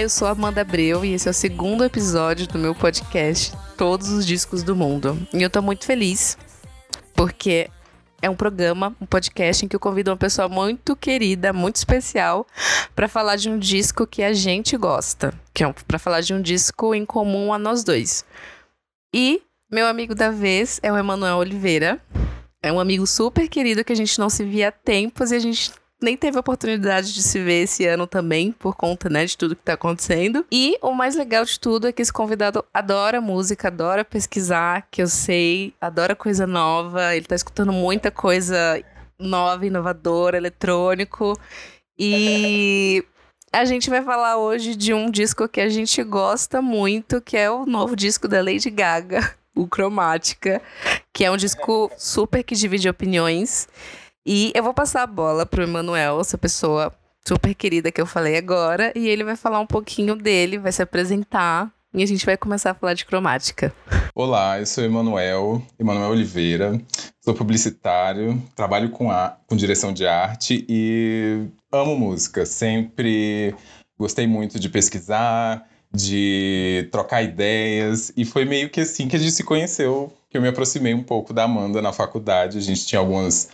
Eu 0.00 0.08
sou 0.08 0.26
Amanda 0.26 0.62
Abreu 0.62 1.04
e 1.04 1.12
esse 1.12 1.28
é 1.28 1.30
o 1.30 1.34
segundo 1.34 1.84
episódio 1.84 2.46
do 2.46 2.58
meu 2.58 2.74
podcast 2.74 3.52
Todos 3.76 4.08
os 4.08 4.24
Discos 4.24 4.62
do 4.62 4.74
Mundo. 4.74 5.28
E 5.30 5.42
eu 5.42 5.50
tô 5.50 5.60
muito 5.60 5.84
feliz 5.84 6.38
porque 7.14 7.68
é 8.22 8.30
um 8.30 8.34
programa, 8.34 8.96
um 8.98 9.04
podcast 9.04 9.62
em 9.62 9.68
que 9.68 9.76
eu 9.76 9.80
convido 9.80 10.10
uma 10.10 10.16
pessoa 10.16 10.48
muito 10.48 10.96
querida, 10.96 11.52
muito 11.52 11.76
especial, 11.76 12.46
para 12.96 13.08
falar 13.08 13.36
de 13.36 13.50
um 13.50 13.58
disco 13.58 14.06
que 14.06 14.22
a 14.22 14.32
gente 14.32 14.74
gosta, 14.74 15.34
que 15.52 15.62
é 15.62 15.70
para 15.86 15.98
falar 15.98 16.22
de 16.22 16.32
um 16.32 16.40
disco 16.40 16.94
em 16.94 17.04
comum 17.04 17.52
a 17.52 17.58
nós 17.58 17.84
dois. 17.84 18.24
E 19.14 19.42
meu 19.70 19.86
amigo 19.86 20.14
da 20.14 20.30
vez 20.30 20.80
é 20.82 20.90
o 20.90 20.96
Emanuel 20.96 21.36
Oliveira. 21.36 22.00
É 22.62 22.72
um 22.72 22.80
amigo 22.80 23.06
super 23.06 23.46
querido 23.50 23.84
que 23.84 23.92
a 23.92 23.96
gente 23.96 24.18
não 24.18 24.30
se 24.30 24.44
via 24.44 24.68
há 24.68 24.72
tempos 24.72 25.30
e 25.30 25.34
a 25.34 25.38
gente 25.38 25.70
nem 26.00 26.16
teve 26.16 26.38
oportunidade 26.38 27.12
de 27.12 27.22
se 27.22 27.38
ver 27.38 27.64
esse 27.64 27.86
ano 27.86 28.06
também, 28.06 28.52
por 28.52 28.74
conta, 28.74 29.08
né, 29.08 29.24
de 29.24 29.36
tudo 29.36 29.54
que 29.54 29.62
tá 29.62 29.74
acontecendo. 29.74 30.44
E 30.50 30.76
o 30.80 30.92
mais 30.92 31.14
legal 31.14 31.44
de 31.44 31.58
tudo 31.58 31.86
é 31.86 31.92
que 31.92 32.00
esse 32.02 32.12
convidado 32.12 32.64
adora 32.72 33.20
música, 33.20 33.68
adora 33.68 34.04
pesquisar, 34.04 34.86
que 34.90 35.02
eu 35.02 35.06
sei, 35.06 35.74
adora 35.80 36.16
coisa 36.16 36.46
nova, 36.46 37.14
ele 37.14 37.26
tá 37.26 37.34
escutando 37.34 37.72
muita 37.72 38.10
coisa 38.10 38.82
nova, 39.18 39.66
inovadora, 39.66 40.36
eletrônico. 40.36 41.38
E 41.98 43.04
a 43.52 43.64
gente 43.64 43.90
vai 43.90 44.02
falar 44.02 44.38
hoje 44.38 44.74
de 44.74 44.94
um 44.94 45.10
disco 45.10 45.48
que 45.48 45.60
a 45.60 45.68
gente 45.68 46.02
gosta 46.02 46.62
muito, 46.62 47.20
que 47.20 47.36
é 47.36 47.50
o 47.50 47.66
novo 47.66 47.94
disco 47.94 48.26
da 48.26 48.42
Lady 48.42 48.70
Gaga, 48.70 49.34
o 49.54 49.66
Cromática, 49.66 50.62
que 51.12 51.24
é 51.24 51.30
um 51.30 51.36
disco 51.36 51.90
super 51.98 52.42
que 52.42 52.54
divide 52.54 52.88
opiniões. 52.88 53.68
E 54.26 54.52
eu 54.54 54.62
vou 54.62 54.74
passar 54.74 55.02
a 55.02 55.06
bola 55.06 55.46
pro 55.46 55.62
Emanuel, 55.62 56.20
essa 56.20 56.36
pessoa 56.36 56.92
super 57.26 57.54
querida 57.54 57.90
que 57.90 58.00
eu 58.00 58.06
falei 58.06 58.36
agora, 58.36 58.92
e 58.94 59.08
ele 59.08 59.24
vai 59.24 59.34
falar 59.34 59.60
um 59.60 59.66
pouquinho 59.66 60.14
dele, 60.14 60.58
vai 60.58 60.72
se 60.72 60.82
apresentar 60.82 61.72
e 61.94 62.02
a 62.02 62.06
gente 62.06 62.26
vai 62.26 62.36
começar 62.36 62.72
a 62.72 62.74
falar 62.74 62.92
de 62.92 63.06
cromática. 63.06 63.74
Olá, 64.14 64.60
eu 64.60 64.66
sou 64.66 64.84
Emanuel, 64.84 65.62
Emanuel 65.78 66.10
Oliveira, 66.10 66.78
sou 67.24 67.32
publicitário, 67.32 68.40
trabalho 68.54 68.90
com, 68.90 69.10
a, 69.10 69.38
com 69.46 69.56
direção 69.56 69.90
de 69.90 70.06
arte 70.06 70.66
e 70.68 71.46
amo 71.72 71.96
música. 71.96 72.44
Sempre 72.44 73.54
gostei 73.98 74.26
muito 74.26 74.60
de 74.60 74.68
pesquisar, 74.68 75.66
de 75.90 76.88
trocar 76.92 77.22
ideias, 77.22 78.12
e 78.14 78.26
foi 78.26 78.44
meio 78.44 78.68
que 78.68 78.82
assim 78.82 79.08
que 79.08 79.16
a 79.16 79.18
gente 79.18 79.32
se 79.32 79.42
conheceu, 79.42 80.12
que 80.28 80.36
eu 80.36 80.42
me 80.42 80.48
aproximei 80.48 80.92
um 80.92 81.02
pouco 81.02 81.32
da 81.32 81.44
Amanda 81.44 81.80
na 81.80 81.92
faculdade. 81.92 82.58
A 82.58 82.60
gente 82.60 82.86
tinha 82.86 82.98
algumas 83.00 83.48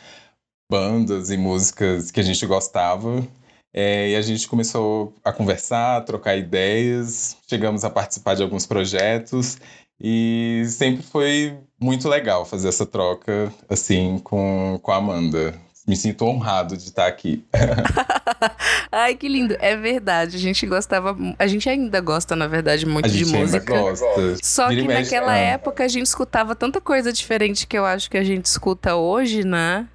bandas 0.70 1.30
e 1.30 1.36
músicas 1.36 2.10
que 2.10 2.20
a 2.20 2.22
gente 2.22 2.44
gostava. 2.46 3.26
É, 3.72 4.10
e 4.10 4.16
a 4.16 4.22
gente 4.22 4.48
começou 4.48 5.14
a 5.22 5.32
conversar, 5.32 5.98
a 5.98 6.00
trocar 6.00 6.36
ideias, 6.36 7.36
chegamos 7.46 7.84
a 7.84 7.90
participar 7.90 8.34
de 8.34 8.42
alguns 8.42 8.64
projetos 8.64 9.58
e 10.00 10.64
sempre 10.68 11.02
foi 11.02 11.58
muito 11.80 12.08
legal 12.08 12.44
fazer 12.44 12.68
essa 12.68 12.86
troca 12.86 13.52
assim 13.68 14.18
com, 14.18 14.78
com 14.82 14.92
a 14.92 14.96
Amanda. 14.96 15.54
Me 15.86 15.94
sinto 15.94 16.24
honrado 16.24 16.76
de 16.76 16.82
estar 16.82 17.06
aqui. 17.06 17.44
Ai, 18.90 19.14
que 19.14 19.28
lindo. 19.28 19.56
É 19.60 19.76
verdade. 19.76 20.36
A 20.36 20.38
gente 20.40 20.66
gostava. 20.66 21.16
A 21.38 21.46
gente 21.46 21.68
ainda 21.68 22.00
gosta, 22.00 22.34
na 22.34 22.48
verdade, 22.48 22.84
muito 22.84 23.08
de 23.08 23.24
música. 23.24 23.72
Ainda 23.72 23.82
gosta. 23.82 24.36
Só 24.42 24.68
que 24.68 24.82
naquela 24.82 25.30
ah. 25.32 25.38
época 25.38 25.84
a 25.84 25.88
gente 25.88 26.06
escutava 26.06 26.56
tanta 26.56 26.80
coisa 26.80 27.12
diferente 27.12 27.68
que 27.68 27.78
eu 27.78 27.84
acho 27.84 28.10
que 28.10 28.18
a 28.18 28.24
gente 28.24 28.46
escuta 28.46 28.96
hoje, 28.96 29.44
né? 29.44 29.86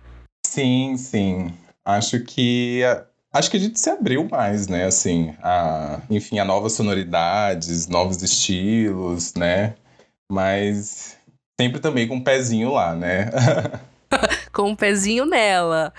Sim, 0.46 0.98
sim. 0.98 1.54
Acho 1.86 2.20
que 2.24 2.82
acho 3.34 3.50
que 3.50 3.58
a 3.58 3.60
gente 3.60 3.80
se 3.80 3.90
abriu 3.90 4.28
mais, 4.30 4.68
né? 4.68 4.86
Assim, 4.86 5.34
a, 5.42 6.02
enfim, 6.10 6.40
a 6.40 6.46
novas 6.46 6.74
sonoridades, 6.74 7.88
novos 7.88 8.22
estilos, 8.22 9.34
né? 9.34 9.76
Mas 10.32 11.18
sempre 11.60 11.80
também 11.80 12.08
com 12.08 12.16
um 12.16 12.24
pezinho 12.24 12.72
lá, 12.74 12.96
né? 12.96 13.30
com 14.52 14.70
um 14.72 14.76
pezinho 14.76 15.26
nela. 15.26 15.94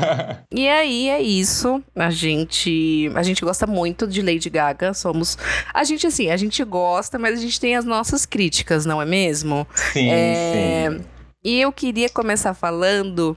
e 0.52 0.68
aí 0.68 1.08
é 1.08 1.20
isso. 1.20 1.82
A 1.94 2.10
gente 2.10 3.10
a 3.14 3.22
gente 3.22 3.44
gosta 3.44 3.66
muito 3.66 4.06
de 4.06 4.22
Lady 4.22 4.48
Gaga. 4.48 4.94
Somos 4.94 5.36
a 5.72 5.84
gente 5.84 6.06
assim, 6.06 6.30
a 6.30 6.36
gente 6.36 6.62
gosta, 6.64 7.18
mas 7.18 7.38
a 7.38 7.42
gente 7.42 7.60
tem 7.60 7.76
as 7.76 7.84
nossas 7.84 8.24
críticas, 8.24 8.86
não 8.86 9.00
é 9.00 9.04
mesmo? 9.04 9.66
Sim, 9.92 10.08
é... 10.10 10.90
sim. 10.90 11.04
E 11.44 11.60
eu 11.60 11.72
queria 11.72 12.08
começar 12.08 12.54
falando 12.54 13.36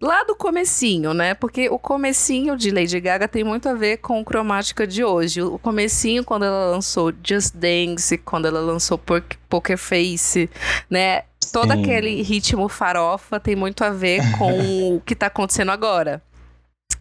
lá 0.00 0.24
do 0.24 0.36
comecinho, 0.36 1.14
né? 1.14 1.34
Porque 1.34 1.68
o 1.68 1.78
comecinho 1.78 2.56
de 2.56 2.70
Lady 2.70 3.00
Gaga 3.00 3.26
tem 3.26 3.42
muito 3.42 3.68
a 3.68 3.74
ver 3.74 3.98
com 3.98 4.20
o 4.20 4.24
cromática 4.24 4.86
de 4.86 5.02
hoje. 5.02 5.42
O 5.42 5.58
comecinho 5.58 6.24
quando 6.24 6.44
ela 6.44 6.70
lançou 6.70 7.12
Just 7.24 7.54
Dance, 7.54 8.18
quando 8.18 8.46
ela 8.46 8.60
lançou 8.60 9.00
Poker 9.48 9.78
Face, 9.78 10.50
né? 10.90 11.22
Todo 11.52 11.72
sim. 11.72 11.80
aquele 11.80 12.22
ritmo 12.22 12.68
farofa 12.68 13.38
tem 13.40 13.56
muito 13.56 13.82
a 13.84 13.90
ver 13.90 14.20
com 14.38 14.96
o 14.96 15.00
que 15.00 15.14
tá 15.14 15.26
acontecendo 15.26 15.70
agora. 15.70 16.22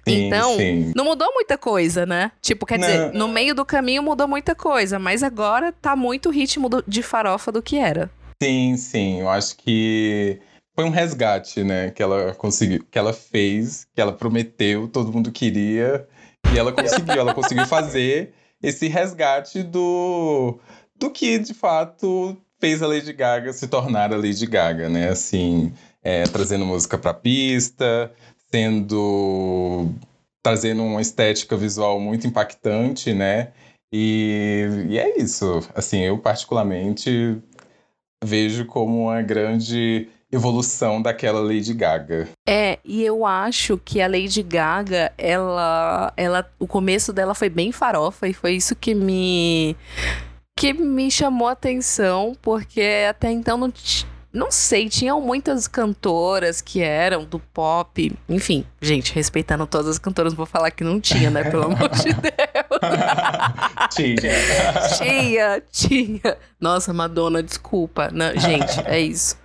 Sim, 0.08 0.28
então, 0.28 0.56
sim. 0.56 0.94
não 0.96 1.04
mudou 1.04 1.34
muita 1.34 1.58
coisa, 1.58 2.06
né? 2.06 2.32
Tipo, 2.40 2.66
quer 2.66 2.78
não. 2.78 2.88
dizer, 2.88 3.14
no 3.14 3.28
meio 3.28 3.56
do 3.56 3.66
caminho 3.66 4.04
mudou 4.04 4.28
muita 4.28 4.54
coisa, 4.54 5.00
mas 5.00 5.24
agora 5.24 5.72
tá 5.72 5.96
muito 5.96 6.30
ritmo 6.30 6.70
do, 6.70 6.84
de 6.88 7.02
farofa 7.02 7.52
do 7.52 7.62
que 7.62 7.78
era. 7.78 8.10
Sim, 8.42 8.78
sim. 8.78 9.22
Eu 9.22 9.30
acho 9.30 9.58
que 9.58 10.40
foi 10.76 10.84
um 10.84 10.90
resgate, 10.90 11.64
né? 11.64 11.90
Que 11.92 12.04
ela 12.04 12.36
conseguiu, 12.36 12.86
que 12.92 13.00
ela 13.00 13.14
fez, 13.14 13.88
que 13.96 14.02
ela 14.02 14.12
prometeu, 14.12 14.88
todo 14.88 15.12
mundo 15.12 15.32
queria, 15.32 16.08
e 16.50 16.58
ela 16.58 16.72
conseguiu, 16.72 17.14
ela 17.16 17.34
conseguiu 17.34 17.66
fazer 17.66 18.34
esse 18.62 18.88
resgate 18.88 19.64
do, 19.64 20.60
do 20.96 21.10
que 21.10 21.40
de 21.40 21.54
fato 21.54 22.38
fez 22.60 22.82
a 22.82 22.88
Lady 22.88 23.14
Gaga 23.14 23.54
se 23.54 23.68
tornar 23.68 24.14
a 24.14 24.18
Lady 24.18 24.46
Gaga, 24.46 24.90
né? 24.90 25.10
Assim, 25.10 25.74
é, 26.04 26.24
trazendo 26.24 26.66
música 26.66 26.98
para 26.98 27.14
pista, 27.14 28.12
sendo 28.52 29.90
trazendo 30.44 30.84
uma 30.84 31.02
estética 31.02 31.58
visual 31.58 32.00
muito 32.00 32.28
impactante, 32.28 33.14
né? 33.14 33.52
E, 33.92 34.68
e 34.90 35.00
é 35.00 35.18
isso. 35.18 35.68
Assim, 35.74 36.02
eu 36.02 36.20
particularmente 36.20 37.42
vejo 38.24 38.66
como 38.66 39.04
uma 39.04 39.22
grande 39.22 40.08
evolução 40.36 41.02
daquela 41.02 41.40
Lady 41.40 41.74
Gaga. 41.74 42.28
É, 42.48 42.80
e 42.84 43.04
eu 43.04 43.26
acho 43.26 43.78
que 43.78 44.02
a 44.02 44.08
Lady 44.08 44.44
Gaga, 44.44 45.12
ela, 45.18 46.14
ela, 46.16 46.50
o 46.60 46.68
começo 46.68 47.12
dela 47.12 47.34
foi 47.34 47.50
bem 47.50 47.72
farofa 47.72 48.28
e 48.28 48.34
foi 48.34 48.56
isso 48.56 48.76
que 48.76 48.94
me 48.94 49.76
que 50.58 50.72
me 50.72 51.12
chamou 51.12 51.50
a 51.50 51.52
atenção, 51.52 52.34
porque 52.42 53.06
até 53.10 53.30
então 53.30 53.58
não 53.58 53.74
não 54.36 54.52
sei, 54.52 54.90
tinham 54.90 55.22
muitas 55.22 55.66
cantoras 55.66 56.60
que 56.60 56.82
eram 56.82 57.24
do 57.24 57.40
pop. 57.40 58.12
Enfim, 58.28 58.66
gente, 58.86 59.14
respeitando 59.14 59.66
todas 59.66 59.88
as 59.88 60.00
cantoras, 60.00 60.34
vou 60.34 60.46
falar 60.46 60.72
que 60.72 60.84
não 60.84 61.00
tinha, 61.00 61.30
né? 61.30 61.44
Pelo 61.44 61.64
amor 61.64 61.90
de 61.90 62.14
Deus. 62.14 62.36
tinha. 63.92 64.18
tinha, 64.98 65.64
tinha. 65.72 66.38
Nossa, 66.60 66.94
Madonna, 66.94 67.42
desculpa. 67.42 68.10
Não, 68.12 68.38
gente, 68.38 68.80
é 68.86 69.00
isso. 69.00 69.38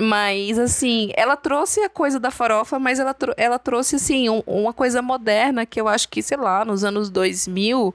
Mas, 0.00 0.58
assim, 0.58 1.12
ela 1.16 1.36
trouxe 1.36 1.80
a 1.80 1.88
coisa 1.88 2.18
da 2.18 2.30
farofa, 2.30 2.78
mas 2.78 2.98
ela, 2.98 3.14
ela 3.36 3.58
trouxe, 3.58 3.96
assim, 3.96 4.28
um, 4.28 4.42
uma 4.46 4.72
coisa 4.72 5.00
moderna 5.00 5.64
que 5.64 5.80
eu 5.80 5.86
acho 5.86 6.08
que, 6.08 6.20
sei 6.20 6.36
lá, 6.36 6.64
nos 6.64 6.82
anos 6.82 7.08
2000, 7.08 7.94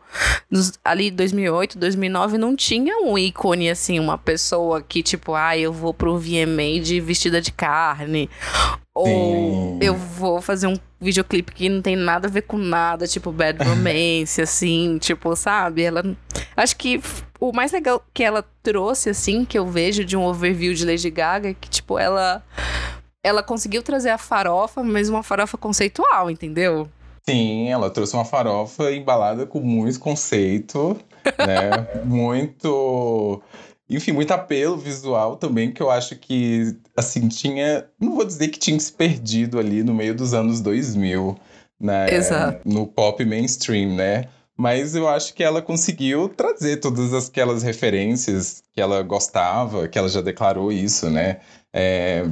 nos, 0.50 0.74
ali 0.84 1.12
2008, 1.12 1.78
2009, 1.78 2.38
não 2.38 2.56
tinha 2.56 2.98
um 3.04 3.18
ícone, 3.18 3.70
assim, 3.70 4.00
uma 4.00 4.18
pessoa 4.18 4.82
que, 4.82 5.04
tipo, 5.04 5.34
ah, 5.36 5.58
eu 5.58 5.74
vou 5.74 5.94
pro 5.94 6.18
VMA 6.18 6.80
de 6.82 7.02
vestida 7.02 7.42
de 7.42 7.52
carne. 7.52 8.30
Ou 9.00 9.06
Sim. 9.06 9.80
eu 9.82 9.96
vou 9.96 10.42
fazer 10.42 10.68
um 10.68 10.76
videoclipe 11.00 11.54
que 11.54 11.70
não 11.70 11.82
tem 11.82 11.96
nada 11.96 12.28
a 12.28 12.30
ver 12.30 12.42
com 12.42 12.58
nada, 12.58 13.08
tipo 13.08 13.32
Bad 13.32 13.58
Romance, 13.64 14.42
assim, 14.42 14.98
tipo, 14.98 15.34
sabe? 15.38 15.84
Ela. 15.84 16.04
Acho 16.58 16.76
que 16.76 17.02
o 17.40 17.54
mais 17.54 17.72
legal 17.72 18.04
que 18.14 18.22
ela 18.22 18.44
trouxe, 18.62 19.10
assim, 19.10 19.46
que 19.46 19.58
eu 19.58 19.66
vejo 19.66 20.04
de 20.04 20.18
um 20.18 20.26
overview 20.26 20.74
de 20.74 20.86
Lady 20.86 21.10
Gaga, 21.10 21.52
é 21.52 21.54
que, 21.54 21.70
tipo, 21.70 21.98
ela. 21.98 22.44
Ela 23.24 23.42
conseguiu 23.42 23.82
trazer 23.82 24.10
a 24.10 24.18
farofa, 24.18 24.84
mas 24.84 25.08
uma 25.10 25.24
farofa 25.24 25.58
conceitual, 25.58 26.30
entendeu? 26.30 26.90
Sim, 27.30 27.70
ela 27.70 27.90
trouxe 27.90 28.16
uma 28.16 28.26
farofa 28.26 28.92
embalada 28.92 29.46
com 29.46 29.62
muito 29.62 29.98
conceito, 30.00 30.98
né? 31.38 31.88
muito. 32.04 33.42
Enfim, 33.90 34.12
muito 34.12 34.32
apelo 34.32 34.78
visual 34.78 35.36
também, 35.36 35.72
que 35.72 35.82
eu 35.82 35.90
acho 35.90 36.16
que, 36.16 36.76
assim, 36.96 37.28
tinha. 37.28 37.86
Não 38.00 38.16
vou 38.16 38.24
dizer 38.24 38.50
que 38.50 38.60
tinha 38.60 38.80
se 38.80 38.92
perdido 38.92 39.58
ali 39.58 39.84
no 39.84 39.94
meio 39.94 40.14
dos 40.14 40.34
anos 40.34 40.62
2000, 40.62 41.36
né? 41.80 42.14
Exato. 42.14 42.62
No 42.66 42.86
pop 42.86 43.24
mainstream, 43.26 43.96
né? 43.96 44.26
Mas 44.56 44.94
eu 44.94 45.08
acho 45.08 45.34
que 45.34 45.42
ela 45.42 45.62
conseguiu 45.62 46.30
trazer 46.30 46.78
todas 46.78 47.14
aquelas 47.14 47.64
referências 47.64 48.62
que 48.74 48.82
ela 48.82 49.02
gostava, 49.02 49.88
que 49.88 49.98
ela 49.98 50.10
já 50.10 50.22
declarou 50.22 50.72
isso, 50.72 51.10
né? 51.10 51.38
É, 51.74 52.26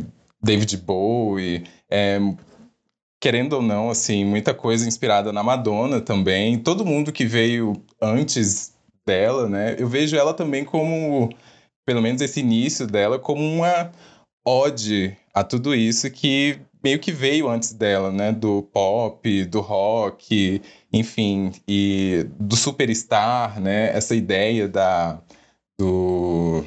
David 0.43 0.77
Bowie, 0.77 1.63
é, 1.89 2.19
querendo 3.19 3.53
ou 3.53 3.61
não, 3.61 3.89
assim, 3.89 4.25
muita 4.25 4.53
coisa 4.53 4.87
inspirada 4.87 5.31
na 5.33 5.41
Madonna 5.41 6.01
também. 6.01 6.59
Todo 6.59 6.85
mundo 6.85 7.11
que 7.11 7.25
veio 7.25 7.81
antes 8.01 8.73
dela, 9.07 9.47
né? 9.47 9.75
Eu 9.79 9.87
vejo 9.87 10.17
ela 10.17 10.33
também 10.33 10.65
como, 10.65 11.29
pelo 11.85 12.01
menos 12.01 12.21
esse 12.21 12.41
início 12.41 12.85
dela, 12.85 13.17
como 13.17 13.41
uma 13.41 13.89
ode 14.45 15.15
a 15.33 15.43
tudo 15.43 15.73
isso 15.73 16.11
que 16.11 16.59
meio 16.83 16.99
que 16.99 17.11
veio 17.11 17.49
antes 17.49 17.73
dela, 17.73 18.11
né? 18.11 18.31
Do 18.33 18.63
pop, 18.63 19.45
do 19.45 19.61
rock, 19.61 20.61
enfim, 20.91 21.51
e 21.67 22.27
do 22.39 22.55
superstar, 22.57 23.59
né? 23.61 23.95
Essa 23.95 24.13
ideia 24.13 24.67
da 24.67 25.21
do 25.79 26.65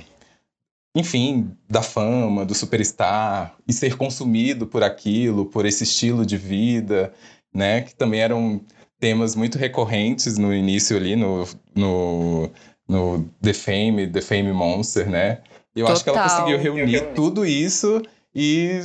enfim, 0.96 1.52
da 1.69 1.82
fama, 1.82 2.44
do 2.44 2.54
superstar 2.54 3.54
e 3.69 3.72
ser 3.72 3.96
consumido 3.96 4.66
por 4.66 4.82
aquilo, 4.82 5.46
por 5.46 5.64
esse 5.66 5.84
estilo 5.84 6.26
de 6.26 6.36
vida, 6.36 7.12
né? 7.54 7.82
Que 7.82 7.94
também 7.94 8.20
eram 8.20 8.60
temas 9.00 9.35
muito 9.35 9.58
recorrentes 9.58 10.37
no 10.38 10.55
início 10.55 10.97
ali, 10.97 11.17
no, 11.17 11.49
no, 11.75 12.50
no 12.87 13.25
The 13.43 13.55
Fame, 13.55 14.06
The 14.06 14.20
Fame 14.20 14.52
Monster, 14.52 15.08
né? 15.08 15.38
Eu 15.75 15.87
Total. 15.87 15.93
acho 15.93 16.05
que 16.05 16.11
ela 16.11 16.23
conseguiu 16.23 16.58
reunir 16.58 17.14
tudo 17.14 17.47
isso 17.47 18.02
e, 18.35 18.81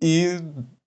e 0.00 0.40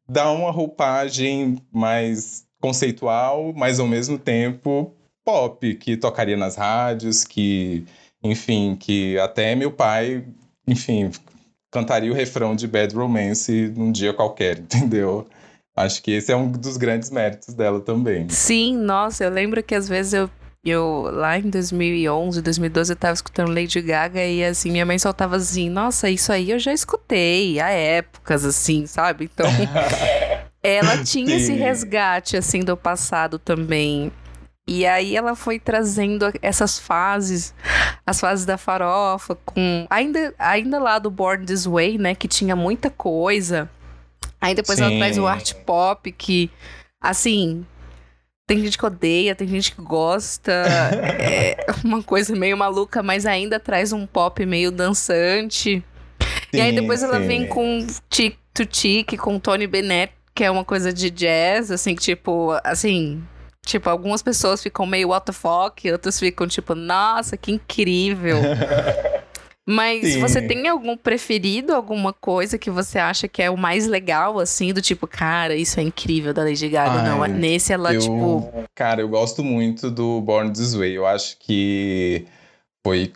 dar 0.10 0.32
uma 0.32 0.52
roupagem 0.52 1.58
mais 1.72 2.46
conceitual, 2.60 3.54
mas 3.56 3.80
ao 3.80 3.88
mesmo 3.88 4.18
tempo 4.18 4.92
pop, 5.24 5.74
que 5.76 5.98
tocaria 5.98 6.38
nas 6.38 6.56
rádios, 6.56 7.24
que, 7.24 7.84
enfim, 8.24 8.76
que 8.80 9.18
até 9.18 9.56
meu 9.56 9.72
pai, 9.72 10.24
enfim, 10.68 11.12
cantaria 11.72 12.12
o 12.12 12.16
refrão 12.16 12.56
de 12.56 12.68
Bad 12.68 12.96
Romance 12.96 13.74
num 13.76 13.92
dia 13.92 14.14
qualquer, 14.14 14.60
entendeu? 14.62 15.28
Acho 15.75 16.01
que 16.01 16.12
esse 16.12 16.31
é 16.31 16.36
um 16.36 16.50
dos 16.50 16.77
grandes 16.77 17.10
méritos 17.10 17.54
dela 17.54 17.81
também. 17.81 18.30
Sim, 18.30 18.77
nossa, 18.77 19.25
eu 19.25 19.30
lembro 19.30 19.62
que 19.62 19.75
às 19.75 19.89
vezes 19.89 20.13
eu, 20.13 20.30
eu 20.63 21.10
lá 21.12 21.38
em 21.38 21.50
2011, 21.50 22.42
2012, 22.42 22.94
eu 22.94 22.95
tava 22.95 23.13
escutando 23.13 23.54
Lady 23.54 23.81
Gaga 23.81 24.24
e 24.24 24.44
assim, 24.44 24.72
minha 24.72 24.86
mãe 24.86 24.98
soltava 24.98 25.36
assim, 25.36 25.69
nossa, 25.69 26.10
isso 26.10 26.31
aí 26.31 26.51
eu 26.51 26.60
já 26.60 26.72
escutei 26.72 27.60
há 27.60 27.69
épocas, 27.69 28.45
assim, 28.45 28.88
sabe? 28.88 29.25
Então, 29.25 29.48
ela 30.63 31.04
tinha 31.04 31.27
Sim. 31.27 31.36
esse 31.36 31.54
resgate, 31.54 32.38
assim, 32.38 32.62
do 32.62 32.77
passado 32.77 33.38
também. 33.38 34.13
E 34.68 34.86
aí 34.86 35.16
ela 35.16 35.36
foi 35.36 35.60
trazendo 35.60 36.25
essas 36.42 36.80
fases, 36.80 37.54
as 38.06 38.19
fases 38.19 38.45
da 38.45 38.57
farofa, 38.57 39.36
com. 39.45 39.86
Ainda, 39.92 40.33
ainda 40.39 40.80
lá 40.80 40.98
do 40.98 41.12
Born 41.12 41.45
This 41.45 41.66
Way, 41.66 42.00
né? 42.00 42.16
Que 42.16 42.27
tinha 42.27 42.56
muita 42.56 42.89
coisa. 42.89 43.69
Aí 44.40 44.54
depois 44.54 44.78
Sim. 44.78 44.86
ela 44.86 44.98
traz 44.98 45.18
o 45.18 45.26
art 45.26 45.54
pop, 45.66 46.12
que, 46.12 46.52
assim, 47.02 47.66
tem 48.48 48.60
gente 48.64 48.78
que 48.78 48.86
odeia, 48.86 49.34
tem 49.34 49.48
gente 49.48 49.74
que 49.74 49.82
gosta. 49.82 50.52
é 51.20 51.66
uma 51.84 52.04
coisa 52.04 52.36
meio 52.36 52.58
maluca, 52.58 53.02
mas 53.02 53.26
ainda 53.26 53.60
traz 53.60 53.92
um 53.92 54.06
pop 54.06 54.46
meio 54.46 54.72
dançante. 54.72 55.84
Sim, 56.20 56.24
e 56.54 56.62
aí 56.62 56.72
depois 56.72 57.00
sim. 57.00 57.06
ela 57.06 57.20
vem 57.20 57.48
com 57.48 57.86
Tic 58.10 58.38
to 58.54 58.66
Tic, 58.66 59.18
com 59.18 59.40
Tony 59.40 59.68
Bennett, 59.68 60.14
que 60.34 60.44
é 60.44 60.52
uma 60.52 60.64
coisa 60.64 60.94
de 60.94 61.10
jazz, 61.10 61.72
assim, 61.72 61.96
que 61.96 62.02
tipo, 62.02 62.52
assim. 62.64 63.24
Tipo, 63.66 63.90
algumas 63.90 64.22
pessoas 64.22 64.62
ficam 64.62 64.86
meio 64.86 65.10
what 65.10 65.26
the 65.26 65.32
fuck, 65.32 65.92
outras 65.92 66.20
ficam 66.20 66.48
tipo, 66.48 66.76
nossa, 66.76 67.36
que 67.36 67.52
incrível. 67.52 68.38
Mas 69.68 70.14
Sim. 70.14 70.20
você 70.20 70.42
tem 70.44 70.68
algum 70.68 70.96
preferido, 70.96 71.74
alguma 71.74 72.14
coisa 72.14 72.56
que 72.56 72.70
você 72.70 73.00
acha 73.00 73.28
que 73.28 73.42
é 73.42 73.50
o 73.50 73.58
mais 73.58 73.88
legal, 73.88 74.40
assim, 74.40 74.72
do 74.72 74.80
tipo, 74.80 75.08
cara, 75.08 75.56
isso 75.56 75.80
é 75.80 75.84
incrível 75.84 76.36
da 76.36 76.44
Lady 76.44 76.70
Gaga? 76.70 77.02
Ai, 77.02 77.10
não, 77.10 77.26
nesse 77.26 77.74
ela, 77.74 77.92
eu, 77.92 78.00
tipo. 78.00 78.54
Cara, 78.76 79.02
eu 79.02 79.10
gosto 79.10 79.44
muito 79.44 79.90
do 79.90 80.22
Born 80.22 80.52
This 80.52 80.76
Way. 80.76 80.94
Eu 80.94 81.08
acho 81.08 81.38
que 81.40 82.28
foi. 82.86 83.12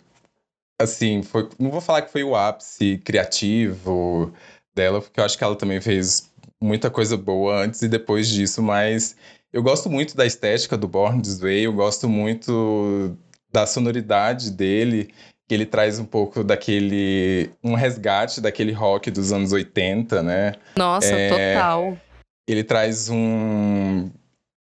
Assim, 0.80 1.22
foi. 1.22 1.48
Não 1.56 1.70
vou 1.70 1.80
falar 1.80 2.02
que 2.02 2.10
foi 2.10 2.24
o 2.24 2.34
ápice 2.34 2.98
criativo 3.04 4.34
dela, 4.74 5.00
porque 5.00 5.20
eu 5.20 5.24
acho 5.24 5.38
que 5.38 5.44
ela 5.44 5.54
também 5.54 5.80
fez 5.80 6.32
muita 6.60 6.90
coisa 6.90 7.16
boa 7.16 7.62
antes 7.62 7.80
e 7.82 7.88
depois 7.88 8.28
disso, 8.28 8.60
mas 8.60 9.16
eu 9.52 9.62
gosto 9.62 9.88
muito 9.88 10.16
da 10.16 10.26
estética 10.26 10.76
do 10.76 10.88
Born 10.88 11.22
This 11.22 11.40
Way, 11.40 11.66
eu 11.66 11.72
gosto 11.72 12.08
muito 12.08 13.16
da 13.52 13.66
sonoridade 13.66 14.50
dele 14.50 15.12
que 15.50 15.54
ele 15.54 15.66
traz 15.66 15.98
um 15.98 16.04
pouco 16.04 16.44
daquele. 16.44 17.50
um 17.60 17.74
resgate 17.74 18.40
daquele 18.40 18.70
rock 18.70 19.10
dos 19.10 19.32
anos 19.32 19.50
80, 19.50 20.22
né? 20.22 20.52
Nossa, 20.76 21.12
é, 21.12 21.54
total. 21.54 21.98
Ele 22.46 22.62
traz 22.62 23.08
um, 23.08 24.08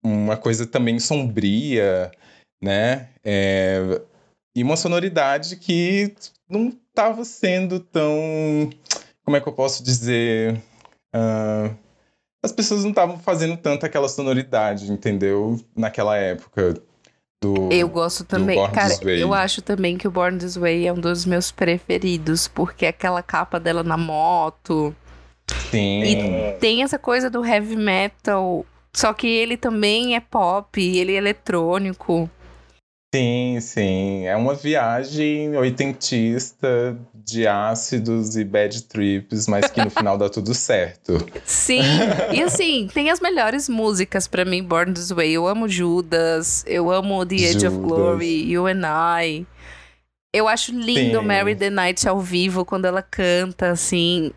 uma 0.01 0.37
coisa 0.37 0.65
também 0.65 0.97
sombria, 0.97 2.09
né? 2.63 3.09
É, 3.21 3.99
e 4.55 4.63
uma 4.63 4.77
sonoridade 4.77 5.57
que 5.57 6.15
não 6.49 6.69
estava 6.69 7.25
sendo 7.25 7.81
tão. 7.81 8.69
Como 9.25 9.35
é 9.35 9.41
que 9.41 9.49
eu 9.49 9.53
posso 9.53 9.83
dizer? 9.83 10.53
Uh, 11.13 11.75
as 12.41 12.53
pessoas 12.53 12.83
não 12.83 12.91
estavam 12.91 13.19
fazendo 13.19 13.57
tanto 13.57 13.85
aquela 13.85 14.07
sonoridade, 14.07 14.89
entendeu? 14.89 15.59
Naquela 15.75 16.15
época 16.15 16.81
do. 17.41 17.71
Eu 17.71 17.87
gosto 17.87 18.23
também. 18.23 18.57
Cara, 18.71 18.93
eu 19.03 19.33
acho 19.33 19.61
também 19.61 19.97
que 19.97 20.07
o 20.07 20.11
Born 20.11 20.37
This 20.37 20.55
Way 20.57 20.87
é 20.87 20.93
um 20.93 20.99
dos 20.99 21.25
meus 21.25 21.51
preferidos, 21.51 22.47
porque 22.47 22.85
aquela 22.85 23.21
capa 23.21 23.59
dela 23.59 23.83
na 23.83 23.97
moto. 23.97 24.95
Sim. 25.71 26.03
E 26.03 26.53
tem 26.59 26.83
essa 26.83 26.99
coisa 26.99 27.29
do 27.29 27.45
heavy 27.45 27.75
metal. 27.75 28.65
Só 28.93 29.13
que 29.13 29.27
ele 29.27 29.55
também 29.55 30.15
é 30.15 30.19
pop, 30.19 30.81
ele 30.81 31.13
é 31.13 31.17
eletrônico. 31.17 32.29
Sim, 33.17 33.57
sim. 33.59 34.25
É 34.27 34.35
uma 34.35 34.53
viagem 34.53 35.57
oitentista 35.57 36.95
de 37.13 37.47
ácidos 37.47 38.37
e 38.37 38.43
bad 38.43 38.83
trips, 38.83 39.47
mas 39.47 39.71
que 39.71 39.83
no 39.83 39.89
final 39.89 40.19
dá 40.19 40.29
tudo 40.29 40.53
certo. 40.53 41.17
Sim. 41.43 41.81
E 42.31 42.41
assim, 42.41 42.87
tem 42.93 43.09
as 43.09 43.19
melhores 43.19 43.67
músicas 43.67 44.27
para 44.27 44.45
mim, 44.45 44.63
Born 44.63 44.93
This 44.93 45.09
Way. 45.09 45.33
Eu 45.33 45.47
amo 45.47 45.67
Judas, 45.67 46.63
eu 46.67 46.91
amo 46.91 47.25
The 47.25 47.35
Age 47.35 47.53
Judas. 47.53 47.73
of 47.73 47.77
Glory, 47.79 48.49
You 48.49 48.67
and 48.67 48.83
I. 48.85 49.45
Eu 50.31 50.47
acho 50.47 50.71
lindo 50.71 51.19
sim. 51.19 51.25
Mary 51.25 51.55
the 51.55 51.69
Night 51.69 52.07
ao 52.07 52.21
vivo, 52.21 52.63
quando 52.63 52.85
ela 52.85 53.01
canta, 53.01 53.71
assim. 53.71 54.31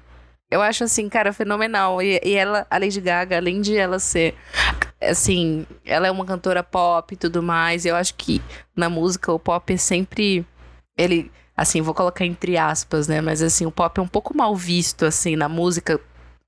Eu 0.50 0.62
acho 0.62 0.85
assim, 0.85 1.09
cara, 1.09 1.32
fenomenal. 1.32 2.00
E, 2.00 2.19
e 2.25 2.35
ela, 2.35 2.67
a 2.71 2.79
Lady 2.79 3.00
Gaga, 3.00 3.37
além 3.37 3.61
de 3.61 3.77
ela 3.77 3.99
ser 3.99 4.35
assim, 5.00 5.67
ela 5.84 6.06
é 6.06 6.10
uma 6.10 6.24
cantora 6.24 6.63
pop 6.63 7.15
e 7.15 7.17
tudo 7.17 7.43
mais. 7.43 7.86
Eu 7.86 7.96
acho 7.96 8.15
que 8.15 8.43
na 8.77 8.89
música 8.89 9.32
o 9.32 9.39
pop 9.39 9.72
é 9.72 9.77
sempre 9.77 10.44
ele, 10.96 11.31
assim, 11.56 11.81
vou 11.81 11.94
colocar 11.94 12.24
entre 12.24 12.56
aspas, 12.56 13.08
né, 13.08 13.20
mas 13.20 13.43
assim, 13.43 13.67
o 13.67 13.70
pop 13.70 13.98
é 13.98 14.03
um 14.03 14.08
pouco 14.08 14.36
mal 14.36 14.55
visto 14.55 15.06
assim 15.06 15.36
na 15.36 15.48
música 15.48 15.98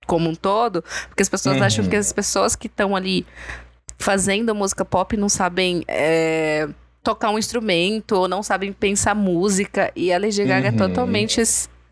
como 0.07 0.29
um 0.29 0.35
todo, 0.35 0.83
porque 1.09 1.23
as 1.23 1.29
pessoas 1.29 1.57
uhum. 1.57 1.63
acham 1.63 1.89
que 1.89 1.97
as 1.97 2.13
pessoas 2.13 2.57
que 2.57 2.67
estão 2.67 2.95
ali 2.95 3.25
fazendo 3.99 4.55
música 4.55 4.85
pop 4.85 5.17
não 5.17 5.29
sabem 5.29 5.85
é, 5.87 6.69
tocar 7.03 7.31
um 7.31 7.39
instrumento 7.39 8.17
ou 8.17 8.29
não 8.29 8.43
sabem 8.43 8.73
pensar 8.73 9.15
música 9.15 9.93
e 9.95 10.13
a 10.13 10.19
Lady 10.19 10.45
Gaga 10.45 10.69
é 10.69 10.71
uhum. 10.71 10.77
é 10.77 10.79
totalmente 10.79 11.41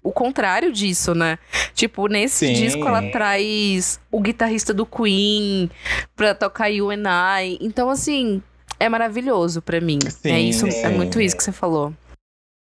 o 0.03 0.13
contrário 0.13 0.73
disso, 0.73 1.15
né? 1.15 1.39
Tipo, 1.75 2.07
nesse 2.09 2.47
Sim. 2.47 2.53
disco 2.53 2.87
ela 2.87 3.11
traz 3.11 4.01
o 4.11 4.21
guitarrista 4.21 4.73
do 4.73 4.87
Queen 4.87 5.71
pra 6.17 6.35
tocar 6.35 6.69
You 6.69 6.91
and 6.91 7.05
I. 7.07 7.59
Então, 7.61 7.91
assim, 7.91 8.43
é 8.79 8.89
maravilhoso 8.89 9.61
para 9.61 9.81
mim. 9.81 9.99
Sim, 10.09 10.33
é 10.33 10.41
isso, 10.41 10.71
sim. 10.71 10.83
é 10.83 10.89
muito 10.89 11.21
isso 11.21 11.37
que 11.37 11.45
você 11.45 11.53
falou. 11.53 11.93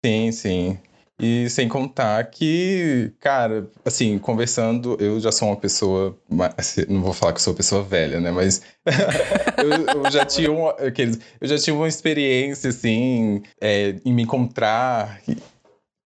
Sim, 0.04 0.32
sim. 0.32 0.80
E 1.22 1.50
sem 1.50 1.68
contar 1.68 2.24
que, 2.32 3.12
cara, 3.20 3.70
assim, 3.84 4.18
conversando, 4.18 4.96
eu 5.02 5.20
já 5.20 5.34
sou 5.34 5.50
uma 5.50 5.58
pessoa. 5.58 6.18
Assim, 6.58 6.86
não 6.88 7.02
vou 7.02 7.12
falar 7.12 7.34
que 7.34 7.42
sou 7.42 7.52
uma 7.52 7.58
pessoa 7.58 7.84
velha, 7.84 8.22
né? 8.22 8.32
Mas 8.32 8.62
eu, 9.58 10.04
eu, 10.04 10.12
já 10.12 10.26
tinha 10.26 10.50
uma, 10.50 10.74
eu 10.80 11.48
já 11.48 11.58
tive 11.58 11.76
uma 11.76 11.90
experiência, 11.90 12.70
assim, 12.70 13.44
é, 13.60 13.96
em 14.06 14.14
me 14.14 14.24
encontrar 14.24 15.22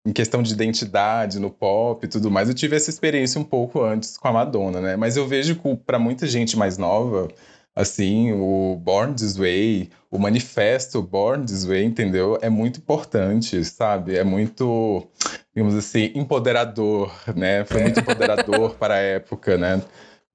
em 0.06 0.14
questão 0.14 0.44
de 0.44 0.54
identidade 0.54 1.40
no 1.40 1.50
pop 1.50 2.06
e 2.06 2.10
tudo 2.10 2.30
mais, 2.30 2.48
eu 2.48 2.54
tive 2.54 2.76
essa 2.76 2.90
experiência 2.90 3.42
um 3.42 3.44
pouco 3.44 3.84
antes 3.84 4.18
com 4.18 4.28
a 4.28 4.32
Madonna, 4.32 4.80
né? 4.80 4.96
Mas 4.96 5.18
eu 5.18 5.28
vejo 5.28 5.56
que 5.56 5.76
para 5.78 5.98
muita 5.98 6.28
gente 6.28 6.56
mais 6.56 6.78
nova, 6.78 7.28
assim, 7.76 8.32
o 8.34 8.80
Born 8.82 9.16
This 9.16 9.36
Way, 9.36 9.90
o 10.12 10.20
manifesto 10.20 11.02
Born 11.02 11.46
This 11.46 11.66
Way, 11.66 11.84
entendeu? 11.84 12.38
É 12.42 12.50
muito 12.50 12.80
importante, 12.80 13.64
sabe? 13.66 14.16
É 14.16 14.24
muito, 14.24 15.08
digamos 15.56 15.76
assim, 15.76 16.12
empoderador, 16.14 17.12
né? 17.36 17.66
Foi 17.66 17.82
muito 17.82 18.00
empoderador 18.00 18.76
para 18.80 18.94
a 18.94 19.00
época, 19.00 19.58
né? 19.58 19.82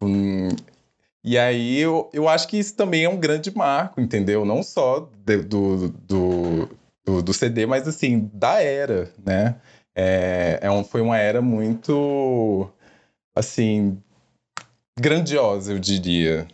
Um, 0.02 0.48
e 1.22 1.38
aí 1.38 1.78
eu, 1.78 2.10
eu 2.12 2.28
acho 2.28 2.48
que 2.48 2.58
isso 2.58 2.74
também 2.74 3.04
é 3.04 3.08
um 3.08 3.18
grande 3.18 3.54
marco, 3.56 4.00
entendeu? 4.00 4.44
Não 4.44 4.62
só 4.62 5.08
de, 5.24 5.36
do, 5.38 5.88
do, 5.90 6.68
do, 7.04 7.22
do 7.22 7.32
CD, 7.32 7.66
mas 7.66 7.86
assim, 7.88 8.30
da 8.32 8.62
era, 8.62 9.10
né? 9.24 9.56
É, 9.94 10.58
é 10.62 10.70
um, 10.70 10.84
foi 10.84 11.00
uma 11.00 11.16
era 11.18 11.42
muito, 11.42 12.70
assim, 13.34 13.98
grandiosa, 14.98 15.72
eu 15.72 15.78
diria. 15.78 16.46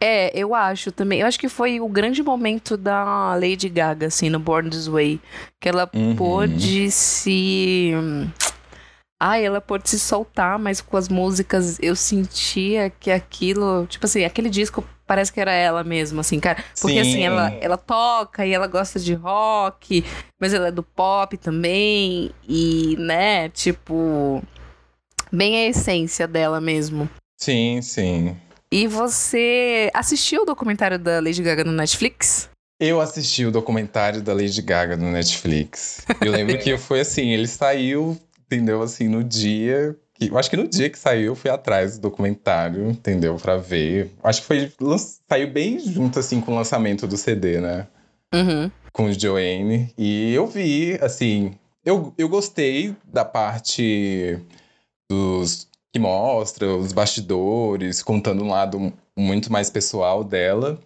É, 0.00 0.30
eu 0.38 0.54
acho 0.54 0.90
também. 0.92 1.20
Eu 1.20 1.26
acho 1.26 1.38
que 1.38 1.48
foi 1.48 1.78
o 1.78 1.88
grande 1.88 2.22
momento 2.22 2.76
da 2.76 3.34
Lady 3.34 3.68
Gaga, 3.68 4.06
assim, 4.06 4.30
no 4.30 4.38
Born 4.38 4.70
This 4.70 4.86
Way. 4.86 5.20
Que 5.60 5.68
ela 5.68 5.90
Uhum. 5.94 6.16
pôde 6.16 6.90
se. 6.90 7.92
Ai, 9.22 9.44
ela 9.44 9.60
pôde 9.60 9.90
se 9.90 9.98
soltar, 9.98 10.58
mas 10.58 10.80
com 10.80 10.96
as 10.96 11.08
músicas 11.10 11.78
eu 11.82 11.94
sentia 11.94 12.88
que 12.88 13.10
aquilo. 13.10 13.86
Tipo 13.88 14.06
assim, 14.06 14.24
aquele 14.24 14.48
disco 14.48 14.82
parece 15.10 15.32
que 15.32 15.40
era 15.40 15.52
ela 15.52 15.82
mesma, 15.82 16.20
assim, 16.20 16.38
cara. 16.38 16.62
Porque 16.80 17.02
Sim. 17.02 17.10
assim, 17.10 17.24
ela, 17.24 17.52
ela 17.60 17.76
toca 17.76 18.46
e 18.46 18.52
ela 18.52 18.68
gosta 18.68 19.00
de 19.00 19.12
rock, 19.12 20.04
mas 20.38 20.54
ela 20.54 20.68
é 20.68 20.70
do 20.70 20.84
pop 20.84 21.36
também. 21.36 22.30
E, 22.48 22.94
né, 22.96 23.48
tipo. 23.48 24.40
Bem 25.32 25.56
a 25.56 25.68
essência 25.68 26.28
dela 26.28 26.60
mesmo. 26.60 27.10
Sim, 27.36 27.82
sim. 27.82 28.36
E 28.70 28.86
você 28.86 29.90
assistiu 29.92 30.42
o 30.42 30.46
documentário 30.46 30.96
da 30.96 31.18
Lady 31.18 31.42
Gaga 31.42 31.64
no 31.64 31.72
Netflix? 31.72 32.48
Eu 32.78 33.00
assisti 33.00 33.44
o 33.44 33.50
documentário 33.50 34.22
da 34.22 34.32
Lady 34.32 34.62
Gaga 34.62 34.96
no 34.96 35.10
Netflix. 35.10 36.06
Eu 36.20 36.30
lembro 36.30 36.56
que 36.62 36.78
foi 36.78 37.00
assim, 37.00 37.30
ele 37.30 37.48
saiu, 37.48 38.16
entendeu? 38.46 38.80
Assim, 38.80 39.08
no 39.08 39.24
dia. 39.24 39.96
Eu 40.20 40.38
acho 40.38 40.50
que 40.50 40.56
no 40.56 40.68
dia 40.68 40.90
que 40.90 40.98
saiu, 40.98 41.28
eu 41.28 41.34
fui 41.34 41.50
atrás 41.50 41.96
do 41.96 42.02
documentário, 42.02 42.90
entendeu? 42.90 43.36
Pra 43.36 43.56
ver. 43.56 44.10
Acho 44.22 44.42
que 44.42 44.46
foi. 44.46 44.72
Saiu 45.28 45.50
bem 45.50 45.78
junto, 45.78 46.18
assim, 46.18 46.40
com 46.40 46.52
o 46.52 46.56
lançamento 46.56 47.06
do 47.06 47.16
CD, 47.16 47.60
né? 47.60 47.86
Uhum. 48.32 48.70
com 48.92 49.06
o 49.06 49.12
Joanne. 49.12 49.92
E 49.98 50.32
eu 50.32 50.46
vi, 50.46 50.98
assim, 51.00 51.52
eu, 51.84 52.14
eu 52.16 52.28
gostei 52.28 52.94
da 53.04 53.24
parte 53.24 54.38
dos 55.10 55.66
que 55.92 55.98
mostra 55.98 56.76
os 56.76 56.92
bastidores, 56.92 58.02
contando 58.02 58.44
um 58.44 58.50
lado 58.50 58.92
muito 59.16 59.50
mais 59.50 59.68
pessoal 59.68 60.22
dela, 60.22 60.78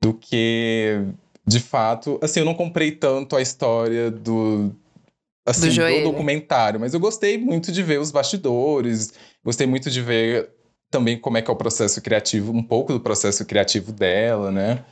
do 0.00 0.14
que 0.14 1.04
de 1.46 1.60
fato, 1.60 2.18
assim, 2.22 2.40
eu 2.40 2.46
não 2.46 2.54
comprei 2.54 2.92
tanto 2.92 3.36
a 3.36 3.42
história 3.42 4.10
do 4.10 4.70
assim, 5.50 5.68
Do 5.68 5.74
do, 5.74 6.12
documentário, 6.12 6.78
mas 6.78 6.94
eu 6.94 7.00
gostei 7.00 7.38
muito 7.38 7.72
de 7.72 7.82
ver 7.82 7.98
os 7.98 8.10
bastidores, 8.10 9.12
gostei 9.44 9.66
muito 9.66 9.90
de 9.90 10.02
ver 10.02 10.50
também 10.90 11.18
como 11.18 11.36
é 11.36 11.42
que 11.42 11.50
é 11.50 11.52
o 11.52 11.56
processo 11.56 12.00
criativo, 12.00 12.52
um 12.52 12.62
pouco 12.62 12.92
do 12.92 13.00
processo 13.00 13.44
criativo 13.44 13.92
dela, 13.92 14.50
né? 14.50 14.84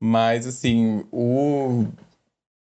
Mas, 0.00 0.46
assim, 0.46 1.04
o... 1.12 1.86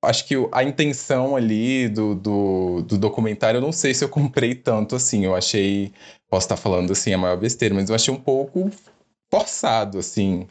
Acho 0.05 0.27
que 0.27 0.35
a 0.51 0.65
intenção 0.65 1.37
ali 1.37 1.89
do, 1.89 2.15
do, 2.15 2.83
do 2.83 2.99
documentário, 2.99 3.59
eu 3.59 3.63
não 3.63 3.73
sei 3.73 3.95
se 3.95 4.05
eu 4.05 4.09
comprei 4.09 4.55
tanto 4.55 4.97
assim. 4.97 5.25
Eu 5.25 5.35
achei... 5.35 5.93
Posso 6.29 6.47
estar 6.47 6.57
falando, 6.57 6.93
assim, 6.93 7.13
a 7.13 7.19
maior 7.19 7.37
besteira, 7.37 7.75
mas 7.75 7.89
eu 7.89 7.95
achei 7.95 8.13
um 8.13 8.19
pouco 8.21 8.71
forçado, 9.31 9.99
assim. 9.99 10.47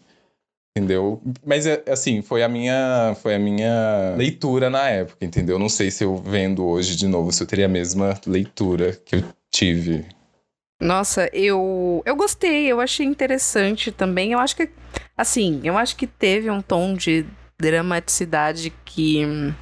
Entendeu? 0.77 1.21
Mas, 1.45 1.65
é, 1.65 1.83
assim, 1.89 2.21
foi 2.21 2.43
a 2.43 2.47
minha, 2.47 3.15
foi 3.21 3.35
a 3.35 3.39
minha 3.39 4.15
leitura 4.17 4.69
na 4.69 4.87
época, 4.87 5.25
entendeu? 5.25 5.59
Não 5.59 5.67
sei 5.67 5.91
se 5.91 6.03
eu 6.05 6.15
vendo 6.15 6.65
hoje 6.65 6.95
de 6.95 7.07
novo, 7.07 7.31
se 7.31 7.43
eu 7.43 7.47
teria 7.47 7.65
a 7.65 7.69
mesma 7.69 8.17
leitura 8.25 8.93
que 9.03 9.17
eu 9.17 9.23
tive. 9.51 10.05
Nossa, 10.81 11.29
eu 11.33 12.01
eu 12.05 12.15
gostei, 12.15 12.65
eu 12.67 12.79
achei 12.79 13.05
interessante 13.05 13.91
também. 13.91 14.31
Eu 14.31 14.39
acho 14.39 14.55
que 14.55 14.69
assim, 15.15 15.59
eu 15.63 15.77
acho 15.77 15.95
que 15.95 16.07
teve 16.07 16.49
um 16.49 16.61
tom 16.61 16.95
de 16.95 17.25
dramaticidade 17.59 18.73
que 18.83 19.53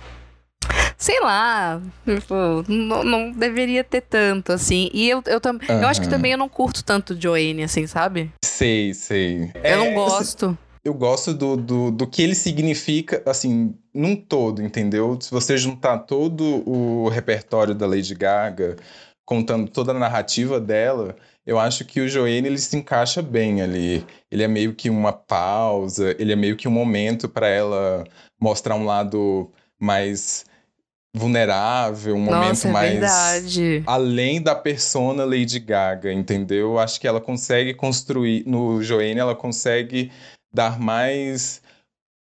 sei 0.97 1.19
lá, 1.19 1.81
tipo, 2.05 2.33
não, 2.67 3.03
não 3.03 3.31
deveria 3.31 3.83
ter 3.83 4.01
tanto 4.01 4.53
assim. 4.53 4.89
E 4.93 5.09
eu 5.09 5.21
eu, 5.25 5.41
tam, 5.41 5.59
eu 5.67 5.87
acho 5.87 6.01
que 6.01 6.07
também 6.07 6.31
eu 6.31 6.37
não 6.37 6.47
curto 6.47 6.83
tanto 6.83 7.19
Joanne 7.19 7.63
assim, 7.63 7.85
sabe? 7.87 8.31
Sei, 8.45 8.93
sei. 8.93 9.51
Eu 9.63 9.77
não 9.77 9.87
É, 9.87 9.93
gosto. 9.93 10.57
Eu 10.83 10.93
gosto 10.93 11.33
do, 11.33 11.57
do, 11.57 11.91
do 11.91 12.07
que 12.07 12.21
ele 12.21 12.35
significa, 12.35 13.21
assim, 13.25 13.75
num 13.93 14.15
todo, 14.15 14.61
entendeu? 14.61 15.17
Se 15.19 15.29
você 15.29 15.57
juntar 15.57 15.99
todo 15.99 16.63
o 16.67 17.09
repertório 17.09 17.75
da 17.75 17.85
Lady 17.85 18.15
Gaga, 18.15 18.77
contando 19.25 19.69
toda 19.69 19.91
a 19.91 19.99
narrativa 19.99 20.59
dela, 20.59 21.15
eu 21.45 21.59
acho 21.59 21.83
que 21.83 21.99
o 21.99 22.07
Joanne, 22.07 22.47
ele 22.47 22.57
se 22.57 22.77
encaixa 22.77 23.21
bem 23.21 23.61
ali. 23.61 24.05
Ele 24.31 24.43
é 24.43 24.47
meio 24.47 24.73
que 24.73 24.89
uma 24.89 25.11
pausa, 25.11 26.15
ele 26.17 26.31
é 26.31 26.35
meio 26.35 26.55
que 26.55 26.67
um 26.67 26.71
momento 26.71 27.27
para 27.27 27.47
ela 27.47 28.05
mostrar 28.39 28.75
um 28.75 28.85
lado 28.85 29.51
mais 29.79 30.45
vulnerável, 31.13 32.15
um 32.15 32.19
momento 32.19 32.49
Nossa, 32.49 32.67
é 32.67 32.71
mais 32.71 32.91
verdade. 32.91 33.83
além 33.85 34.41
da 34.41 34.55
persona 34.55 35.25
Lady 35.25 35.59
Gaga, 35.59 36.13
entendeu? 36.13 36.71
Eu 36.71 36.79
Acho 36.79 36.99
que 36.99 37.07
ela 37.07 37.19
consegue 37.19 37.73
construir, 37.73 38.43
no 38.45 38.81
Joanne, 38.81 39.19
ela 39.19 39.35
consegue 39.35 40.11
dar 40.53 40.79
mais 40.79 41.61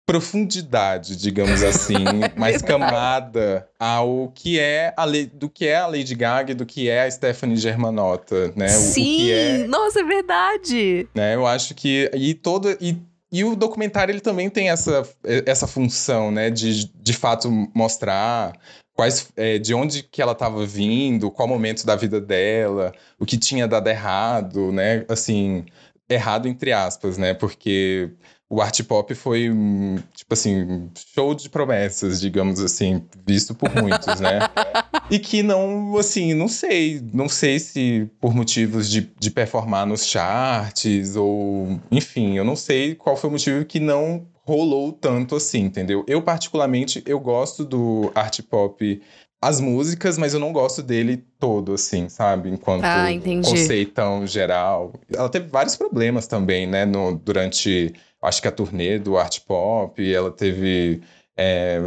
profundidade, 0.07 1.17
digamos 1.17 1.63
assim, 1.63 2.05
mais 2.37 2.63
camada 2.63 3.69
ao 3.79 4.33
que 4.35 4.59
é 4.59 4.93
a 4.97 5.05
Le- 5.05 5.27
do 5.27 5.49
que 5.51 5.67
é 5.67 5.77
a 5.77 5.87
Lady 5.87 6.15
Gaga 6.15 6.53
e 6.53 6.55
do 6.55 6.65
que 6.67 6.89
é 6.89 7.03
a 7.05 7.11
Stephanie 7.11 7.57
Germanotta, 7.57 8.53
né? 8.57 8.67
O- 8.75 8.81
o, 8.81 8.83
Sim, 8.93 9.17
que 9.17 9.33
é, 9.33 9.67
nossa, 9.67 10.01
é 10.01 10.05
verdade. 10.05 11.07
né? 11.15 11.35
Eu 11.35 11.47
acho 11.47 11.75
que 11.75 12.11
e 12.15 12.35
todo 12.35 12.71
e 12.81 12.97
e 13.31 13.45
o 13.45 13.55
documentário 13.55 14.11
ele 14.11 14.21
também 14.23 14.49
tem 14.49 14.71
essa, 14.71 15.07
essa 15.45 15.67
função, 15.67 16.31
né, 16.31 16.49
de 16.49 16.87
de 16.95 17.13
fato 17.13 17.51
mostrar 17.75 18.55
quais 18.97 19.29
é, 19.37 19.59
de 19.59 19.75
onde 19.75 20.03
que 20.03 20.23
ela 20.23 20.33
estava 20.33 20.65
vindo, 20.65 21.31
qual 21.31 21.47
momento 21.47 21.85
da 21.85 21.95
vida 21.95 22.19
dela, 22.23 22.91
o 23.21 23.27
que 23.27 23.37
tinha 23.37 23.69
dado 23.69 23.87
errado, 23.89 24.73
né, 24.73 25.05
assim, 25.11 25.67
errado 26.09 26.49
entre 26.49 26.73
aspas, 26.73 27.19
né, 27.19 27.35
porque 27.35 28.11
o 28.51 28.63
art 28.63 28.83
pop 28.85 29.15
foi 29.15 29.51
hum, 29.51 29.99
tipo 30.15 30.33
assim 30.33 30.91
show 31.15 31.35
de 31.35 31.51
promessas, 31.51 32.21
digamos 32.21 32.61
assim, 32.61 33.05
visto 33.27 33.55
por 33.55 33.75
muitos, 33.75 34.21
né? 34.21 34.41
E 35.11 35.19
que 35.19 35.43
não, 35.43 35.97
assim, 35.97 36.35
não 36.35 36.49
sei. 36.49 37.01
Não 37.15 37.31
sei 37.31 37.59
se 37.59 38.11
por 38.21 38.35
motivos 38.35 38.91
de, 38.91 39.11
de 39.19 39.31
performar 39.31 39.87
nos 39.87 40.05
charts 40.05 41.17
ou. 41.17 41.81
Enfim, 41.91 42.37
eu 42.37 42.45
não 42.45 42.55
sei 42.55 42.95
qual 42.95 43.17
foi 43.17 43.31
o 43.31 43.33
motivo 43.33 43.65
que 43.65 43.81
não 43.81 44.27
rolou 44.45 44.93
tanto 44.93 45.37
assim, 45.37 45.61
entendeu? 45.61 46.05
Eu, 46.07 46.23
particularmente, 46.23 47.03
eu 47.07 47.19
gosto 47.21 47.65
do 47.65 48.11
art 48.15 48.41
pop, 48.43 49.01
as 49.41 49.61
músicas, 49.61 50.19
mas 50.19 50.35
eu 50.35 50.41
não 50.41 50.53
gosto 50.53 50.83
dele 50.83 51.25
todo, 51.39 51.75
assim, 51.75 52.09
sabe? 52.09 52.51
Enquanto 52.51 52.85
Ah, 52.85 53.09
conceitão 53.45 54.27
geral. 54.27 54.93
Ela 55.13 55.29
teve 55.29 55.49
vários 55.49 55.77
problemas 55.77 56.27
também, 56.27 56.67
né? 56.67 56.85
No, 56.85 57.17
durante, 57.17 57.95
acho 58.21 58.43
que 58.43 58.49
a 58.49 58.53
turnê 58.53 58.99
do 58.99 59.17
art 59.17 59.41
pop, 59.47 60.13
ela 60.13 60.31
teve. 60.31 61.01
é, 61.37 61.81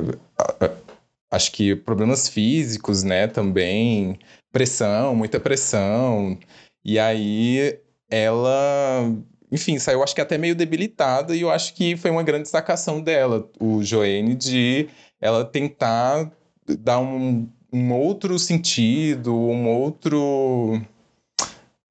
acho 1.29 1.51
que 1.51 1.75
problemas 1.75 2.27
físicos, 2.27 3.03
né, 3.03 3.25
também, 3.27 4.19
pressão, 4.51 5.15
muita 5.15 5.39
pressão. 5.39 6.37
E 6.83 6.99
aí 6.99 7.79
ela, 8.09 9.09
enfim, 9.51 9.79
saiu 9.79 10.03
acho 10.03 10.13
que 10.13 10.21
até 10.21 10.37
meio 10.37 10.55
debilitada 10.55 11.35
e 11.35 11.41
eu 11.41 11.49
acho 11.49 11.73
que 11.73 11.95
foi 11.95 12.11
uma 12.11 12.23
grande 12.23 12.43
destacação 12.43 13.01
dela, 13.01 13.49
o 13.59 13.81
Joanne, 13.83 14.35
de 14.35 14.89
ela 15.21 15.45
tentar 15.45 16.29
dar 16.77 16.99
um, 16.99 17.47
um 17.71 17.93
outro 17.93 18.37
sentido, 18.39 19.35
um 19.35 19.67
outro 19.69 20.81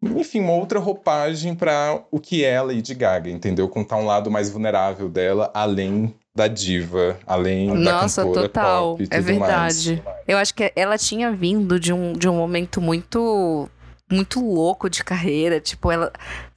enfim, 0.03 0.41
uma 0.41 0.53
outra 0.53 0.79
roupagem 0.79 1.55
para 1.55 2.03
o 2.11 2.19
que 2.19 2.43
é 2.43 2.57
a 2.57 2.63
Lady 2.63 2.95
Gaga, 2.95 3.29
entendeu? 3.29 3.69
Contar 3.69 3.97
um 3.97 4.07
lado 4.07 4.31
mais 4.31 4.49
vulnerável 4.49 5.11
dela, 5.11 5.51
além 5.53 6.15
da 6.35 6.49
diva, 6.49 7.19
além 7.27 7.67
Nossa, 7.67 8.23
da 8.23 8.29
cantora 8.29 8.49
total. 8.49 8.97
pop 8.97 9.09
É 9.11 9.19
tudo 9.21 9.39
mais. 9.39 9.85
verdade. 9.85 10.03
Eu 10.27 10.39
acho 10.39 10.55
que 10.55 10.73
ela 10.75 10.97
tinha 10.97 11.31
vindo 11.33 11.79
de 11.79 11.93
um, 11.93 12.15
de 12.15 12.29
um 12.29 12.35
momento 12.37 12.81
muito 12.81 13.69
muito 14.11 14.41
louco 14.45 14.89
de 14.89 15.05
carreira. 15.05 15.61
Tipo, 15.61 15.91
ela. 15.91 16.13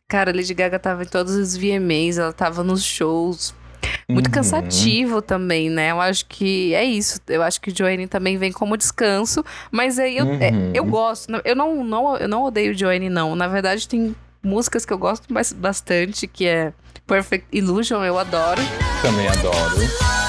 Cara, 0.07 0.31
a 0.31 0.35
Lady 0.35 0.53
Gaga 0.53 0.79
tava 0.79 1.03
em 1.03 1.07
todos 1.07 1.33
os 1.33 1.57
VMAs, 1.57 2.17
ela 2.17 2.33
tava 2.33 2.63
nos 2.63 2.83
shows. 2.83 3.53
Muito 4.09 4.27
Uhum. 4.27 4.33
cansativo 4.33 5.21
também, 5.21 5.69
né? 5.69 5.91
Eu 5.91 6.01
acho 6.01 6.25
que 6.25 6.73
é 6.73 6.83
isso. 6.83 7.19
Eu 7.27 7.41
acho 7.41 7.59
que 7.61 7.71
Joanne 7.75 8.07
também 8.07 8.37
vem 8.37 8.51
como 8.51 8.77
descanso. 8.77 9.43
Mas 9.71 9.97
aí 9.99 10.17
eu, 10.17 10.25
é, 10.39 10.51
Uhum. 10.51 10.71
eu 10.73 10.85
gosto. 10.85 11.31
Eu 11.45 11.55
não, 11.55 11.83
não, 11.83 12.17
eu 12.17 12.27
não 12.27 12.43
odeio 12.43 12.77
Joanne, 12.77 13.09
não. 13.09 13.35
Na 13.35 13.47
verdade, 13.47 13.87
tem 13.87 14.15
músicas 14.43 14.85
que 14.85 14.91
eu 14.93 14.97
gosto 14.97 15.25
bastante, 15.55 16.27
que 16.27 16.45
é 16.45 16.73
Perfect 17.07 17.47
Illusion, 17.51 18.03
eu 18.03 18.17
adoro. 18.19 18.61
Também 19.01 19.27
adoro. 19.27 20.22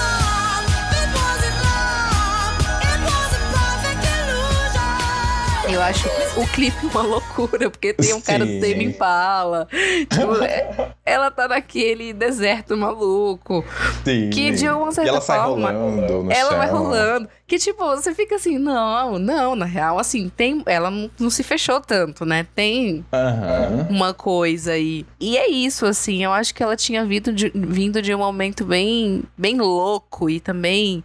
Acho 5.85 6.09
o 6.41 6.47
clipe 6.49 6.87
uma 6.87 7.03
loucura, 7.03 7.71
porque 7.71 7.93
tem 7.93 8.13
um 8.13 8.19
Sim. 8.19 8.23
cara 8.23 8.47
do 8.47 8.61
Tame 8.61 8.85
Impala. 8.85 9.69
Tipo, 9.71 10.37
é, 10.45 10.93
ela 11.05 11.31
tá 11.31 11.49
naquele 11.49 12.13
deserto 12.13 12.77
maluco. 12.77 13.65
Sim. 14.05 14.31
Que 14.31 14.51
de 14.51 14.69
uma 14.69 14.93
certa 14.93 15.09
e 15.09 15.13
ela 15.13 15.21
forma. 15.21 15.69
Sai 15.69 15.77
rolando 15.77 16.23
no 16.23 16.33
ela 16.33 16.51
chão. 16.51 16.59
vai 16.59 16.69
rolando. 16.69 17.29
Que 17.47 17.59
tipo, 17.59 17.85
você 17.85 18.15
fica 18.15 18.37
assim, 18.37 18.59
não, 18.59 19.19
não, 19.19 19.55
na 19.55 19.67
real, 19.67 19.99
assim, 19.99 20.29
tem. 20.29 20.63
Ela 20.67 20.91
não, 20.91 21.11
não 21.19 21.31
se 21.31 21.43
fechou 21.43 21.81
tanto, 21.81 22.25
né? 22.25 22.47
Tem 22.55 23.05
uhum. 23.13 23.87
uma 23.91 24.15
coisa 24.15 24.73
aí. 24.73 25.05
E 25.21 25.37
é 25.37 25.49
isso, 25.49 25.85
assim, 25.87 26.25
eu 26.25 26.33
acho 26.33 26.55
que 26.55 26.63
ela 26.63 26.77
tinha 26.77 27.05
vindo 27.05 27.33
de, 27.33 27.53
vindo 27.55 28.01
de 28.01 28.15
um 28.15 28.19
momento 28.19 28.65
bem, 28.65 29.23
bem 29.37 29.59
louco 29.59 30.31
e 30.31 30.41
também 30.41 31.05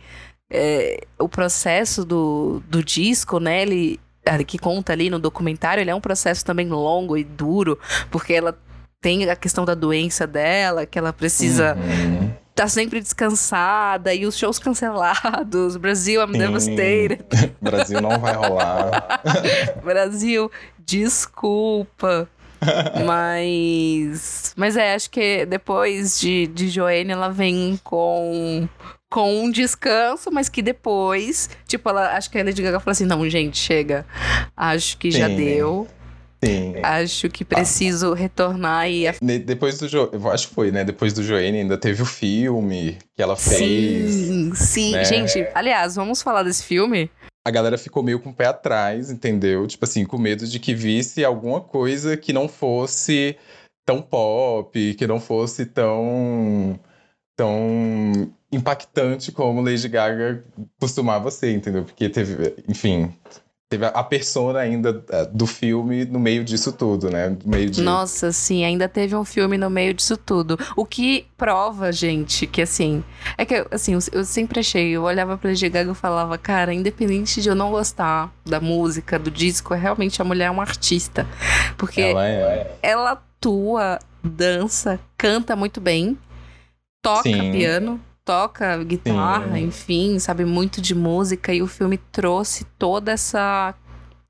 é, 0.51 1.01
o 1.17 1.29
processo 1.29 2.03
do, 2.03 2.62
do 2.67 2.83
disco, 2.83 3.39
né? 3.39 3.62
Ele 3.62 4.00
que 4.45 4.57
conta 4.57 4.93
ali 4.93 5.09
no 5.09 5.19
documentário, 5.19 5.81
ele 5.81 5.89
é 5.89 5.95
um 5.95 6.01
processo 6.01 6.45
também 6.45 6.69
longo 6.69 7.17
e 7.17 7.23
duro, 7.23 7.79
porque 8.11 8.33
ela 8.33 8.57
tem 9.01 9.29
a 9.29 9.35
questão 9.35 9.65
da 9.65 9.73
doença 9.73 10.27
dela, 10.27 10.85
que 10.85 10.99
ela 10.99 11.13
precisa 11.13 11.75
uhum. 11.75 12.31
tá 12.53 12.67
sempre 12.67 12.99
descansada 12.99 14.13
e 14.13 14.25
os 14.25 14.38
shows 14.38 14.59
cancelados. 14.59 15.77
Brasil, 15.77 16.21
I'm 16.21 16.33
Sim. 16.33 16.39
devastated. 16.39 17.25
Brasil 17.61 18.01
não 18.01 18.19
vai 18.19 18.35
rolar. 18.35 19.21
Brasil, 19.83 20.51
desculpa. 20.79 22.27
mas. 23.05 24.53
Mas 24.57 24.75
é, 24.75 24.93
acho 24.93 25.09
que 25.09 25.45
depois 25.45 26.19
de, 26.19 26.47
de 26.47 26.67
Joanne, 26.67 27.11
ela 27.11 27.29
vem 27.29 27.79
com 27.81 28.67
com 29.10 29.44
um 29.44 29.51
descanso, 29.51 30.30
mas 30.32 30.48
que 30.48 30.62
depois, 30.62 31.50
tipo, 31.68 31.89
ela, 31.89 32.16
acho 32.16 32.30
que 32.30 32.38
a 32.38 32.44
Lady 32.44 32.62
Gaga 32.62 32.80
falou 32.80 32.92
assim: 32.92 33.06
não, 33.06 33.28
gente, 33.30 33.58
chega. 33.58 34.06
Acho 34.56 34.98
que 34.98 35.12
Sim. 35.12 35.20
já 35.20 35.28
deu. 35.28 35.88
Sim. 36.44 36.75
Acho 36.82 37.30
que 37.30 37.44
preciso 37.44 38.13
ah. 38.13 38.16
retornar 38.16 38.89
e. 38.89 39.06
Depois 39.39 39.78
do 39.78 39.89
jo... 39.89 40.10
Eu 40.13 40.32
acho 40.32 40.48
que 40.48 40.54
foi, 40.54 40.72
né? 40.72 40.86
Depois 40.86 41.12
do 41.12 41.22
Joanne 41.22 41.60
ainda 41.60 41.78
teve 41.78 42.01
o 42.01 42.06
filme 42.06 42.98
que 43.16 43.22
ela 43.22 43.36
fez. 43.36 44.13
Sim, 44.13 44.56
sim. 44.56 44.92
Né? 44.94 45.04
Gente, 45.04 45.46
aliás, 45.54 45.96
vamos 45.96 46.22
falar 46.22 46.44
desse 46.44 46.63
filme? 46.63 47.12
A 47.46 47.51
galera 47.51 47.78
ficou 47.78 48.04
meio 48.04 48.20
com 48.20 48.30
o 48.30 48.34
pé 48.34 48.46
atrás, 48.46 49.12
entendeu? 49.12 49.68
Tipo 49.68 49.84
assim, 49.84 50.06
com 50.06 50.18
medo 50.18 50.48
de 50.48 50.60
que 50.60 50.74
visse 50.74 51.25
alguma 51.25 51.60
coisa 51.60 52.16
que 52.16 52.32
não 52.32 52.48
fosse 52.48 53.36
tão 53.86 54.01
pop, 54.01 54.94
que 54.94 55.08
não 55.08 55.20
fosse 55.20 55.66
tão. 55.66 56.80
Tão 57.39 58.29
impactante 58.51 59.31
como 59.31 59.62
Lady 59.62 59.88
Gaga 59.88 60.43
costumava 60.77 61.31
ser, 61.31 61.53
entendeu? 61.53 61.86
Porque 61.86 62.10
teve, 62.10 62.53
enfim, 62.67 63.13
teve 63.69 63.86
a 63.86 64.03
persona 64.03 64.60
ainda 64.60 65.01
é, 65.10 65.25
do 65.25 65.48
filme 65.48 66.03
no 66.03 66.19
meio 66.19 66.43
disso 66.43 66.74
tudo, 66.74 67.10
né? 67.10 67.29
No 67.29 67.50
meio 67.50 67.69
de... 67.69 67.81
Nossa, 67.81 68.34
sim, 68.34 68.65
ainda 68.65 68.89
teve 68.89 69.15
um 69.15 69.24
filme 69.24 69.58
no 69.58 69.69
meio 69.69 69.93
disso 69.93 70.17
tudo. 70.17 70.60
O 70.75 70.86
que 70.86 71.27
prova, 71.38 71.93
gente, 71.93 72.46
que 72.46 72.62
assim. 72.62 73.01
É 73.38 73.46
que, 73.46 73.65
assim, 73.72 73.93
eu, 73.93 74.00
eu 74.12 74.25
sempre 74.25 74.60
achei, 74.60 74.89
eu 74.89 75.03
olhava 75.03 75.38
pra 75.38 75.51
Lady 75.51 75.69
Gaga 75.69 75.93
e 75.93 75.96
falava, 75.96 76.38
cara, 76.38 76.74
independente 76.74 77.41
de 77.41 77.48
eu 77.48 77.55
não 77.55 77.72
gostar 77.72 78.34
da 78.46 78.60
música, 78.60 79.17
do 79.17 79.31
disco, 79.31 79.74
é 79.74 79.77
realmente 79.77 80.22
a 80.22 80.25
mulher 80.25 80.48
é 80.48 80.51
uma 80.51 80.63
artista. 80.63 81.25
Porque 81.77 82.01
ela, 82.01 82.27
é. 82.27 82.77
ela 82.84 83.12
atua, 83.12 83.98
dança, 84.22 85.00
canta 85.17 85.55
muito 85.55 85.79
bem, 85.79 86.17
toca 87.01 87.24
sim. 87.24 87.51
piano 87.51 88.00
toca 88.29 88.84
guitarra, 88.84 89.56
Sim. 89.56 89.63
enfim, 89.63 90.20
sabe 90.20 90.46
muito 90.46 90.79
de 90.79 90.94
música 90.94 91.51
e 91.51 91.63
o 91.63 91.68
filme 91.68 91.98
trouxe 91.98 92.63
toda 92.77 93.12
essa 93.12 93.74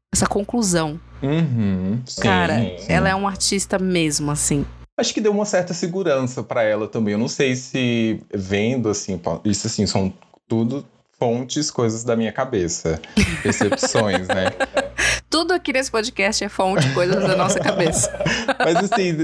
essa 0.10 0.26
conclusão. 0.26 0.98
Uhum, 1.22 2.02
sim, 2.06 2.22
Cara, 2.22 2.60
sim. 2.60 2.86
ela 2.88 3.10
é 3.10 3.16
um 3.16 3.28
artista 3.28 3.78
mesmo, 3.78 4.32
assim. 4.32 4.66
Acho 4.98 5.14
que 5.14 5.20
deu 5.20 5.34
uma 5.34 5.44
certa 5.44 5.74
segurança 5.74 6.42
para 6.42 6.64
ela 6.64 6.88
também. 6.88 7.12
Eu 7.12 7.18
não 7.18 7.28
sei 7.28 7.58
se 7.58 8.22
vendo 8.34 8.88
assim, 8.88 9.20
isso 9.44 9.68
assim 9.68 9.86
são 9.86 10.14
tudo 10.48 10.86
fontes, 11.20 11.70
coisas 11.70 12.02
da 12.06 12.16
minha 12.16 12.32
cabeça, 12.32 13.02
percepções, 13.44 14.30
né? 14.30 14.46
Tudo 15.40 15.54
aqui 15.54 15.72
nesse 15.72 15.90
podcast 15.90 16.44
é 16.44 16.50
fonte, 16.50 16.94
coisas 16.94 17.26
da 17.26 17.34
nossa 17.34 17.62
cabeça. 17.62 18.12
Mas 18.60 18.76
assim, 18.76 19.16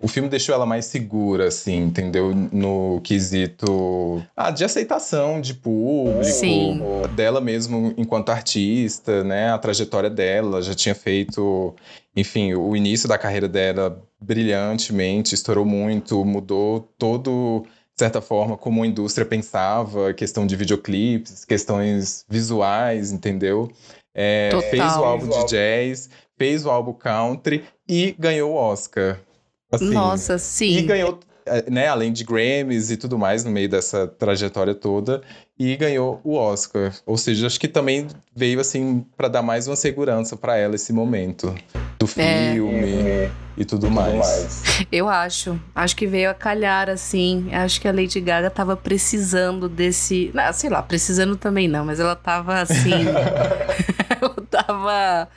o 0.00 0.06
filme 0.06 0.28
deixou 0.28 0.54
ela 0.54 0.64
mais 0.64 0.84
segura, 0.84 1.48
assim, 1.48 1.78
entendeu? 1.78 2.32
No 2.52 3.00
quesito 3.02 4.22
ah, 4.36 4.52
de 4.52 4.64
aceitação 4.64 5.40
de 5.40 5.54
público, 5.54 6.22
Sim. 6.22 6.80
dela 7.16 7.40
mesmo 7.40 7.94
enquanto 7.96 8.30
artista, 8.30 9.24
né? 9.24 9.50
A 9.50 9.58
trajetória 9.58 10.08
dela 10.08 10.62
já 10.62 10.72
tinha 10.72 10.94
feito, 10.94 11.74
enfim, 12.14 12.54
o 12.54 12.76
início 12.76 13.08
da 13.08 13.18
carreira 13.18 13.48
dela 13.48 14.00
brilhantemente, 14.20 15.34
estourou 15.34 15.64
muito, 15.64 16.24
mudou 16.24 16.88
todo 16.96 17.66
de 17.96 18.04
certa 18.04 18.20
forma, 18.20 18.58
como 18.58 18.82
a 18.82 18.86
indústria 18.86 19.26
pensava, 19.26 20.12
questão 20.12 20.46
de 20.46 20.54
videoclipes, 20.54 21.46
questões 21.46 22.26
visuais, 22.28 23.10
entendeu? 23.10 23.72
É, 24.18 24.48
fez 24.70 24.96
o 24.96 25.04
álbum 25.04 25.28
de 25.28 25.44
jazz, 25.46 26.08
fez 26.38 26.64
o 26.64 26.70
álbum 26.70 26.94
country 26.94 27.62
e 27.86 28.16
ganhou 28.18 28.52
o 28.52 28.54
Oscar. 28.54 29.20
Assim, 29.70 29.92
Nossa, 29.92 30.38
sim. 30.38 30.78
E 30.78 30.82
ganhou, 30.82 31.20
né, 31.70 31.88
além 31.88 32.12
de 32.12 32.24
Grammys 32.24 32.90
e 32.90 32.96
tudo 32.96 33.18
mais 33.18 33.44
no 33.44 33.50
meio 33.50 33.68
dessa 33.68 34.06
trajetória 34.06 34.74
toda, 34.74 35.22
e 35.58 35.74
ganhou 35.76 36.20
o 36.22 36.34
Oscar. 36.34 36.92
Ou 37.06 37.16
seja, 37.16 37.46
acho 37.46 37.58
que 37.58 37.68
também 37.68 38.08
veio 38.34 38.60
assim 38.60 39.04
para 39.16 39.28
dar 39.28 39.42
mais 39.42 39.66
uma 39.66 39.76
segurança 39.76 40.36
para 40.36 40.56
ela 40.56 40.74
esse 40.74 40.92
momento 40.92 41.54
do 41.98 42.04
é. 42.18 42.52
filme 42.52 43.08
é. 43.08 43.30
e 43.56 43.64
tudo 43.64 43.90
mais. 43.90 44.62
Eu 44.92 45.08
acho, 45.08 45.58
acho 45.74 45.96
que 45.96 46.06
veio 46.06 46.30
a 46.30 46.34
calhar 46.34 46.90
assim. 46.90 47.48
Acho 47.52 47.80
que 47.80 47.88
a 47.88 47.92
Lady 47.92 48.20
Gaga 48.20 48.50
tava 48.50 48.76
precisando 48.76 49.68
desse, 49.68 50.30
não, 50.34 50.52
sei 50.52 50.68
lá, 50.68 50.82
precisando 50.82 51.36
também 51.36 51.68
não, 51.68 51.84
mas 51.84 52.00
ela 52.00 52.14
tava 52.14 52.60
assim 52.60 52.90
eu 54.20 54.30
tava. 54.46 55.28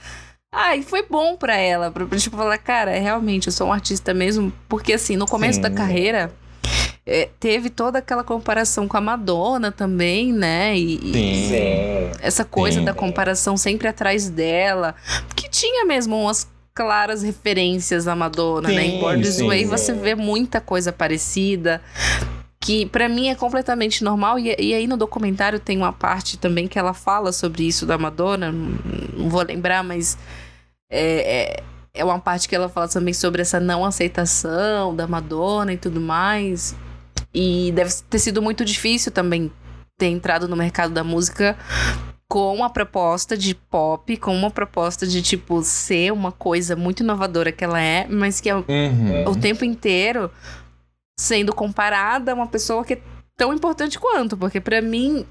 Ah, 0.52 0.76
e 0.76 0.82
foi 0.82 1.04
bom 1.04 1.38
para 1.38 1.56
ela, 1.56 1.92
pra, 1.92 2.06
tipo, 2.18 2.36
falar, 2.36 2.58
cara, 2.58 2.92
é, 2.92 3.00
realmente, 3.00 3.48
eu 3.48 3.54
sou 3.54 3.68
um 3.68 3.74
artista 3.74 4.14
mesmo, 4.14 4.52
porque 4.68 4.94
assim, 4.94 5.16
no 5.16 5.28
começo 5.28 5.58
Sim. 5.58 5.62
da 5.62 5.70
carreira, 5.70 6.32
é, 7.06 7.30
teve 7.40 7.70
toda 7.70 8.00
aquela 8.00 8.24
comparação 8.24 8.88
com 8.88 8.98
a 8.98 9.02
Madonna 9.02 9.72
também, 9.72 10.34
né? 10.34 10.76
E, 10.76 10.98
Sim. 10.98 11.54
e 11.54 12.12
essa 12.20 12.44
coisa 12.44 12.80
Sim. 12.80 12.86
da 12.86 12.94
comparação 12.94 13.56
sempre 13.58 13.88
atrás 13.88 14.30
dela, 14.30 14.96
que 15.36 15.48
tinha 15.48 15.86
mesmo 15.86 16.20
umas 16.20 16.48
claras 16.74 17.22
referências 17.24 18.08
à 18.08 18.16
Madonna, 18.16 18.70
né? 18.70 18.74
sim, 18.74 18.76
né? 18.76 18.86
Em 18.96 19.00
Born 19.00 19.22
This 19.22 19.42
Way 19.42 19.66
você 19.66 19.94
vê 19.94 20.16
muita 20.16 20.62
coisa 20.62 20.92
parecida 20.92 21.82
que 22.70 22.86
para 22.86 23.10
mim 23.10 23.30
é 23.30 23.36
completamente 23.36 24.04
normal. 24.04 24.38
E, 24.38 24.56
e, 24.60 24.76
aí 24.76 24.86
no 24.86 24.96
documentário 24.96 25.60
tem 25.60 25.76
uma 25.76 25.92
parte 25.92 26.38
também 26.38 26.68
que 26.68 26.78
ela 26.78 26.94
fala 26.94 27.32
sobre 27.32 27.64
isso 27.64 27.84
da 27.84 27.98
Madonna, 27.98 28.52
não 28.52 29.28
vou 29.28 29.42
lembrar, 29.42 29.84
mas 29.84 30.20
é, 30.88 31.58
é, 31.58 31.64
é 31.96 32.06
uma 32.06 32.20
parte 32.20 32.48
que 32.48 32.56
ela 32.56 32.70
fala 32.70 32.88
também 32.88 33.12
sobre 33.12 33.42
essa 33.42 33.60
não 33.60 33.84
aceitação 33.84 34.96
da 34.96 35.08
Madonna 35.08 35.74
e 35.74 35.78
tudo 35.78 36.00
mais. 36.00 36.76
E 37.34 37.72
deve 37.72 37.92
ter 38.08 38.20
sido 38.20 38.40
muito 38.40 38.64
difícil 38.64 39.12
também 39.12 39.52
ter 39.98 40.08
entrado 40.08 40.48
no 40.48 40.56
mercado 40.56 40.94
da 40.94 41.04
música 41.04 41.58
com 42.28 42.54
uma 42.54 42.70
proposta 42.70 43.36
de 43.36 43.56
pop, 43.56 44.16
com 44.18 44.36
uma 44.36 44.52
proposta 44.52 45.08
de, 45.08 45.24
tipo, 45.24 45.64
ser 45.64 46.14
uma 46.14 46.32
coisa 46.32 46.76
muito 46.76 47.02
inovadora 47.02 47.52
que 47.52 47.64
ela 47.64 47.82
é, 47.82 48.06
mas 48.08 48.40
que 48.40 48.48
é 48.48 48.56
uhum. 48.56 48.64
o 49.28 49.36
tempo 49.36 49.66
inteiro 49.66 50.30
sendo 51.20 51.54
comparada 51.54 52.32
a 52.32 52.34
uma 52.34 52.48
pessoa 52.48 52.86
que 52.86 52.94
é 52.94 53.02
tão 53.36 53.54
importante 53.54 54.00
quanto, 54.00 54.38
porque 54.38 54.62
para 54.62 54.82
mim 54.82 55.26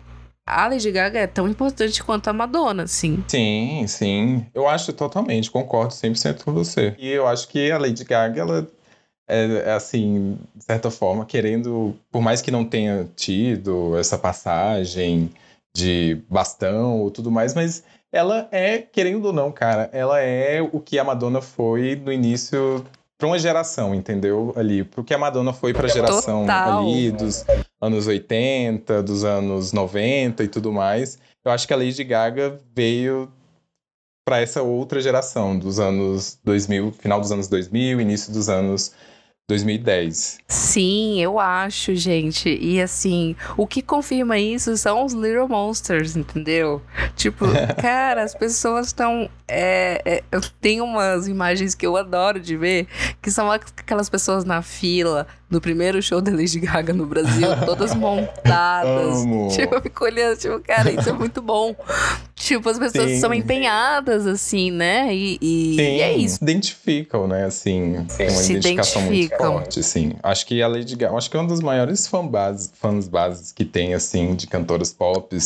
a 0.46 0.68
Lady 0.68 0.90
Gaga 0.92 1.20
é 1.20 1.26
tão 1.26 1.48
importante 1.48 2.04
quanto 2.04 2.28
a 2.28 2.32
Madonna, 2.32 2.86
sim. 2.86 3.24
Sim, 3.26 3.86
sim. 3.86 4.46
Eu 4.52 4.68
acho 4.68 4.92
totalmente, 4.92 5.50
concordo 5.50 5.94
100% 5.94 6.44
com 6.44 6.52
você. 6.52 6.94
E 6.98 7.08
eu 7.08 7.26
acho 7.26 7.48
que 7.48 7.72
a 7.72 7.78
Lady 7.78 8.04
Gaga, 8.04 8.38
ela 8.38 8.68
é, 9.26 9.62
é, 9.64 9.72
assim, 9.72 10.38
de 10.54 10.64
certa 10.64 10.90
forma, 10.90 11.24
querendo, 11.24 11.96
por 12.10 12.20
mais 12.20 12.42
que 12.42 12.50
não 12.50 12.66
tenha 12.66 13.08
tido 13.16 13.96
essa 13.96 14.18
passagem 14.18 15.30
de 15.74 16.20
bastão 16.28 17.00
ou 17.00 17.10
tudo 17.10 17.30
mais, 17.30 17.54
mas 17.54 17.82
ela 18.12 18.46
é, 18.50 18.78
querendo 18.78 19.24
ou 19.24 19.32
não, 19.32 19.50
cara, 19.50 19.88
ela 19.92 20.20
é 20.20 20.60
o 20.60 20.80
que 20.80 20.98
a 20.98 21.04
Madonna 21.04 21.40
foi 21.40 21.96
no 21.96 22.12
início 22.12 22.84
para 23.18 23.26
uma 23.26 23.38
geração, 23.38 23.92
entendeu? 23.92 24.52
Ali, 24.56 24.84
porque 24.84 25.12
a 25.12 25.18
Madonna 25.18 25.52
foi 25.52 25.74
para 25.74 25.86
a 25.86 25.90
geração 25.90 26.42
Total. 26.42 26.78
ali 26.78 27.10
dos 27.10 27.44
anos 27.80 28.06
80, 28.06 29.02
dos 29.02 29.24
anos 29.24 29.72
90 29.72 30.44
e 30.44 30.48
tudo 30.48 30.72
mais. 30.72 31.18
Eu 31.44 31.50
acho 31.50 31.66
que 31.66 31.74
a 31.74 31.76
Lady 31.76 32.04
Gaga 32.04 32.56
veio 32.72 33.28
para 34.24 34.40
essa 34.40 34.62
outra 34.62 35.00
geração 35.00 35.58
dos 35.58 35.80
anos 35.80 36.38
2000, 36.44 36.92
final 36.92 37.20
dos 37.20 37.32
anos 37.32 37.48
2000, 37.48 38.00
início 38.00 38.32
dos 38.32 38.48
anos 38.48 38.92
2010. 39.48 40.40
Sim, 40.46 41.22
eu 41.22 41.40
acho, 41.40 41.94
gente. 41.94 42.50
E 42.50 42.82
assim, 42.82 43.34
o 43.56 43.66
que 43.66 43.80
confirma 43.80 44.38
isso 44.38 44.76
são 44.76 45.06
os 45.06 45.14
Little 45.14 45.48
Monsters, 45.48 46.16
entendeu? 46.16 46.82
Tipo, 47.16 47.46
cara, 47.80 48.22
as 48.22 48.34
pessoas 48.34 48.88
estão. 48.88 49.30
É, 49.48 50.02
é, 50.04 50.24
eu 50.30 50.42
tenho 50.60 50.84
umas 50.84 51.26
imagens 51.26 51.74
que 51.74 51.86
eu 51.86 51.96
adoro 51.96 52.38
de 52.38 52.58
ver, 52.58 52.86
que 53.22 53.30
são 53.30 53.50
aquelas 53.50 54.10
pessoas 54.10 54.44
na 54.44 54.60
fila 54.60 55.26
no 55.48 55.62
primeiro 55.62 56.02
show 56.02 56.20
da 56.20 56.30
Lady 56.30 56.60
Gaga 56.60 56.92
no 56.92 57.06
Brasil, 57.06 57.48
todas 57.64 57.94
montadas. 57.96 59.22
Amo. 59.22 59.48
Tipo, 59.50 59.76
eu 59.76 59.80
fico 59.82 60.04
olhando, 60.04 60.36
tipo, 60.36 60.60
cara, 60.60 60.90
isso 60.92 61.08
é 61.08 61.12
muito 61.12 61.40
bom. 61.40 61.74
Tipo, 62.48 62.66
as 62.70 62.78
pessoas 62.78 63.10
Sim. 63.10 63.20
são 63.20 63.34
empenhadas, 63.34 64.26
assim, 64.26 64.70
né? 64.70 65.14
E, 65.14 65.38
e- 65.40 65.74
Sim, 65.76 65.82
e 65.96 66.00
é 66.00 66.16
isso. 66.16 66.36
se 66.36 66.42
identificam, 66.44 67.26
né? 67.28 67.44
Assim, 67.44 68.06
tem 68.16 68.28
uma 68.30 68.36
Se 68.42 68.52
identificação 68.52 69.02
muito 69.02 69.16
identificam. 69.18 69.52
forte, 69.52 69.80
assim. 69.80 70.12
Acho 70.22 70.46
que 70.46 70.62
a 70.62 70.66
Lady 70.66 70.96
Gaga, 70.96 71.14
acho 71.14 71.30
que 71.30 71.36
é 71.36 71.40
uma 71.40 71.48
das 71.48 71.60
maiores 71.60 72.06
fanbases, 72.06 72.70
fãs 72.74 73.06
bases 73.06 73.52
que 73.52 73.66
tem, 73.66 73.92
assim, 73.92 74.34
de 74.34 74.46
cantoras 74.46 74.92
pop 74.94 75.36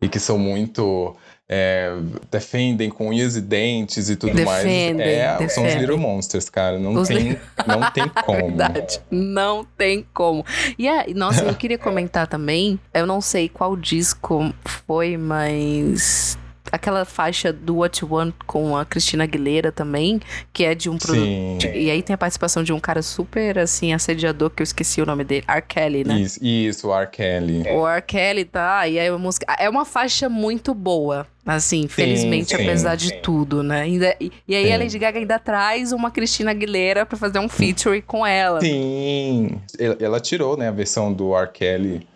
e 0.00 0.08
que 0.08 0.18
são 0.18 0.38
muito. 0.38 1.14
é, 1.48 1.92
defendem 2.30 2.88
com 2.90 3.08
unhas 3.08 3.34
e 3.36 3.40
dentes 3.40 4.08
e 4.08 4.16
tudo 4.16 4.40
mais. 4.44 4.62
Defendem, 4.64 5.06
É, 5.06 5.48
São 5.48 5.66
os. 5.66 5.74
Little 5.74 5.98
Monsters, 5.98 6.48
cara. 6.48 6.78
Não, 6.78 6.94
Os 6.94 7.08
tem, 7.08 7.36
não 7.66 7.90
tem 7.90 8.08
como. 8.08 8.46
Verdade. 8.46 9.00
Não 9.10 9.66
tem 9.76 10.06
como. 10.14 10.44
E 10.78 10.86
aí, 10.88 11.12
nossa, 11.12 11.42
eu 11.44 11.54
queria 11.54 11.76
comentar 11.78 12.26
também. 12.28 12.78
Eu 12.94 13.06
não 13.06 13.20
sei 13.20 13.48
qual 13.48 13.76
disco 13.76 14.54
foi, 14.86 15.16
mas. 15.16 16.38
Aquela 16.72 17.04
faixa 17.04 17.52
do 17.52 17.78
What 17.78 18.02
You 18.02 18.12
Want 18.12 18.34
com 18.46 18.76
a 18.76 18.84
Cristina 18.84 19.24
Aguilera 19.24 19.72
também, 19.72 20.20
que 20.52 20.64
é 20.64 20.74
de 20.74 20.88
um 20.88 20.98
produto. 20.98 21.66
E 21.66 21.90
aí 21.90 22.02
tem 22.02 22.14
a 22.14 22.18
participação 22.18 22.62
de 22.62 22.72
um 22.72 22.80
cara 22.80 23.02
super, 23.02 23.58
assim, 23.58 23.92
assediador, 23.92 24.50
que 24.50 24.62
eu 24.62 24.64
esqueci 24.64 25.00
o 25.00 25.06
nome 25.06 25.24
dele, 25.24 25.44
R. 25.48 25.62
Kelly, 25.62 26.04
né? 26.04 26.20
Isso, 26.20 26.38
isso, 26.42 26.88
o 26.88 26.94
R. 26.94 27.06
Kelly. 27.06 27.62
O 27.70 27.86
R. 27.86 28.02
Kelly 28.02 28.44
tá, 28.44 28.86
e 28.88 28.98
aí 28.98 29.08
a 29.08 29.18
música. 29.18 29.46
É 29.58 29.68
uma 29.68 29.84
faixa 29.84 30.28
muito 30.28 30.74
boa. 30.74 31.26
Assim, 31.46 31.88
felizmente, 31.88 32.54
sim, 32.54 32.62
apesar 32.62 32.94
de 32.96 33.08
sim. 33.08 33.20
tudo, 33.22 33.62
né? 33.62 33.88
E, 33.88 34.32
e 34.46 34.54
aí 34.54 34.72
a. 34.72 34.78
Lady 34.78 34.98
Gaga 34.98 35.18
ainda 35.18 35.38
traz 35.38 35.90
uma 35.90 36.10
Cristina 36.10 36.50
Aguilera 36.50 37.04
pra 37.06 37.16
fazer 37.16 37.38
um 37.38 37.48
feature 37.48 38.02
com 38.02 38.26
ela. 38.26 38.60
Sim. 38.60 39.58
Ela, 39.98 40.20
tirou, 40.20 40.56
né, 40.56 40.68
a 40.68 40.70
versão 40.70 41.12
do 41.12 41.34
R. 41.34 41.48
Kelly 41.50 42.06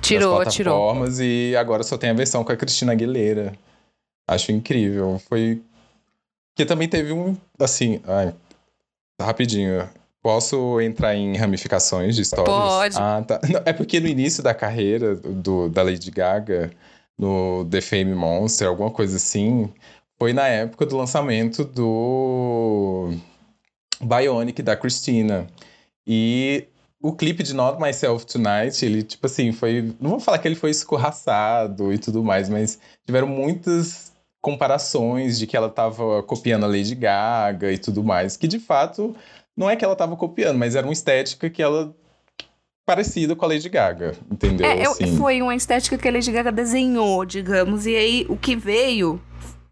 Tirou, 0.00 0.44
das 0.44 0.54
tirou. 0.54 0.94
e 1.20 1.56
agora 1.56 1.82
só 1.82 1.96
tem 1.96 2.10
a 2.10 2.14
versão 2.14 2.44
com 2.44 2.52
a 2.52 2.56
Cristina 2.56 2.92
Aguilera. 2.92 3.52
Acho 4.26 4.52
incrível. 4.52 5.20
Foi. 5.28 5.62
Que 6.54 6.64
também 6.64 6.88
teve 6.88 7.12
um. 7.12 7.36
Assim. 7.58 8.00
Ai, 8.06 8.34
rapidinho. 9.20 9.88
Posso 10.22 10.80
entrar 10.80 11.14
em 11.14 11.36
ramificações 11.36 12.16
de 12.16 12.22
histórias? 12.22 12.56
Pode. 12.56 12.96
Ah, 12.98 13.22
tá. 13.22 13.40
Não, 13.48 13.62
é 13.64 13.72
porque 13.72 14.00
no 14.00 14.08
início 14.08 14.42
da 14.42 14.52
carreira 14.52 15.14
do, 15.14 15.68
da 15.68 15.84
Lady 15.84 16.10
Gaga, 16.10 16.72
no 17.16 17.64
The 17.70 17.80
Fame 17.80 18.12
Monster, 18.12 18.66
alguma 18.66 18.90
coisa 18.90 19.18
assim, 19.18 19.72
foi 20.18 20.32
na 20.32 20.48
época 20.48 20.84
do 20.84 20.96
lançamento 20.96 21.64
do 21.64 23.12
Bionic 24.00 24.62
da 24.62 24.76
Christina. 24.76 25.46
E 26.04 26.66
o 27.00 27.12
clipe 27.12 27.44
de 27.44 27.54
Not 27.54 27.80
Myself 27.80 28.26
Tonight, 28.26 28.84
ele, 28.84 29.04
tipo 29.04 29.26
assim, 29.26 29.52
foi. 29.52 29.94
Não 30.00 30.10
vou 30.10 30.20
falar 30.20 30.38
que 30.38 30.48
ele 30.48 30.56
foi 30.56 30.70
escorraçado 30.70 31.92
e 31.92 31.98
tudo 31.98 32.24
mais, 32.24 32.48
mas 32.48 32.80
tiveram 33.04 33.28
muitas 33.28 34.12
comparações 34.46 35.40
de 35.40 35.44
que 35.44 35.56
ela 35.56 35.68
tava 35.68 36.22
copiando 36.22 36.62
a 36.62 36.68
Lady 36.68 36.94
Gaga 36.94 37.72
e 37.72 37.78
tudo 37.78 38.04
mais, 38.04 38.36
que 38.36 38.46
de 38.46 38.60
fato 38.60 39.12
não 39.56 39.68
é 39.68 39.74
que 39.74 39.84
ela 39.84 39.96
tava 39.96 40.14
copiando, 40.14 40.56
mas 40.56 40.76
era 40.76 40.86
uma 40.86 40.92
estética 40.92 41.50
que 41.50 41.60
ela 41.60 41.92
parecida 42.86 43.34
com 43.34 43.44
a 43.44 43.48
Lady 43.48 43.68
Gaga, 43.68 44.14
entendeu? 44.30 44.64
É, 44.64 44.86
eu- 44.86 44.92
Assim. 44.92 45.16
foi 45.16 45.42
uma 45.42 45.56
estética 45.56 45.98
que 45.98 46.06
a 46.06 46.12
Lady 46.12 46.30
Gaga 46.30 46.52
desenhou, 46.52 47.24
digamos, 47.24 47.86
e 47.86 47.96
aí 47.96 48.26
o 48.28 48.36
que 48.36 48.54
veio 48.54 49.20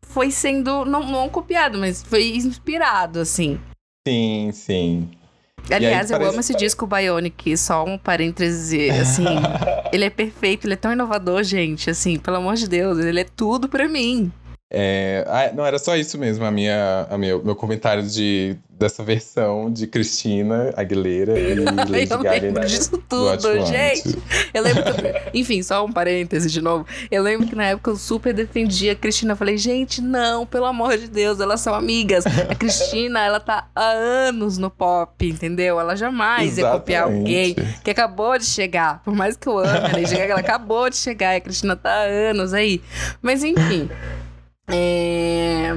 foi 0.03 0.33
sendo, 0.33 0.85
não, 0.85 1.09
não 1.09 1.29
copiado, 1.29 1.79
mas 1.79 2.03
foi 2.03 2.35
inspirado, 2.35 3.21
assim. 3.21 3.61
Sim, 4.09 4.51
sim. 4.53 5.09
Aliás, 5.71 6.11
eu 6.11 6.17
amo 6.21 6.41
esse 6.41 6.53
disco 6.57 6.85
Bionic, 6.85 7.57
só 7.57 7.85
um 7.85 7.97
parêntese, 7.97 8.91
assim, 9.01 9.25
ele 9.93 10.05
é 10.05 10.11
perfeito, 10.11 10.67
ele 10.67 10.75
é 10.75 10.77
tão 10.77 10.93
inovador, 10.93 11.45
gente, 11.45 11.89
assim, 11.91 12.19
pelo 12.19 12.39
amor 12.39 12.57
de 12.57 12.69
Deus, 12.69 12.99
ele 12.99 13.21
é 13.21 13.25
tudo 13.25 13.69
pra 13.69 13.89
mim. 13.89 14.33
É, 14.77 15.25
ah, 15.29 15.53
não, 15.55 15.65
era 15.65 15.79
só 15.79 15.97
isso 15.97 16.19
mesmo, 16.19 16.45
a 16.45 16.51
minha, 16.51 17.07
a 17.09 17.17
meu, 17.17 17.41
meu 17.45 17.55
comentário 17.55 18.03
de, 18.03 18.57
dessa 18.69 19.05
versão 19.05 19.71
de 19.71 19.87
Cristina 19.87 20.75
Aguilera 20.77 21.39
e 21.39 21.55
Lady 21.89 22.11
eu 22.11 22.19
Gaga. 22.19 22.41
lembro 22.41 22.67
disso 22.67 22.91
do 22.91 22.99
tudo, 22.99 23.65
gente. 23.67 24.19
Eu 24.53 24.65
lembro 24.65 24.83
que, 24.83 25.39
enfim, 25.39 25.63
só 25.63 25.85
um 25.85 25.93
parêntese 25.93 26.51
de 26.51 26.61
novo. 26.61 26.85
Eu 27.09 27.23
lembro 27.23 27.47
que 27.47 27.55
na 27.55 27.67
época 27.67 27.93
eu 27.93 27.97
super 27.97 28.35
defendia 28.35 28.93
a 28.93 28.97
Cristina. 28.97 29.35
Eu 29.35 29.37
falei, 29.37 29.57
gente, 29.57 30.03
não, 30.03 30.45
pelo 30.45 30.67
amor 30.67 30.99
de 30.99 31.07
Deus, 31.07 31.39
elas 31.39 31.61
são 31.61 31.73
amigas. 31.73 32.25
A 32.27 32.55
Cristina, 32.57 33.25
ela 33.25 33.39
tá 33.39 33.69
há 33.77 33.91
anos 33.91 34.59
no 34.59 34.71
pop, 34.71 35.25
entendeu? 35.25 35.79
Ela 35.79 35.95
jamais 35.95 36.59
ia 36.59 36.69
copiar 36.69 37.05
alguém 37.05 37.53
Exatamente. 37.53 37.81
que 37.83 37.91
acabou 37.93 38.37
de 38.37 38.47
chegar. 38.47 39.01
Por 39.05 39.15
mais 39.15 39.37
que 39.37 39.49
eu 39.49 39.57
ame 39.57 39.69
a 39.71 39.93
Lady 39.93 40.17
Gaga, 40.17 40.33
ela 40.33 40.41
acabou 40.41 40.91
de 40.91 40.97
chegar 40.97 41.35
e 41.35 41.37
a 41.37 41.41
Cristina 41.41 41.77
tá 41.77 41.91
há 41.91 42.03
anos 42.31 42.53
aí. 42.53 42.83
Mas 43.23 43.45
enfim. 43.45 43.89
É... 44.69 45.73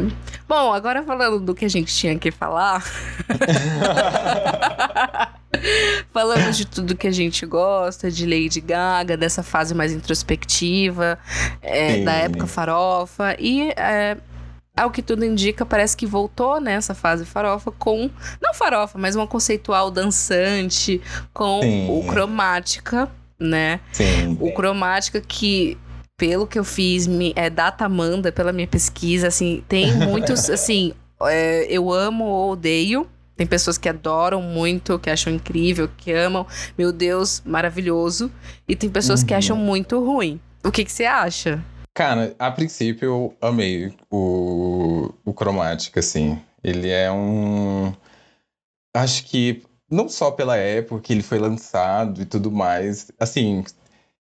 Bom, 0.47 0.73
agora 0.73 1.04
falando 1.04 1.39
do 1.39 1.54
que 1.54 1.65
a 1.65 1.69
gente 1.69 1.93
tinha 1.93 2.17
que 2.17 2.32
falar. 2.32 2.84
Falando 6.13 6.52
de 6.52 6.65
tudo 6.65 6.95
que 6.95 7.08
a 7.08 7.12
gente 7.12 7.45
gosta, 7.45 8.12
de 8.12 8.26
Lady 8.26 8.62
Gaga, 8.62 9.17
dessa 9.17 9.41
fase 9.41 9.73
mais 9.73 9.91
introspectiva, 9.91 11.17
é, 11.62 12.04
da 12.04 12.13
época 12.13 12.47
farofa. 12.47 13.36
E 13.39 13.71
é, 13.76 14.17
ao 14.76 14.91
que 14.91 15.02
tudo 15.02 15.26
indica, 15.26 15.65
parece 15.65 15.97
que 15.97 16.06
voltou 16.06 16.62
nessa 16.62 16.93
fase 16.93 17.26
farofa 17.26 17.71
com. 17.71 18.10
Não 18.41 18.54
farofa, 18.54 18.97
mas 18.97 19.15
uma 19.15 19.28
conceitual 19.28 19.89
dançante, 19.89 21.02
com 21.34 21.62
Sim. 21.62 21.89
o 21.89 22.06
cromática, 22.08 23.10
né? 23.39 23.80
Sim. 23.91 24.38
O 24.39 24.54
cromática 24.54 25.19
que. 25.19 25.78
Pelo 26.18 26.48
que 26.48 26.58
eu 26.58 26.64
fiz, 26.64 27.06
me, 27.06 27.32
é 27.36 27.48
data 27.50 27.86
Amanda, 27.86 28.32
pela 28.32 28.52
minha 28.52 28.68
pesquisa, 28.68 29.28
assim, 29.28 29.64
tem 29.68 29.94
muitos, 30.08 30.50
assim, 30.50 30.94
é, 31.22 31.66
eu 31.70 31.92
amo 31.94 32.26
ou 32.26 32.52
odeio. 32.54 33.08
Tem 33.36 33.46
pessoas 33.46 33.78
que 33.78 33.88
adoram 33.88 34.42
muito, 34.42 34.98
que 34.98 35.12
acham 35.12 35.32
incrível, 35.32 35.88
que 35.96 36.12
amam. 36.12 36.48
Meu 36.76 36.92
Deus, 36.92 37.44
maravilhoso. 37.46 38.32
E 38.68 38.76
tem 38.76 38.90
pessoas 38.90 39.24
que 39.24 39.32
Uhum. 39.32 39.38
acham 39.38 39.56
muito 39.58 40.04
ruim. 40.04 40.42
O 40.64 40.72
que, 40.72 40.84
que 40.84 40.92
você 40.92 41.06
acha? 41.06 41.64
Cara, 41.94 42.36
a 42.40 42.50
princípio 42.50 43.06
eu 43.06 43.38
amei 43.40 43.94
o, 44.10 45.14
o 45.24 45.34
Chromatic, 45.34 45.96
assim. 45.98 46.42
Ele 46.64 46.90
é 46.90 47.12
um. 47.12 47.94
Acho 48.96 49.24
que 49.26 49.62
não 49.90 50.10
só 50.10 50.32
pela 50.32 50.58
época 50.58 51.02
que 51.02 51.14
ele 51.14 51.22
foi 51.22 51.38
lançado 51.38 52.22
e 52.24 52.26
tudo 52.26 52.52
mais, 52.52 53.12
assim, 53.20 53.64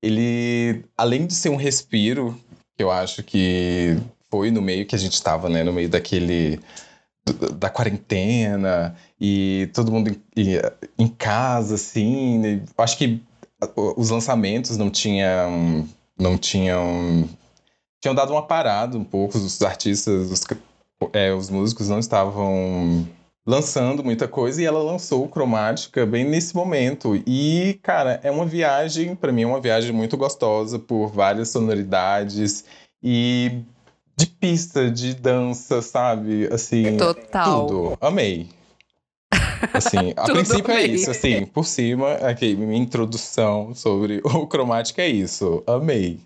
ele, 0.01 0.83
além 0.97 1.25
de 1.27 1.33
ser 1.33 1.49
um 1.49 1.55
respiro, 1.55 2.37
que 2.77 2.83
eu 2.83 2.91
acho 2.91 3.23
que 3.23 3.97
foi 4.31 4.51
no 4.51 4.61
meio 4.61 4.85
que 4.85 4.95
a 4.95 4.99
gente 4.99 5.21
tava, 5.21 5.49
né? 5.49 5.63
No 5.63 5.73
meio 5.73 5.89
daquele. 5.89 6.59
da 7.57 7.69
quarentena 7.69 8.95
e 9.19 9.69
todo 9.73 9.91
mundo 9.91 10.09
em, 10.35 10.59
em- 10.97 11.07
casa, 11.07 11.75
assim. 11.75 12.43
e 12.45 12.61
acho 12.77 12.97
que 12.97 13.21
os 13.75 14.09
lançamentos 14.09 14.77
não 14.77 14.89
tinham. 14.89 15.87
Não 16.17 16.37
tinham 16.37 17.27
tinham 18.01 18.15
dado 18.15 18.31
uma 18.31 18.45
parada 18.45 18.97
um 18.97 19.03
pouco, 19.03 19.37
os 19.37 19.61
artistas, 19.61 20.31
os, 20.31 20.41
é, 21.13 21.33
os 21.33 21.49
músicos 21.49 21.89
não 21.89 21.99
estavam 21.99 23.05
lançando 23.49 24.03
muita 24.03 24.27
coisa 24.27 24.61
e 24.61 24.65
ela 24.65 24.83
lançou 24.83 25.25
o 25.25 25.27
Cromática 25.27 26.05
bem 26.05 26.23
nesse 26.23 26.55
momento. 26.55 27.19
E, 27.25 27.79
cara, 27.81 28.19
é 28.21 28.29
uma 28.29 28.45
viagem, 28.45 29.15
pra 29.15 29.31
mim 29.31 29.41
é 29.41 29.47
uma 29.47 29.59
viagem 29.59 29.91
muito 29.91 30.15
gostosa 30.15 30.77
por 30.77 31.07
várias 31.07 31.49
sonoridades 31.49 32.63
e 33.01 33.63
de 34.15 34.27
pista, 34.27 34.87
de 34.91 35.15
dança, 35.15 35.81
sabe? 35.81 36.47
Assim, 36.53 36.95
Total. 36.95 37.65
tudo. 37.65 37.97
Amei. 37.99 38.47
Assim, 39.73 40.13
a 40.15 40.25
princípio 40.25 40.71
é 40.71 40.85
isso, 40.85 41.09
assim, 41.09 41.43
por 41.47 41.65
cima, 41.65 42.13
aqui, 42.17 42.55
minha 42.55 42.77
introdução 42.77 43.73
sobre 43.73 44.21
o 44.25 44.45
cromática 44.45 45.01
é 45.01 45.09
isso. 45.09 45.63
Amei. 45.65 46.19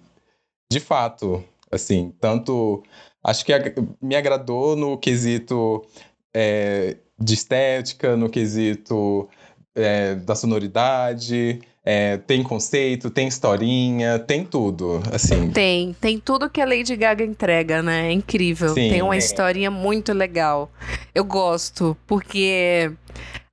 De 0.69 0.81
fato, 0.81 1.41
assim, 1.71 2.13
tanto. 2.19 2.83
Acho 3.23 3.45
que 3.45 3.53
me 4.01 4.17
agradou 4.17 4.75
no 4.75 4.97
quesito 4.97 5.85
é, 6.33 6.97
de 7.19 7.33
estética, 7.33 8.15
no 8.17 8.29
quesito 8.29 9.29
é, 9.75 10.15
da 10.15 10.35
sonoridade, 10.35 11.61
é, 11.85 12.17
tem 12.17 12.41
conceito, 12.43 13.09
tem 13.09 13.27
historinha, 13.27 14.17
tem 14.19 14.45
tudo, 14.45 15.01
assim. 15.11 15.51
Tem, 15.51 15.93
tem 15.99 16.17
tudo 16.17 16.49
que 16.49 16.61
a 16.61 16.65
Lady 16.65 16.95
Gaga 16.95 17.23
entrega, 17.23 17.81
né? 17.81 18.07
É 18.07 18.11
incrível. 18.11 18.69
Sim. 18.69 18.89
tem 18.89 19.01
uma 19.01 19.17
historinha 19.17 19.69
muito 19.69 20.13
legal. 20.13 20.71
Eu 21.13 21.23
gosto, 21.25 21.97
porque 22.07 22.91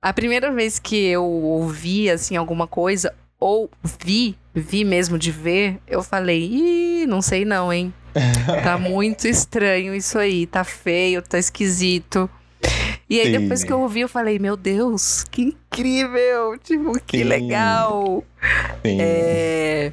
A 0.01 0.11
primeira 0.13 0.51
vez 0.51 0.79
que 0.79 0.95
eu 0.95 1.23
ouvi, 1.23 2.09
assim, 2.09 2.35
alguma 2.35 2.65
coisa, 2.65 3.13
ou 3.39 3.69
vi, 4.03 4.35
vi 4.53 4.83
mesmo 4.83 5.17
de 5.19 5.31
ver, 5.31 5.77
eu 5.87 6.01
falei, 6.01 6.43
ih, 6.43 7.05
não 7.05 7.21
sei 7.21 7.45
não, 7.45 7.71
hein? 7.71 7.93
Tá 8.63 8.77
muito 8.77 9.27
estranho 9.27 9.93
isso 9.93 10.17
aí, 10.17 10.47
tá 10.47 10.63
feio, 10.63 11.21
tá 11.21 11.37
esquisito. 11.37 12.29
E 13.11 13.19
aí, 13.19 13.25
Sim. 13.25 13.39
depois 13.41 13.61
que 13.61 13.73
eu 13.73 13.81
ouvi, 13.81 13.99
eu 13.99 14.07
falei, 14.07 14.39
meu 14.39 14.55
Deus, 14.55 15.25
que 15.29 15.41
incrível! 15.41 16.57
Tipo, 16.63 16.97
que 17.01 17.17
Sim. 17.17 17.23
legal! 17.25 18.23
Sim. 18.85 18.97
É... 19.01 19.91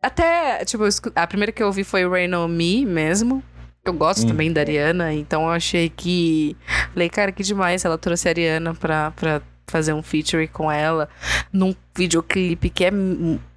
Até, 0.00 0.64
tipo, 0.64 0.84
a 1.16 1.26
primeira 1.26 1.50
que 1.50 1.60
eu 1.60 1.66
ouvi 1.66 1.82
foi 1.82 2.08
Rain 2.08 2.32
On 2.32 2.46
Me 2.46 2.86
mesmo. 2.86 3.42
Eu 3.84 3.92
gosto 3.92 4.22
hum. 4.22 4.28
também 4.28 4.52
da 4.52 4.60
Ariana, 4.60 5.12
então 5.12 5.42
eu 5.42 5.50
achei 5.50 5.88
que. 5.88 6.56
Falei, 6.92 7.08
cara, 7.08 7.32
que 7.32 7.42
demais 7.42 7.84
ela 7.84 7.98
trouxe 7.98 8.28
a 8.28 8.30
Ariana 8.30 8.72
pra, 8.74 9.10
pra 9.10 9.42
fazer 9.66 9.92
um 9.92 10.02
feature 10.02 10.46
com 10.46 10.70
ela 10.70 11.08
num 11.52 11.74
videoclipe 11.96 12.70
que 12.70 12.84
é, 12.84 12.90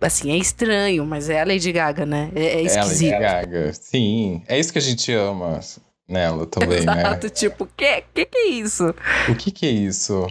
assim, 0.02 0.32
é 0.32 0.38
estranho, 0.38 1.06
mas 1.06 1.30
é 1.30 1.42
a 1.42 1.46
Lady 1.46 1.72
Gaga, 1.72 2.08
né? 2.08 2.32
É, 2.36 2.44
é 2.44 2.62
esquisito. 2.64 3.12
É 3.12 3.18
a 3.18 3.20
Lady 3.20 3.52
Gaga, 3.52 3.74
sim. 3.74 4.42
É 4.48 4.58
isso 4.58 4.74
que 4.74 4.80
a 4.80 4.82
gente 4.82 5.14
ama 5.14 5.60
nela 6.08 6.46
também, 6.48 6.80
Exato, 6.80 6.98
né? 6.98 7.02
Exato, 7.02 7.30
tipo, 7.30 7.64
o 7.64 7.68
que, 7.68 8.04
que 8.14 8.26
que 8.26 8.38
é 8.38 8.48
isso? 8.48 8.94
O 9.30 9.36
que 9.36 9.52
que 9.52 9.66
é 9.66 9.72
isso? 9.72 10.28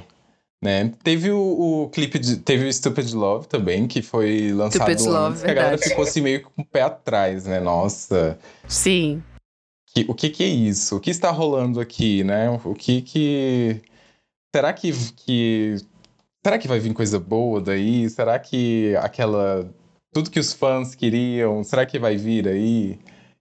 Né? 0.63 0.91
Teve 1.03 1.31
o, 1.31 1.83
o, 1.85 1.91
clipe 1.91 2.19
de. 2.19 2.39
Teve 2.39 2.67
o 2.67 2.73
Stupid 2.73 3.13
Love 3.13 3.47
também, 3.47 3.87
que 3.87 4.01
foi 4.01 4.51
lançado 4.51 4.91
Stupid 4.91 5.01
Love, 5.07 5.33
antes, 5.33 5.43
que 5.43 5.51
a 5.51 5.55
galera 5.55 5.77
ficou 5.77 6.05
assim 6.05 6.23
meio 6.23 6.43
com 6.43 6.63
o 6.63 6.65
pé 6.65 6.81
atrás, 6.81 7.45
né? 7.45 7.61
Nossa. 7.61 8.39
Sim. 8.67 9.23
Que, 9.89 10.07
o 10.09 10.15
que 10.15 10.31
que 10.31 10.43
é 10.43 10.49
isso? 10.49 10.97
O 10.97 11.01
que 11.01 11.11
está 11.11 11.31
rolando 11.31 11.81
aqui, 11.81 12.25
né? 12.25 12.49
O 12.65 12.75
que 12.75 13.03
que. 13.03 13.83
Será 14.57 14.73
que, 14.73 14.91
que. 15.15 15.77
Será 16.43 16.59
que 16.59 16.67
vai 16.67 16.79
vir 16.79 16.95
coisa 16.95 17.21
boa 17.21 17.61
daí? 17.61 18.09
Será 18.09 18.39
que 18.39 18.97
aquela. 18.97 19.71
Tudo 20.15 20.31
que 20.31 20.41
os 20.41 20.55
fãs 20.55 20.95
queriam, 20.95 21.63
será 21.63 21.85
que 21.85 21.99
vai 21.99 22.17
vir 22.17 22.49
aí? 22.49 22.99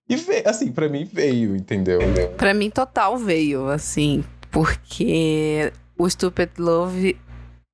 E 0.09 0.15
veio, 0.15 0.47
assim, 0.47 0.71
para 0.71 0.89
mim 0.89 1.07
veio, 1.11 1.55
entendeu? 1.55 1.99
Para 2.37 2.53
mim 2.53 2.69
total 2.69 3.17
veio, 3.17 3.69
assim, 3.69 4.23
porque 4.51 5.71
o 5.97 6.09
Stupid 6.09 6.49
Love 6.57 7.17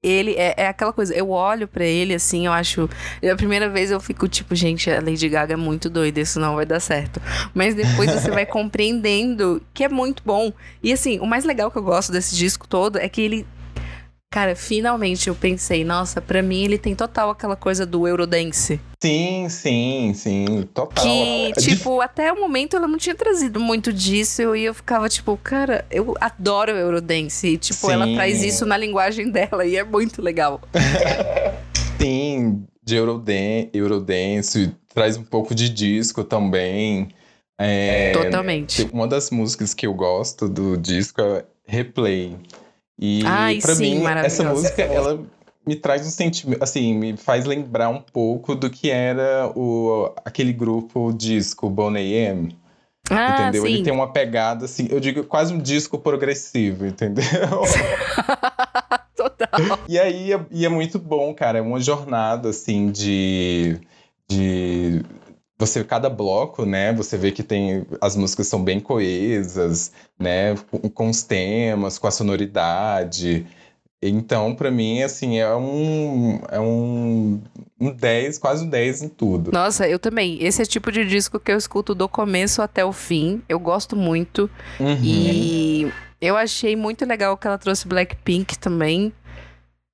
ele 0.02 0.36
é, 0.36 0.54
é, 0.56 0.68
aquela 0.68 0.94
coisa, 0.94 1.14
eu 1.14 1.30
olho 1.30 1.68
para 1.68 1.84
ele 1.84 2.14
assim, 2.14 2.46
eu 2.46 2.54
acho. 2.54 2.90
A 3.30 3.36
primeira 3.36 3.70
vez 3.70 3.92
eu 3.92 4.00
fico 4.00 4.30
tipo, 4.30 4.56
gente, 4.56 4.90
a 4.90 5.02
Lady 5.02 5.28
Gaga 5.28 5.54
é 5.54 5.58
muito 5.58 5.90
doida, 5.90 6.22
isso 6.22 6.40
não 6.40 6.56
vai 6.56 6.66
dar 6.66 6.80
certo. 6.80 7.22
Mas 7.54 7.76
depois 7.76 8.10
você 8.10 8.32
vai 8.32 8.46
compreendendo 8.48 9.62
que 9.74 9.84
é 9.84 9.90
muito 9.90 10.24
bom. 10.26 10.54
E 10.82 10.94
assim, 10.94 11.20
o 11.20 11.26
mais 11.26 11.44
legal 11.44 11.70
que 11.70 11.78
eu 11.78 11.84
gosto 11.84 12.14
desse 12.14 12.36
disco 12.36 12.68
todo 12.68 12.98
é 12.98 13.10
que 13.10 13.22
ele 13.22 13.46
Cara, 14.32 14.56
finalmente 14.56 15.28
eu 15.28 15.34
pensei, 15.34 15.84
nossa, 15.84 16.22
para 16.22 16.44
mim 16.44 16.64
ele 16.64 16.78
tem 16.78 16.94
total 16.94 17.32
aquela 17.32 17.56
coisa 17.56 17.84
do 17.84 18.08
Eurodance. 18.08 18.80
Sim, 19.02 19.50
sim, 19.50 20.14
sim, 20.14 20.70
total. 20.72 21.04
Que, 21.04 21.52
tipo, 21.54 22.00
até 22.00 22.32
o 22.32 22.40
momento 22.40 22.76
ela 22.76 22.88
não 22.88 23.00
tinha 23.00 23.16
trazido 23.16 23.60
muito 23.60 23.92
disso 23.92 24.56
e 24.56 24.66
eu 24.66 24.74
ficava 24.76 25.10
tipo, 25.10 25.36
cara, 25.38 25.84
eu 25.90 26.14
adoro 26.22 26.74
Eurodance. 26.74 27.48
E, 27.48 27.58
tipo, 27.58 27.88
sim. 27.88 27.92
ela 27.92 28.06
traz 28.14 28.44
isso 28.44 28.68
na 28.68 28.78
linguagem 28.78 29.30
dela 29.34 29.66
e 29.66 29.76
é 29.76 29.84
muito 29.84 30.22
legal. 30.22 30.62
sim, 32.00 32.64
de 32.84 32.96
Eurodance, 32.98 33.70
Eurodance, 33.74 34.76
traz 34.94 35.18
um 35.18 35.24
pouco 35.24 35.56
de 35.56 35.70
disco 35.70 36.24
também. 36.24 37.10
É, 37.58 38.12
Totalmente. 38.12 38.88
Uma 38.94 39.08
das 39.08 39.32
músicas 39.32 39.74
que 39.74 39.88
eu 39.88 39.94
gosto 39.96 40.48
do 40.48 40.78
disco 40.78 41.20
é 41.20 41.46
Replay. 41.66 42.38
E 43.00 43.22
Ai, 43.26 43.60
pra 43.62 43.76
sim, 43.76 44.00
mim, 44.00 44.06
essa 44.06 44.44
música, 44.44 44.82
ela 44.82 45.24
me 45.66 45.76
traz 45.76 46.06
um 46.06 46.10
sentimento, 46.10 46.62
assim, 46.62 46.94
me 46.94 47.16
faz 47.16 47.46
lembrar 47.46 47.90
um 47.90 48.02
pouco 48.02 48.56
do 48.56 48.70
que 48.70 48.90
era 48.90 49.52
o, 49.56 50.14
aquele 50.26 50.52
grupo 50.52 51.14
disco 51.14 51.70
Boney 51.70 52.14
M. 52.14 52.58
Ah, 53.10 53.44
entendeu? 53.44 53.64
Sim. 53.64 53.70
Ele 53.70 53.84
tem 53.84 53.94
uma 53.94 54.12
pegada, 54.12 54.66
assim, 54.66 54.88
eu 54.92 55.00
digo 55.00 55.24
quase 55.24 55.54
um 55.54 55.60
disco 55.60 55.98
progressivo, 55.98 56.86
entendeu? 56.86 57.24
Total. 59.16 59.80
E 59.88 59.98
aí, 59.98 60.32
e 60.52 60.66
é 60.66 60.70
muito 60.70 61.00
bom, 61.00 61.34
cara, 61.34 61.60
é 61.60 61.62
uma 61.62 61.80
jornada, 61.80 62.50
assim, 62.50 62.92
de... 62.92 63.80
de 64.30 65.04
você 65.60 65.84
cada 65.84 66.10
bloco, 66.10 66.66
né, 66.66 66.94
você 66.94 67.18
vê 67.18 67.32
que 67.34 67.44
tem 67.44 67.86
as 68.00 68.16
músicas 68.16 68.48
são 68.48 68.64
bem 68.64 68.80
coesas, 68.80 69.92
né, 70.18 70.56
com, 70.72 70.90
com 70.90 71.10
os 71.10 71.22
temas, 71.22 72.00
com 72.00 72.08
a 72.08 72.12
sonoridade. 72.12 73.46
Então, 74.02 74.56
para 74.56 74.72
mim, 74.72 75.04
assim, 75.04 75.40
é 75.40 75.54
um 75.54 76.40
é 76.50 76.58
um, 76.58 77.42
um 77.78 77.92
10, 77.92 78.38
quase 78.38 78.64
um 78.64 78.70
10 78.70 79.04
em 79.04 79.10
tudo. 79.10 79.52
Nossa, 79.52 79.86
eu 79.86 80.00
também. 80.00 80.42
Esse 80.42 80.62
é 80.62 80.64
o 80.64 80.68
tipo 80.68 80.90
de 80.90 81.06
disco 81.06 81.38
que 81.38 81.52
eu 81.52 81.58
escuto 81.58 81.94
do 81.94 82.08
começo 82.08 82.62
até 82.62 82.86
o 82.86 82.94
fim. 82.94 83.42
Eu 83.50 83.60
gosto 83.60 83.98
muito. 83.98 84.50
Uhum. 84.80 84.98
E 85.04 85.92
eu 86.22 86.38
achei 86.38 86.78
muito 86.78 87.06
legal 87.06 87.36
que 87.36 87.46
ela 87.46 87.58
trouxe 87.58 87.90
Blackpink 87.90 88.58
também. 88.58 89.12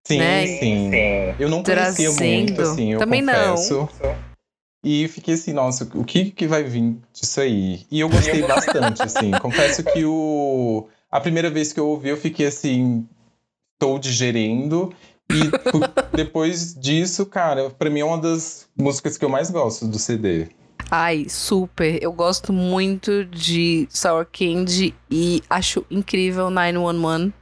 Sim, 0.04 0.19
né? 0.19 0.45
sim. 0.45 0.91
Eu 1.39 1.49
não 1.49 1.63
conhecia 1.63 2.13
Trazendo. 2.13 2.21
muito, 2.21 2.62
assim, 2.62 2.93
eu 2.93 2.99
também 2.99 3.25
confesso. 3.25 3.89
não. 4.04 4.34
E 4.87 5.07
fiquei 5.07 5.33
assim, 5.33 5.51
nossa, 5.51 5.89
o 5.95 6.03
que, 6.03 6.29
que 6.29 6.45
vai 6.45 6.61
vir 6.61 6.95
disso 7.11 7.41
aí? 7.41 7.87
E 7.89 7.99
eu 7.99 8.07
gostei 8.07 8.43
bastante, 8.45 9.01
assim. 9.01 9.31
Confesso 9.41 9.83
que 9.83 10.05
o... 10.05 10.87
A 11.09 11.19
primeira 11.19 11.49
vez 11.49 11.73
que 11.73 11.79
eu 11.79 11.87
ouvi, 11.87 12.09
eu 12.09 12.17
fiquei 12.17 12.45
assim... 12.45 13.03
Estou 13.73 13.97
digerindo. 13.97 14.93
E 15.27 16.15
depois 16.15 16.75
disso, 16.75 17.25
cara, 17.25 17.71
pra 17.71 17.89
mim 17.89 18.01
é 18.01 18.05
uma 18.05 18.19
das 18.19 18.67
músicas 18.77 19.17
que 19.17 19.25
eu 19.25 19.29
mais 19.29 19.49
gosto 19.49 19.87
do 19.87 19.97
CD. 19.97 20.49
Ai, 20.91 21.25
super. 21.27 21.97
Eu 21.99 22.13
gosto 22.13 22.53
muito 22.53 23.25
de 23.25 23.87
Sour 23.89 24.27
Candy 24.31 24.93
e 25.09 25.41
acho 25.49 25.83
incrível 25.89 26.51
911. 26.51 27.33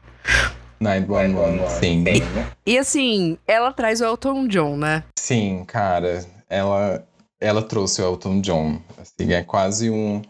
911, 0.80 1.80
sim. 1.80 2.06
E, 2.08 2.72
e 2.72 2.78
assim, 2.78 3.38
ela 3.46 3.74
traz 3.74 4.00
o 4.00 4.06
Elton 4.06 4.48
John, 4.48 4.78
né? 4.78 5.04
Sim, 5.20 5.66
cara. 5.68 6.26
Ela 6.50 7.06
ela 7.44 7.62
trouxe 7.62 8.02
o 8.02 8.06
Elton 8.06 8.42
John. 8.42 8.82
Assim, 8.98 9.34
é 9.34 9.44
quase 9.44 9.90
um. 9.90 10.22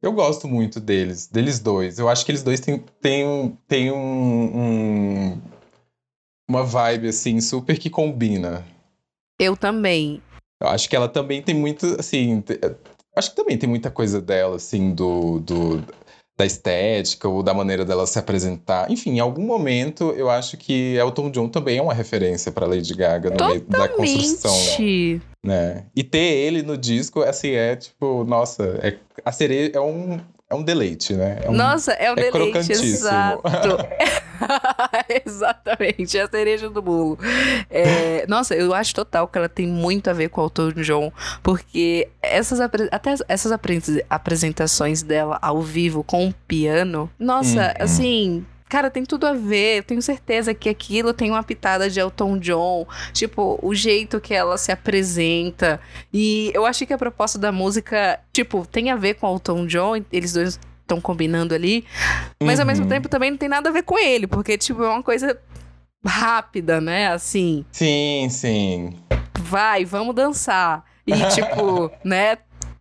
Eu 0.00 0.12
gosto 0.12 0.46
muito 0.46 0.78
deles, 0.78 1.26
deles 1.26 1.58
dois. 1.58 1.98
Eu 1.98 2.08
acho 2.08 2.24
que 2.24 2.30
eles 2.30 2.42
dois 2.42 2.60
têm, 2.60 2.78
têm, 3.00 3.58
têm 3.66 3.90
um, 3.90 4.58
um, 4.58 5.40
uma 6.48 6.62
vibe, 6.62 7.08
assim, 7.08 7.40
super 7.40 7.78
que 7.78 7.90
combina. 7.90 8.64
Eu 9.40 9.56
também. 9.56 10.22
Eu 10.60 10.68
acho 10.68 10.88
que 10.88 10.94
ela 10.94 11.08
também 11.08 11.42
tem 11.42 11.54
muito, 11.54 11.96
assim. 11.98 12.44
Acho 13.16 13.30
que 13.30 13.36
também 13.36 13.58
tem 13.58 13.68
muita 13.68 13.90
coisa 13.90 14.20
dela, 14.20 14.56
assim, 14.56 14.94
do, 14.94 15.40
do 15.40 15.84
da 16.38 16.46
estética 16.46 17.28
ou 17.28 17.42
da 17.42 17.52
maneira 17.52 17.84
dela 17.84 18.06
se 18.06 18.16
apresentar. 18.16 18.88
Enfim, 18.88 19.16
em 19.16 19.20
algum 19.20 19.44
momento 19.44 20.14
eu 20.16 20.30
acho 20.30 20.56
que 20.56 20.94
Elton 20.94 21.32
John 21.32 21.48
também 21.48 21.78
é 21.78 21.82
uma 21.82 21.92
referência 21.92 22.52
para 22.52 22.64
Lady 22.64 22.94
Gaga 22.94 23.30
no 23.30 23.36
Totalmente. 23.36 23.66
meio 23.68 23.82
da 23.82 23.88
construção. 23.88 24.54
Né? 25.44 25.86
E 25.96 26.04
ter 26.04 26.18
ele 26.18 26.62
no 26.62 26.78
disco, 26.78 27.22
assim, 27.22 27.50
é 27.50 27.74
tipo, 27.74 28.22
nossa, 28.22 28.78
é, 28.82 28.96
a 29.24 29.32
cereja 29.32 29.72
é 29.74 29.80
um, 29.80 30.20
é 30.50 30.54
um 30.54 30.62
deleite, 30.62 31.12
né? 31.12 31.40
É 31.42 31.50
um, 31.50 31.52
Nossa, 31.52 31.92
é 31.92 32.10
um 32.10 32.14
é 32.14 32.30
deleite, 32.30 32.72
exato. 32.72 33.42
Exatamente, 35.26 36.16
é 36.16 36.22
a 36.22 36.28
cereja 36.28 36.70
do 36.70 36.80
bolo. 36.80 37.18
É, 37.68 38.24
nossa, 38.26 38.54
eu 38.54 38.72
acho 38.72 38.94
total 38.94 39.28
que 39.28 39.36
ela 39.36 39.48
tem 39.48 39.66
muito 39.66 40.08
a 40.08 40.14
ver 40.14 40.30
com 40.30 40.40
o 40.40 40.44
Elton 40.44 40.72
John, 40.82 41.12
porque 41.42 42.08
essas 42.22 42.60
até 42.60 43.14
essas 43.28 43.52
apresentações 44.08 45.02
dela 45.02 45.38
ao 45.42 45.60
vivo 45.60 46.02
com 46.02 46.28
o 46.28 46.34
piano, 46.46 47.10
nossa, 47.18 47.74
uhum. 47.78 47.84
assim, 47.84 48.46
Cara, 48.68 48.90
tem 48.90 49.04
tudo 49.04 49.26
a 49.26 49.32
ver. 49.32 49.78
Eu 49.78 49.82
tenho 49.82 50.02
certeza 50.02 50.52
que 50.52 50.68
aquilo 50.68 51.12
tem 51.12 51.30
uma 51.30 51.42
pitada 51.42 51.88
de 51.88 51.98
Elton 51.98 52.38
John. 52.38 52.86
Tipo, 53.12 53.58
o 53.62 53.74
jeito 53.74 54.20
que 54.20 54.34
ela 54.34 54.58
se 54.58 54.70
apresenta. 54.70 55.80
E 56.12 56.50
eu 56.54 56.66
achei 56.66 56.86
que 56.86 56.92
a 56.92 56.98
proposta 56.98 57.38
da 57.38 57.50
música, 57.50 58.20
tipo, 58.32 58.66
tem 58.66 58.90
a 58.90 58.96
ver 58.96 59.14
com 59.14 59.32
Elton 59.32 59.66
John. 59.66 59.96
Eles 60.12 60.32
dois 60.32 60.60
estão 60.82 61.00
combinando 61.00 61.54
ali. 61.54 61.84
Mas 62.42 62.58
uhum. 62.58 62.62
ao 62.62 62.66
mesmo 62.66 62.84
uhum. 62.84 62.90
tempo 62.90 63.08
também 63.08 63.30
não 63.30 63.38
tem 63.38 63.48
nada 63.48 63.68
a 63.68 63.72
ver 63.72 63.82
com 63.82 63.98
ele. 63.98 64.26
Porque, 64.26 64.58
tipo, 64.58 64.82
é 64.82 64.88
uma 64.88 65.02
coisa 65.02 65.38
rápida, 66.04 66.80
né? 66.80 67.08
Assim. 67.08 67.64
Sim, 67.72 68.28
sim. 68.30 68.94
Vai, 69.38 69.84
vamos 69.84 70.14
dançar. 70.14 70.84
E, 71.06 71.12
tipo, 71.30 71.90
né? 72.04 72.38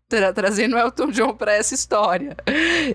Tra 0.07 0.33
trazendo 0.33 0.77
Elton 0.77 1.11
John 1.11 1.33
para 1.33 1.53
essa 1.53 1.73
história. 1.73 2.35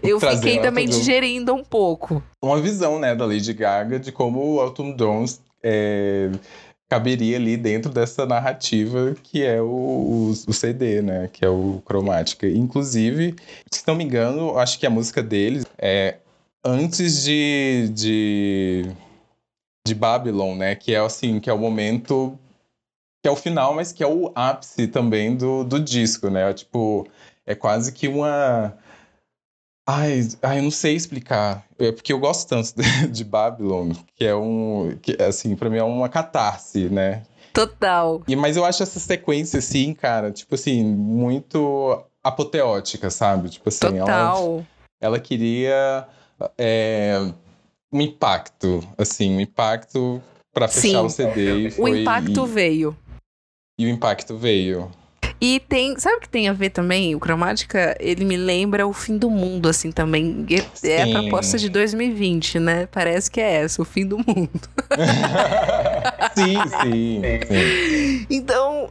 Eu 0.02 0.18
Trazendo 0.18 0.42
fiquei 0.42 0.60
também 0.60 0.88
digerindo 0.88 1.54
um 1.54 1.64
pouco. 1.64 2.22
Uma 2.42 2.60
visão, 2.60 2.98
né, 2.98 3.14
da 3.14 3.26
Lady 3.26 3.52
Gaga 3.52 3.98
de 3.98 4.10
como 4.10 4.40
o 4.40 4.62
Elton 4.62 4.96
John 4.96 5.24
é, 5.62 6.30
caberia 6.88 7.36
ali 7.36 7.56
dentro 7.56 7.90
dessa 7.90 8.26
narrativa 8.26 9.14
que 9.22 9.42
é 9.42 9.60
o, 9.60 9.66
o, 9.66 10.30
o, 10.30 10.52
CD, 10.52 11.02
né, 11.02 11.28
que 11.32 11.44
é 11.44 11.48
o 11.48 11.82
Cromática. 11.84 12.46
Inclusive, 12.46 13.34
se 13.70 13.82
não 13.86 13.94
me 13.94 14.04
engano, 14.04 14.58
acho 14.58 14.78
que 14.78 14.86
a 14.86 14.90
música 14.90 15.22
deles 15.22 15.64
é 15.78 16.16
antes 16.64 17.24
de, 17.24 17.90
de 17.92 18.86
de 19.86 19.94
Babylon, 19.94 20.54
né? 20.54 20.74
Que 20.74 20.94
é 20.94 20.98
assim, 20.98 21.40
que 21.40 21.50
é 21.50 21.52
o 21.52 21.58
momento 21.58 22.38
que 23.22 23.28
é 23.28 23.30
o 23.30 23.36
final, 23.36 23.74
mas 23.74 23.92
que 23.92 24.02
é 24.02 24.06
o 24.06 24.32
ápice 24.34 24.88
também 24.88 25.36
do, 25.36 25.62
do 25.62 25.78
disco, 25.78 26.28
né? 26.28 26.52
Tipo, 26.52 27.06
é 27.46 27.54
quase 27.54 27.92
que 27.92 28.08
uma 28.08 28.76
Ai, 29.86 30.20
ai, 30.42 30.58
eu 30.58 30.62
não 30.62 30.70
sei 30.70 30.94
explicar. 30.94 31.64
É 31.78 31.90
porque 31.90 32.12
eu 32.12 32.18
gosto 32.18 32.48
tanto 32.48 32.72
de, 32.76 33.08
de 33.08 33.24
Babylon, 33.24 33.92
que 34.14 34.24
é 34.24 34.34
um. 34.34 34.96
Que, 35.02 35.20
assim, 35.20 35.56
pra 35.56 35.68
mim 35.68 35.78
é 35.78 35.82
uma 35.82 36.08
catarse, 36.08 36.88
né? 36.88 37.22
Total. 37.52 38.22
E, 38.26 38.34
mas 38.36 38.56
eu 38.56 38.64
acho 38.64 38.82
essa 38.82 38.98
sequência, 38.98 39.58
assim, 39.58 39.92
cara, 39.92 40.30
tipo 40.30 40.54
assim, 40.54 40.84
muito 40.84 42.02
apoteótica, 42.22 43.10
sabe? 43.10 43.50
Tipo 43.50 43.68
assim, 43.68 43.98
Total. 43.98 44.06
ela, 44.06 44.66
ela 45.00 45.20
queria 45.20 46.06
é, 46.56 47.18
um 47.92 48.00
impacto, 48.00 48.80
assim, 48.96 49.36
um 49.36 49.40
impacto 49.40 50.22
para 50.54 50.68
fechar 50.68 51.00
Sim. 51.00 51.06
o 51.06 51.10
CD. 51.10 51.60
E 51.60 51.68
O 51.68 51.72
foi, 51.72 52.00
impacto 52.00 52.46
e, 52.46 52.48
veio. 52.48 52.96
E 53.78 53.86
o 53.86 53.88
impacto 53.88 54.36
veio. 54.36 54.90
E 55.40 55.58
tem. 55.58 55.98
Sabe 55.98 56.16
o 56.16 56.20
que 56.20 56.28
tem 56.28 56.48
a 56.48 56.52
ver 56.52 56.70
também? 56.70 57.16
O 57.16 57.20
Cromática, 57.20 57.96
ele 57.98 58.24
me 58.24 58.36
lembra 58.36 58.86
o 58.86 58.92
fim 58.92 59.18
do 59.18 59.28
mundo, 59.28 59.68
assim, 59.68 59.90
também. 59.90 60.46
É- 60.84 60.88
É 60.88 61.02
a 61.02 61.20
proposta 61.20 61.58
de 61.58 61.68
2020, 61.68 62.60
né? 62.60 62.86
Parece 62.86 63.28
que 63.30 63.40
é 63.40 63.54
essa, 63.62 63.82
o 63.82 63.84
fim 63.84 64.06
do 64.06 64.18
mundo. 64.18 64.50
sim, 66.34 66.62
sim, 66.80 67.22
sim. 67.48 68.26
Então, 68.30 68.88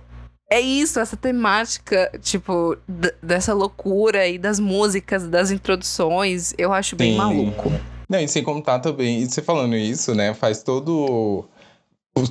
é 0.50 0.60
isso, 0.60 1.00
essa 1.00 1.15
temática, 1.15 2.12
tipo, 2.22 2.76
dessa 3.24 3.54
loucura 3.54 4.28
e 4.28 4.38
das 4.38 4.60
músicas, 4.60 5.26
das 5.28 5.52
introduções, 5.52 6.54
eu 6.58 6.74
acho 6.74 6.98
bem 6.98 7.12
Sim. 7.12 7.17
maluco. 7.17 7.72
Não, 8.10 8.20
e 8.20 8.28
sem 8.28 8.44
contar 8.44 8.80
também, 8.80 9.22
e 9.22 9.26
você 9.30 9.41
falando 9.41 9.74
isso, 9.78 10.13
né, 10.13 10.34
faz 10.34 10.62
todo. 10.62 11.46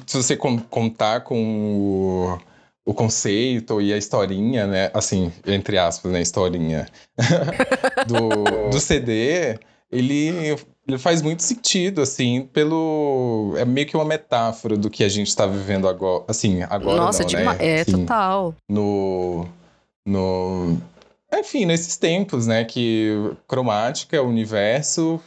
Se 0.07 0.17
você 0.17 0.37
con- 0.37 0.59
contar 0.59 1.21
com 1.23 2.39
o, 2.87 2.91
o 2.91 2.95
conceito 2.95 3.81
e 3.81 3.93
a 3.93 3.97
historinha, 3.97 4.67
né, 4.67 4.91
assim, 4.93 5.33
entre 5.47 5.79
aspas, 5.79 6.13
né, 6.13 6.21
historinha, 6.21 6.87
do, 8.07 8.69
do 8.71 8.79
CD, 8.81 9.59
ele, 9.91 10.57
ele 10.87 10.99
faz 10.99 11.23
muito 11.23 11.43
sentido, 11.43 12.03
assim, 12.03 12.43
pelo. 12.53 13.55
É 13.57 13.65
meio 13.65 13.87
que 13.87 13.97
uma 13.97 14.05
metáfora 14.05 14.77
do 14.77 14.91
que 14.91 15.03
a 15.03 15.09
gente 15.09 15.35
tá 15.35 15.47
vivendo 15.47 15.89
agora. 15.89 16.25
Assim, 16.29 16.63
agora. 16.63 16.97
Nossa, 17.01 17.23
não, 17.23 17.31
dema- 17.31 17.55
né? 17.55 17.59
é 17.67 17.81
Assim, 17.81 18.05
total. 18.05 18.55
no, 18.69 19.47
no 20.07 20.77
enfim, 21.33 21.65
nesses 21.65 21.97
tempos, 21.97 22.47
né, 22.47 22.65
que 22.65 23.13
cromática 23.49 24.17
é 24.17 24.21
o 24.21 24.27
universo 24.29 25.21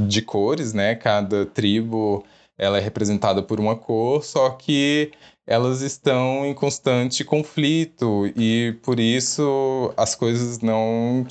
de 0.00 0.22
cores, 0.22 0.72
né? 0.72 0.94
Cada 0.94 1.44
tribo 1.46 2.24
ela 2.58 2.78
é 2.78 2.80
representada 2.80 3.42
por 3.42 3.60
uma 3.60 3.76
cor, 3.76 4.24
só 4.24 4.50
que 4.50 5.12
elas 5.46 5.80
estão 5.80 6.44
em 6.44 6.54
constante 6.54 7.24
conflito 7.24 8.30
e 8.36 8.76
por 8.82 8.98
isso 8.98 9.92
as 9.96 10.14
coisas 10.14 10.58
não 10.60 11.26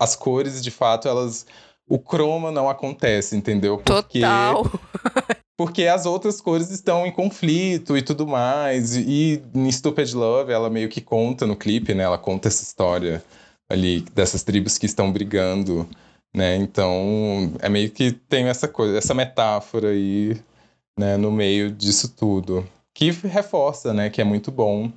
as 0.00 0.16
cores 0.16 0.62
de 0.62 0.70
fato 0.70 1.06
elas 1.06 1.46
o 1.88 1.98
croma 1.98 2.50
não 2.50 2.68
acontece, 2.70 3.36
entendeu? 3.36 3.78
Porque 3.78 4.20
Total. 4.20 4.64
porque 5.56 5.86
as 5.86 6.06
outras 6.06 6.40
cores 6.40 6.70
estão 6.70 7.06
em 7.06 7.12
conflito 7.12 7.96
e 7.96 8.02
tudo 8.02 8.26
mais. 8.26 8.96
E 8.96 9.42
em 9.54 9.70
Stupid 9.70 10.12
Love, 10.14 10.52
ela 10.52 10.70
meio 10.70 10.88
que 10.88 11.00
conta 11.00 11.46
no 11.46 11.54
clipe, 11.54 11.94
né? 11.94 12.04
Ela 12.04 12.18
conta 12.18 12.48
essa 12.48 12.62
história 12.62 13.22
ali 13.68 14.00
dessas 14.14 14.42
tribos 14.42 14.78
que 14.78 14.86
estão 14.86 15.12
brigando, 15.12 15.88
né? 16.34 16.56
Então, 16.56 17.52
é 17.60 17.68
meio 17.68 17.90
que 17.90 18.12
tem 18.12 18.46
essa 18.46 18.66
coisa, 18.66 18.98
essa 18.98 19.14
metáfora 19.14 19.90
aí, 19.90 20.40
né, 20.98 21.16
no 21.16 21.30
meio 21.30 21.70
disso 21.70 22.14
tudo. 22.14 22.66
Que 22.94 23.10
reforça, 23.10 23.92
né, 23.94 24.10
que 24.10 24.20
é 24.20 24.24
muito 24.24 24.50
bom 24.50 24.92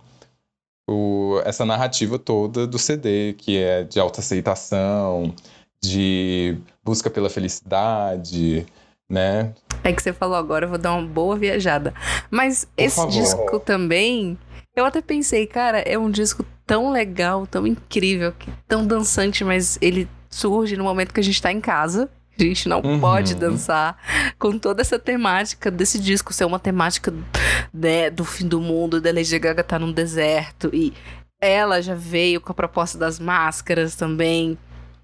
o, 0.89 1.41
essa 1.45 1.65
narrativa 1.65 2.19
toda 2.19 2.67
do 2.67 2.77
CD, 2.77 3.33
que 3.33 3.57
é 3.57 3.83
de 3.83 3.99
autoaceitação, 3.99 5.33
de 5.81 6.57
busca 6.83 7.09
pela 7.09 7.29
felicidade, 7.29 8.65
né? 9.09 9.53
É 9.83 9.93
que 9.93 10.01
você 10.01 10.13
falou 10.13 10.35
agora, 10.35 10.65
eu 10.65 10.69
vou 10.69 10.77
dar 10.77 10.93
uma 10.93 11.07
boa 11.07 11.35
viajada. 11.35 11.93
Mas 12.29 12.67
esse 12.77 12.95
favor. 12.97 13.11
disco 13.11 13.59
também, 13.59 14.37
eu 14.75 14.85
até 14.85 15.01
pensei, 15.01 15.45
cara, 15.47 15.79
é 15.79 15.97
um 15.97 16.09
disco 16.09 16.45
tão 16.65 16.91
legal, 16.91 17.45
tão 17.45 17.65
incrível, 17.65 18.33
tão 18.67 18.85
dançante, 18.85 19.43
mas 19.43 19.77
ele 19.81 20.07
surge 20.29 20.75
no 20.75 20.83
momento 20.83 21.13
que 21.13 21.19
a 21.19 21.23
gente 21.23 21.41
tá 21.41 21.51
em 21.51 21.61
casa. 21.61 22.09
A 22.39 22.43
gente 22.43 22.67
não 22.67 22.81
Uhum. 22.81 22.99
pode 22.99 23.35
dançar 23.35 23.97
com 24.37 24.57
toda 24.57 24.81
essa 24.81 24.99
temática 24.99 25.71
desse 25.71 25.99
disco 25.99 26.33
ser 26.33 26.45
uma 26.45 26.59
temática 26.59 27.13
né, 27.73 28.09
do 28.09 28.25
fim 28.25 28.47
do 28.47 28.59
mundo, 28.59 28.99
da 28.99 29.11
Lady 29.11 29.37
Gaga 29.39 29.63
tá 29.63 29.79
num 29.79 29.91
deserto 29.91 30.69
e 30.73 30.93
ela 31.41 31.81
já 31.81 31.95
veio 31.95 32.41
com 32.41 32.51
a 32.51 32.55
proposta 32.55 32.97
das 32.97 33.19
máscaras 33.19 33.95
também. 33.95 34.57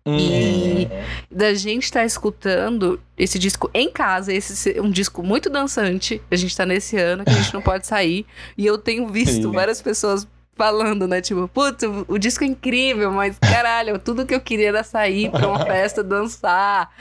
E 0.08 0.88
da 1.30 1.54
gente 1.54 1.84
estar 1.84 2.04
escutando 2.04 3.00
esse 3.16 3.38
disco 3.38 3.70
em 3.72 3.92
casa, 3.92 4.34
esse 4.34 4.80
um 4.82 4.90
disco 4.90 5.22
muito 5.22 5.48
dançante. 5.48 6.20
A 6.32 6.36
gente 6.36 6.58
tá 6.58 6.66
nesse 6.66 6.98
ano 6.98 7.24
que 7.24 7.30
a 7.30 7.34
gente 7.34 7.54
não 7.54 7.62
pode 7.62 7.86
sair. 7.86 8.26
E 8.58 8.66
eu 8.66 8.80
tenho 8.80 9.08
visto 9.08 9.44
Sim. 9.44 9.52
várias 9.52 9.80
pessoas 9.80 10.28
falando, 10.56 11.08
né? 11.08 11.22
Tipo, 11.22 11.48
putz, 11.48 11.84
o, 11.84 12.06
o 12.08 12.18
disco 12.18 12.44
é 12.44 12.48
incrível, 12.48 13.12
mas 13.12 13.38
caralho, 13.40 13.98
tudo 14.00 14.26
que 14.26 14.34
eu 14.36 14.42
queria 14.42 14.70
era 14.70 14.84
sair 14.84 15.30
pra 15.32 15.48
uma 15.48 15.66
festa, 15.66 16.04
dançar. 16.04 16.92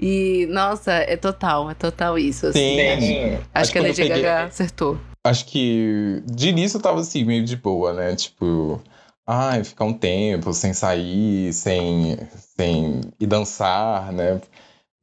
E, 0.00 0.46
nossa, 0.50 0.92
é 0.92 1.16
total, 1.16 1.70
é 1.70 1.74
total 1.74 2.18
isso. 2.18 2.46
Assim. 2.46 2.76
Sim. 3.00 3.38
Acho 3.54 3.72
que 3.72 3.78
a 3.78 3.82
Lady 3.82 3.96
peguei- 4.02 4.22
Gaga 4.22 4.44
acertou. 4.46 4.98
Acho 5.26 5.44
que 5.46 6.22
de 6.24 6.48
início 6.48 6.78
eu 6.78 6.82
tava 6.82 7.00
assim, 7.00 7.24
meio 7.24 7.44
de 7.44 7.54
boa, 7.56 7.92
né? 7.92 8.16
Tipo, 8.16 8.80
ai, 9.26 9.62
ficar 9.64 9.84
um 9.84 9.92
tempo 9.92 10.52
sem 10.54 10.72
sair, 10.72 11.52
sem, 11.52 12.16
sem 12.56 13.00
ir 13.20 13.26
dançar, 13.26 14.12
né? 14.12 14.40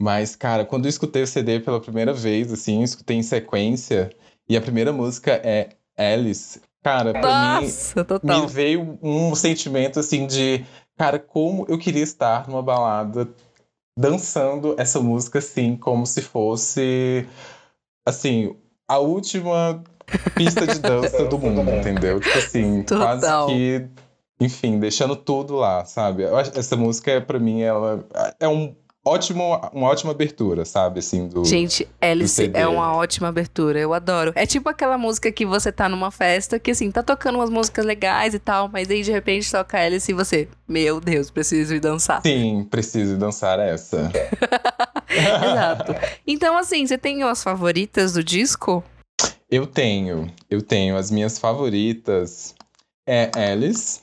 Mas, 0.02 0.36
cara, 0.36 0.65
quando 0.65 0.86
eu 0.86 0.89
escutei 0.89 1.24
o 1.24 1.28
CD 1.28 1.60
pela 1.60 1.80
primeira 1.82 2.13
vez, 2.13 2.52
assim, 2.52 2.78
eu 2.80 2.84
escutei 2.84 3.17
em 3.17 3.24
sequência, 3.24 4.10
e 4.50 4.56
a 4.58 4.62
primeira 4.62 4.91
música 4.93 5.32
é 5.43 5.70
Alice, 5.98 6.62
cara, 6.84 7.12
pra 7.12 7.60
mim 7.60 7.66
Nossa, 7.66 8.04
total. 8.04 8.42
me 8.42 8.48
veio 8.48 9.00
um 9.02 9.36
sentimento 9.36 10.00
assim 10.00 10.26
de, 10.28 10.66
cara, 10.98 11.20
como 11.20 11.66
eu 11.68 11.78
queria 11.78 12.04
estar 12.04 12.48
numa 12.48 12.62
balada 12.62 13.28
dançando 13.98 14.76
essa 14.78 15.00
música 15.00 15.40
assim, 15.40 15.76
como 15.76 16.06
se 16.06 16.22
fosse 16.22 17.28
assim, 18.06 18.56
a 18.88 19.00
última 19.00 19.84
pista 20.36 20.66
de 20.66 20.80
dança 20.80 21.26
do 21.26 21.38
mundo, 21.38 21.70
entendeu? 21.72 22.20
Tipo 22.20 22.38
assim, 22.38 22.84
Total. 22.84 23.20
quase 23.20 23.54
que 23.54 23.90
enfim, 24.40 24.80
deixando 24.80 25.16
tudo 25.16 25.56
lá, 25.56 25.84
sabe? 25.84 26.24
Essa 26.56 26.76
música 26.76 27.20
para 27.20 27.40
mim 27.40 27.62
ela 27.62 28.06
é 28.40 28.48
um 28.48 28.76
ótimo, 29.08 29.60
uma 29.74 29.88
ótima 29.88 30.12
abertura, 30.12 30.65
sabe, 30.65 31.00
assim, 31.00 31.28
do 31.28 31.43
Gente, 31.46 31.88
Alice 32.02 32.52
é 32.54 32.67
uma 32.67 32.96
ótima 32.96 33.28
abertura, 33.28 33.80
eu 33.80 33.93
adoro. 33.93 34.32
É 34.36 34.46
tipo 34.46 34.70
aquela 34.70 34.98
música 34.98 35.32
que 35.32 35.46
você 35.46 35.72
tá 35.72 35.88
numa 35.88 36.12
festa, 36.12 36.60
que 36.60 36.72
assim, 36.72 36.91
tá 36.91 37.02
tocando 37.02 37.36
umas 37.36 37.50
músicas 37.50 37.86
legais 37.86 38.34
e 38.34 38.39
tal, 38.39 38.67
mas 38.67 38.89
aí 38.89 39.02
de 39.02 39.12
repente 39.12 39.52
toca 39.52 39.80
Alice 39.80 40.12
e 40.12 40.13
você, 40.13 40.48
meu 40.67 41.00
Deus, 41.00 41.32
preciso 41.32 41.74
ir 41.74 41.80
dançar. 41.80 42.22
Sim, 42.22 42.67
preciso 42.70 43.17
dançar 43.17 43.60
essa. 43.60 44.12
Exato. 45.10 45.96
Então, 46.26 46.58
assim, 46.58 46.86
você 46.86 46.98
tem 46.98 47.24
as 47.24 47.43
favoritas 47.43 48.13
do 48.13 48.24
disco? 48.24 48.84
Eu 49.50 49.65
tenho, 49.65 50.30
eu 50.50 50.62
tenho 50.62 50.98
as 50.98 51.10
minhas 51.10 51.39
favoritas 51.39 52.54
é 53.08 53.32
Alice, 53.34 54.02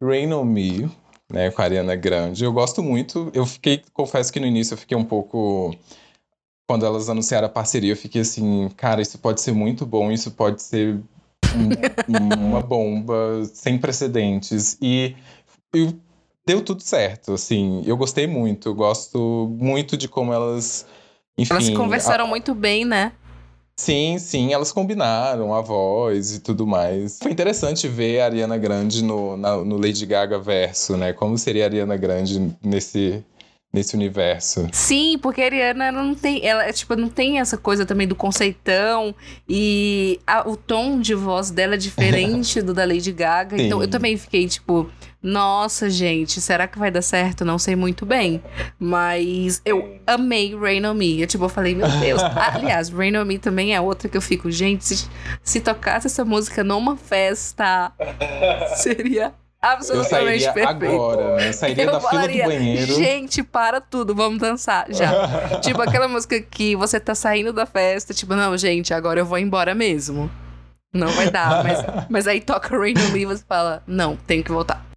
Rain 0.00 0.32
on 0.32 0.44
Me, 0.44 0.88
né, 1.30 1.50
com 1.50 1.62
a 1.62 1.64
Ariana 1.64 1.94
Grande. 1.96 2.44
Eu 2.44 2.52
gosto 2.52 2.82
muito. 2.82 3.30
Eu 3.34 3.46
fiquei, 3.46 3.82
confesso 3.92 4.32
que 4.32 4.40
no 4.40 4.46
início 4.46 4.74
eu 4.74 4.78
fiquei 4.78 4.96
um 4.96 5.04
pouco 5.04 5.74
quando 6.68 6.86
elas 6.86 7.08
anunciaram 7.08 7.46
a 7.46 7.50
parceria, 7.50 7.92
eu 7.92 7.96
fiquei 7.96 8.20
assim, 8.20 8.68
cara, 8.76 9.02
isso 9.02 9.18
pode 9.18 9.40
ser 9.40 9.52
muito 9.52 9.84
bom, 9.84 10.12
isso 10.12 10.30
pode 10.30 10.62
ser 10.62 11.00
um- 11.52 11.72
uma 12.48 12.60
bomba 12.60 13.44
sem 13.52 13.76
precedentes 13.76 14.78
e, 14.80 15.16
e 15.74 15.92
deu 16.46 16.62
tudo 16.64 16.80
certo, 16.82 17.32
assim. 17.32 17.82
Eu 17.84 17.96
gostei 17.96 18.26
muito, 18.28 18.68
eu 18.68 18.74
gosto 18.74 19.48
muito 19.58 19.96
de 19.96 20.06
como 20.06 20.32
elas 20.32 20.86
enfim, 21.36 21.54
Elas 21.54 21.68
a- 21.70 21.76
conversaram 21.76 22.26
muito 22.28 22.54
bem, 22.54 22.84
né? 22.84 23.12
Sim, 23.80 24.18
sim, 24.18 24.52
elas 24.52 24.70
combinaram 24.72 25.54
a 25.54 25.62
voz 25.62 26.34
e 26.36 26.40
tudo 26.40 26.66
mais. 26.66 27.18
Foi 27.18 27.32
interessante 27.32 27.88
ver 27.88 28.20
a 28.20 28.26
Ariana 28.26 28.58
Grande 28.58 29.02
no, 29.02 29.38
na- 29.38 29.56
no 29.56 29.76
Lady 29.78 30.04
Gaga 30.04 30.38
verso, 30.38 30.98
né? 30.98 31.14
Como 31.14 31.38
seria 31.38 31.64
a 31.64 31.66
Ariana 31.66 31.96
Grande 31.96 32.54
nesse, 32.62 33.24
nesse 33.72 33.94
universo. 33.96 34.68
Sim, 34.70 35.16
porque 35.22 35.40
a 35.40 35.46
Ariana 35.46 35.86
ela 35.86 36.02
não 36.02 36.14
tem, 36.14 36.44
ela 36.46 36.70
tipo 36.74 36.94
não 36.94 37.08
tem 37.08 37.40
essa 37.40 37.56
coisa 37.56 37.86
também 37.86 38.06
do 38.06 38.14
conceitão 38.14 39.14
e 39.48 40.20
a- 40.26 40.46
o 40.46 40.56
tom 40.58 41.00
de 41.00 41.14
voz 41.14 41.50
dela 41.50 41.74
é 41.74 41.78
diferente 41.78 42.60
do 42.60 42.74
da 42.74 42.84
Lady 42.84 43.12
Gaga. 43.12 43.56
Então 43.60 43.78
Sim. 43.78 43.84
eu 43.84 43.90
também 43.90 44.14
fiquei 44.18 44.46
tipo, 44.46 44.90
Nossa, 45.22 45.90
gente, 45.90 46.40
será 46.40 46.66
que 46.66 46.78
vai 46.78 46.90
dar 46.90 47.02
certo? 47.02 47.44
Não 47.44 47.58
sei 47.58 47.76
muito 47.76 48.06
bem. 48.06 48.42
Mas 48.78 49.60
eu 49.64 50.00
amei 50.06 50.56
Rain 50.56 50.84
on 50.86 50.94
Me. 50.94 51.20
Eu, 51.20 51.26
tipo, 51.26 51.44
eu 51.44 51.48
falei, 51.48 51.74
meu 51.74 51.88
Deus. 52.00 52.22
Aliás, 52.54 52.88
Rain 52.88 53.16
on 53.16 53.24
Me 53.24 53.38
também 53.38 53.74
é 53.74 53.80
outra 53.80 54.08
que 54.08 54.16
eu 54.16 54.22
fico, 54.22 54.50
gente, 54.50 54.84
se, 54.84 55.08
se 55.42 55.60
tocasse 55.60 56.06
essa 56.06 56.24
música 56.24 56.64
numa 56.64 56.96
festa, 56.96 57.92
seria 58.76 59.34
absolutamente 59.60 60.44
eu 60.44 60.54
perfeito. 60.54 60.84
agora? 60.84 61.44
Eu 61.44 61.52
sairia 61.52 61.84
eu 61.84 61.92
da 61.92 62.00
falaria, 62.00 62.44
fila 62.44 62.54
do 62.54 62.58
banheiro. 62.58 62.94
Gente, 62.94 63.42
para 63.42 63.78
tudo, 63.78 64.14
vamos 64.14 64.38
dançar 64.38 64.86
já. 64.88 65.10
tipo 65.60 65.82
aquela 65.82 66.08
música 66.08 66.40
que 66.40 66.74
você 66.74 66.98
tá 66.98 67.14
saindo 67.14 67.52
da 67.52 67.66
festa, 67.66 68.14
tipo, 68.14 68.34
não, 68.34 68.56
gente, 68.56 68.94
agora 68.94 69.20
eu 69.20 69.26
vou 69.26 69.38
embora 69.38 69.74
mesmo. 69.74 70.30
Não 70.94 71.08
vai 71.08 71.30
dar, 71.30 71.62
mas, 71.62 71.78
mas 72.08 72.26
aí 72.26 72.40
toca 72.40 72.76
Rain 72.76 72.94
on 72.96 73.12
Me 73.12 73.20
e 73.20 73.26
você 73.26 73.44
fala, 73.46 73.82
não, 73.86 74.16
tenho 74.16 74.42
que 74.42 74.50
voltar. 74.50 74.89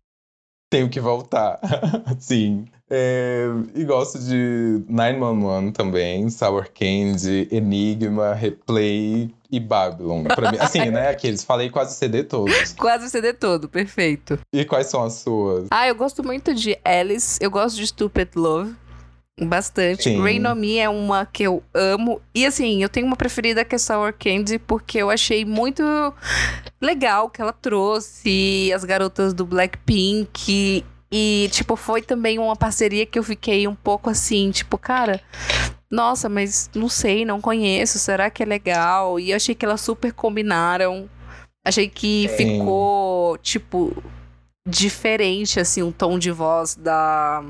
Tenho 0.73 0.89
que 0.89 0.99
voltar. 0.99 1.59
Sim. 2.17 2.65
É, 2.89 3.45
e 3.75 3.85
gosto 3.85 4.17
de 4.17 4.83
911 4.89 5.71
também, 5.71 6.27
Sour 6.31 6.67
Candy, 6.73 7.47
Enigma, 7.51 8.33
Replay 8.33 9.31
e 9.51 9.59
Babylon. 9.59 10.23
Pra 10.23 10.51
mim, 10.51 10.57
assim, 10.59 10.89
né? 10.89 11.09
Aqueles, 11.09 11.43
falei 11.43 11.69
quase 11.69 11.93
o 11.93 11.95
CD 11.95 12.23
todos. 12.23 12.53
Quase 12.73 13.05
o 13.05 13.09
CD 13.09 13.33
todo, 13.33 13.69
perfeito. 13.69 14.39
E 14.51 14.65
quais 14.65 14.87
são 14.87 15.03
as 15.03 15.13
suas? 15.13 15.67
Ah, 15.69 15.87
eu 15.87 15.93
gosto 15.93 16.23
muito 16.23 16.55
de 16.55 16.75
Alice, 16.83 17.37
eu 17.39 17.51
gosto 17.51 17.75
de 17.75 17.85
Stupid 17.85 18.29
Love. 18.35 18.75
Bastante. 19.41 20.03
Sim. 20.03 20.21
Rain 20.21 20.45
on 20.45 20.55
Me 20.55 20.77
é 20.77 20.87
uma 20.87 21.25
que 21.25 21.43
eu 21.43 21.63
amo. 21.73 22.21
E 22.35 22.45
assim, 22.45 22.83
eu 22.83 22.89
tenho 22.89 23.07
uma 23.07 23.15
preferida 23.15 23.65
que 23.65 23.73
é 23.73 23.77
Sour 23.77 24.13
Candy, 24.13 24.59
porque 24.59 24.99
eu 24.99 25.09
achei 25.09 25.43
muito 25.43 25.83
legal 26.79 27.29
que 27.29 27.41
ela 27.41 27.53
trouxe 27.53 28.71
as 28.73 28.83
garotas 28.83 29.33
do 29.33 29.45
Blackpink. 29.45 30.85
E, 31.11 31.49
tipo, 31.51 31.75
foi 31.75 32.01
também 32.01 32.39
uma 32.39 32.55
parceria 32.55 33.05
que 33.05 33.17
eu 33.17 33.23
fiquei 33.23 33.67
um 33.67 33.75
pouco 33.75 34.09
assim, 34.09 34.49
tipo, 34.49 34.79
cara, 34.79 35.21
nossa, 35.91 36.27
mas 36.27 36.71
não 36.73 36.89
sei, 36.89 37.23
não 37.23 37.39
conheço, 37.39 37.99
será 37.99 38.31
que 38.31 38.41
é 38.41 38.45
legal? 38.47 39.19
E 39.19 39.29
eu 39.29 39.35
achei 39.35 39.53
que 39.53 39.63
elas 39.63 39.81
super 39.81 40.11
combinaram. 40.11 41.07
Achei 41.65 41.87
que 41.87 42.27
Sim. 42.29 42.59
ficou, 42.59 43.37
tipo, 43.37 44.03
diferente, 44.67 45.59
assim, 45.59 45.83
um 45.83 45.91
tom 45.91 46.17
de 46.17 46.31
voz 46.31 46.75
da 46.75 47.43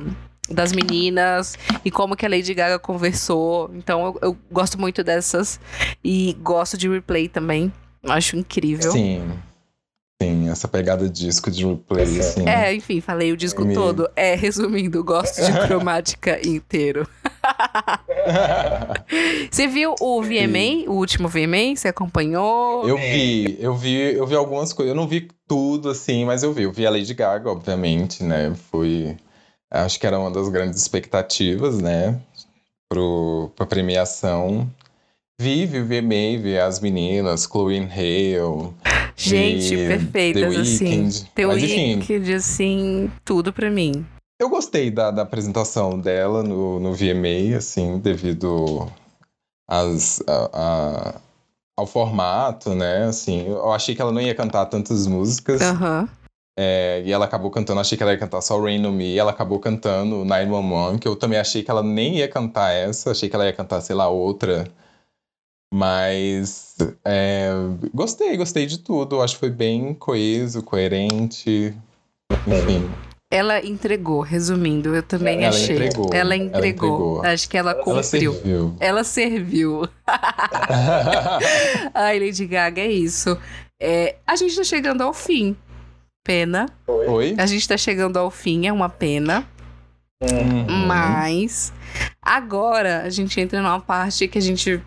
das 0.49 0.73
meninas 0.73 1.57
e 1.85 1.91
como 1.91 2.15
que 2.15 2.25
a 2.25 2.29
Lady 2.29 2.53
Gaga 2.53 2.79
conversou. 2.79 3.71
Então 3.73 4.05
eu, 4.05 4.29
eu 4.29 4.37
gosto 4.51 4.79
muito 4.79 5.03
dessas 5.03 5.59
e 6.03 6.37
gosto 6.41 6.77
de 6.77 6.89
replay 6.89 7.27
também. 7.27 7.71
Acho 8.03 8.35
incrível. 8.35 8.91
Sim. 8.91 9.31
Sim, 10.21 10.49
essa 10.49 10.69
pegada 10.69 11.09
de 11.09 11.25
disco 11.25 11.51
de 11.51 11.65
replay, 11.65 12.19
assim. 12.19 12.47
É, 12.47 12.73
enfim, 12.73 13.01
falei 13.01 13.33
o 13.33 13.37
disco 13.37 13.65
Me... 13.65 13.73
todo. 13.73 14.09
É, 14.15 14.35
resumindo, 14.35 15.03
gosto 15.03 15.41
de 15.41 15.51
cromática 15.67 16.39
inteiro. 16.47 17.07
Você 19.51 19.67
viu 19.67 19.95
o 19.99 20.21
VMA, 20.21 20.87
o 20.87 20.93
último 20.93 21.27
VMA? 21.27 21.75
Você 21.75 21.89
acompanhou? 21.89 22.87
Eu 22.87 22.97
vi, 22.97 23.57
eu 23.59 23.75
vi, 23.75 24.15
eu 24.15 24.25
vi 24.25 24.35
algumas 24.35 24.71
coisas. 24.71 24.91
Eu 24.91 24.95
não 24.95 25.07
vi 25.07 25.27
tudo, 25.45 25.89
assim, 25.89 26.23
mas 26.23 26.41
eu 26.41 26.53
vi. 26.53 26.63
Eu 26.63 26.71
vi 26.71 26.87
a 26.87 26.89
Lady 26.89 27.13
Gaga, 27.13 27.49
obviamente, 27.49 28.23
né? 28.23 28.53
Fui 28.71 29.17
Acho 29.73 29.99
que 29.99 30.05
era 30.05 30.19
uma 30.19 30.29
das 30.29 30.47
grandes 30.49 30.79
expectativas, 30.79 31.79
né? 31.81 32.21
Para 32.87 33.65
a 33.65 33.65
premiação. 33.65 34.69
Vi, 35.41 35.65
vi, 35.65 35.81
vi, 35.81 36.37
vi 36.37 36.59
as 36.59 36.79
meninas, 36.79 37.45
Chloe 37.51 37.79
Hale. 37.79 38.71
Gente, 39.15 39.75
perfeitas, 39.75 40.57
assim. 40.57 41.09
The 41.33 41.47
Mas, 41.47 41.63
Weeknd, 41.63 42.33
assim, 42.35 43.11
tudo 43.25 43.51
para 43.51 43.71
mim. 43.71 44.05
Eu 44.39 44.47
gostei 44.47 44.91
da, 44.91 45.09
da 45.09 45.23
apresentação 45.23 45.97
dela 45.99 46.43
no, 46.43 46.79
no 46.79 46.93
VMA, 46.93 47.57
assim, 47.57 47.97
devido 47.97 48.87
às, 49.67 50.21
a, 50.27 50.49
a, 50.53 51.21
ao 51.75 51.87
formato, 51.87 52.75
né? 52.75 53.05
Assim, 53.05 53.47
eu 53.47 53.71
achei 53.71 53.95
que 53.95 54.01
ela 54.01 54.11
não 54.11 54.21
ia 54.21 54.35
cantar 54.35 54.67
tantas 54.67 55.07
músicas. 55.07 55.61
Aham. 55.61 56.01
Uhum. 56.01 56.22
É, 56.57 57.01
e 57.03 57.11
ela 57.11 57.25
acabou 57.25 57.49
cantando, 57.49 57.79
achei 57.79 57.97
que 57.97 58.03
ela 58.03 58.11
ia 58.11 58.17
cantar 58.17 58.41
só 58.41 58.61
Rain 58.61 58.85
on 58.85 58.91
Me, 58.91 59.17
ela 59.17 59.31
acabou 59.31 59.59
cantando 59.59 60.23
911, 60.23 60.99
que 60.99 61.07
eu 61.07 61.15
também 61.15 61.39
achei 61.39 61.63
que 61.63 61.71
ela 61.71 61.81
nem 61.81 62.17
ia 62.17 62.27
cantar 62.27 62.71
essa, 62.71 63.09
achei 63.09 63.27
que 63.27 63.35
ela 63.35 63.45
ia 63.45 63.53
cantar, 63.53 63.81
sei 63.81 63.95
lá, 63.95 64.07
outra. 64.07 64.67
Mas 65.73 66.77
é, 67.03 67.49
gostei, 67.91 68.37
gostei 68.37 68.67
de 68.67 68.77
tudo. 68.77 69.19
Acho 69.21 69.33
que 69.33 69.39
foi 69.39 69.49
bem 69.49 69.95
coeso, 69.95 70.61
coerente. 70.61 71.73
Enfim. 72.45 72.87
Ela 73.31 73.65
entregou, 73.65 74.21
resumindo, 74.21 74.95
eu 74.95 75.01
também 75.01 75.43
ela 75.43 75.49
achei. 75.49 75.75
Entregou, 75.75 76.11
ela, 76.13 76.35
entregou. 76.35 76.53
ela 76.53 76.67
entregou. 76.67 77.25
Acho 77.25 77.49
que 77.49 77.57
ela 77.57 77.73
cumpriu. 77.73 77.95
Ela 77.99 78.03
serviu. 78.03 78.77
Ela 78.79 79.03
serviu. 79.03 79.89
Ai, 81.95 82.19
Lady 82.19 82.45
Gaga, 82.45 82.81
é 82.81 82.91
isso. 82.91 83.35
É, 83.81 84.17
a 84.27 84.35
gente 84.35 84.55
tá 84.55 84.63
chegando 84.63 85.01
ao 85.01 85.11
fim 85.11 85.57
Pena. 86.23 86.67
Oi? 86.87 87.35
A 87.37 87.45
gente 87.45 87.67
tá 87.67 87.77
chegando 87.77 88.17
ao 88.17 88.31
fim, 88.31 88.65
é 88.65 88.71
uma 88.71 88.89
pena. 88.89 89.45
Uhum. 90.21 90.85
Mas 90.87 91.73
agora 92.21 93.01
a 93.01 93.09
gente 93.09 93.39
entra 93.39 93.61
numa 93.61 93.79
parte 93.79 94.27
que 94.27 94.37
a 94.37 94.41
gente 94.41 94.81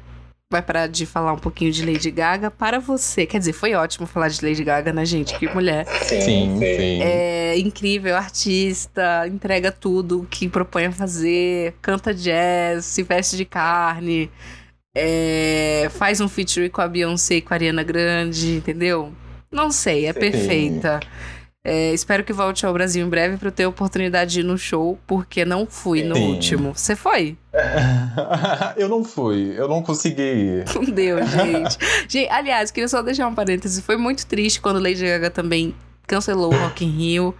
vai 0.50 0.62
parar 0.62 0.86
de 0.86 1.04
falar 1.04 1.32
um 1.32 1.38
pouquinho 1.38 1.72
de 1.72 1.84
Lady 1.84 2.10
Gaga 2.10 2.50
para 2.50 2.78
você. 2.78 3.26
Quer 3.26 3.38
dizer, 3.38 3.52
foi 3.52 3.74
ótimo 3.74 4.06
falar 4.06 4.28
de 4.28 4.44
Lady 4.44 4.62
Gaga, 4.62 4.92
né, 4.92 5.04
gente? 5.04 5.36
Que 5.38 5.52
mulher. 5.52 5.84
Sim, 6.02 6.56
sim. 6.58 7.02
É 7.02 7.58
incrível, 7.58 8.16
artista, 8.16 9.26
entrega 9.26 9.72
tudo 9.72 10.26
que 10.30 10.48
propõe 10.48 10.86
a 10.86 10.92
fazer, 10.92 11.74
canta 11.82 12.14
jazz, 12.14 12.84
se 12.84 13.02
veste 13.02 13.36
de 13.36 13.44
carne, 13.44 14.30
é, 14.94 15.88
faz 15.90 16.20
um 16.20 16.28
feature 16.28 16.70
com 16.70 16.80
a 16.80 16.88
Beyoncé 16.88 17.36
e 17.36 17.42
com 17.42 17.52
a 17.52 17.56
Ariana 17.56 17.82
Grande, 17.82 18.56
entendeu? 18.56 19.12
Não 19.50 19.70
sei, 19.70 20.06
é 20.06 20.12
Sim. 20.12 20.20
perfeita. 20.20 21.00
É, 21.68 21.92
espero 21.92 22.22
que 22.22 22.32
volte 22.32 22.64
ao 22.64 22.72
Brasil 22.72 23.04
em 23.04 23.08
breve 23.08 23.38
para 23.38 23.48
eu 23.48 23.52
ter 23.52 23.66
oportunidade 23.66 24.34
de 24.34 24.40
ir 24.40 24.44
no 24.44 24.56
show, 24.56 24.96
porque 25.04 25.44
não 25.44 25.66
fui 25.66 26.04
no 26.04 26.14
Sim. 26.14 26.32
último. 26.32 26.72
Você 26.72 26.94
foi? 26.94 27.36
eu 28.76 28.88
não 28.88 29.02
fui, 29.02 29.52
eu 29.58 29.66
não 29.66 29.82
consegui 29.82 30.22
ir. 30.22 30.64
Não 30.72 30.84
deu, 30.84 31.18
gente. 31.26 31.76
gente. 32.08 32.28
Aliás, 32.30 32.70
queria 32.70 32.86
só 32.86 33.02
deixar 33.02 33.26
um 33.26 33.34
parêntese. 33.34 33.82
Foi 33.82 33.96
muito 33.96 34.24
triste 34.26 34.60
quando 34.60 34.80
Lady 34.80 35.04
Gaga 35.04 35.28
também 35.28 35.74
cancelou 36.06 36.54
o 36.54 36.56
Rock 36.56 36.84
in 36.84 36.90
Rio. 36.90 37.34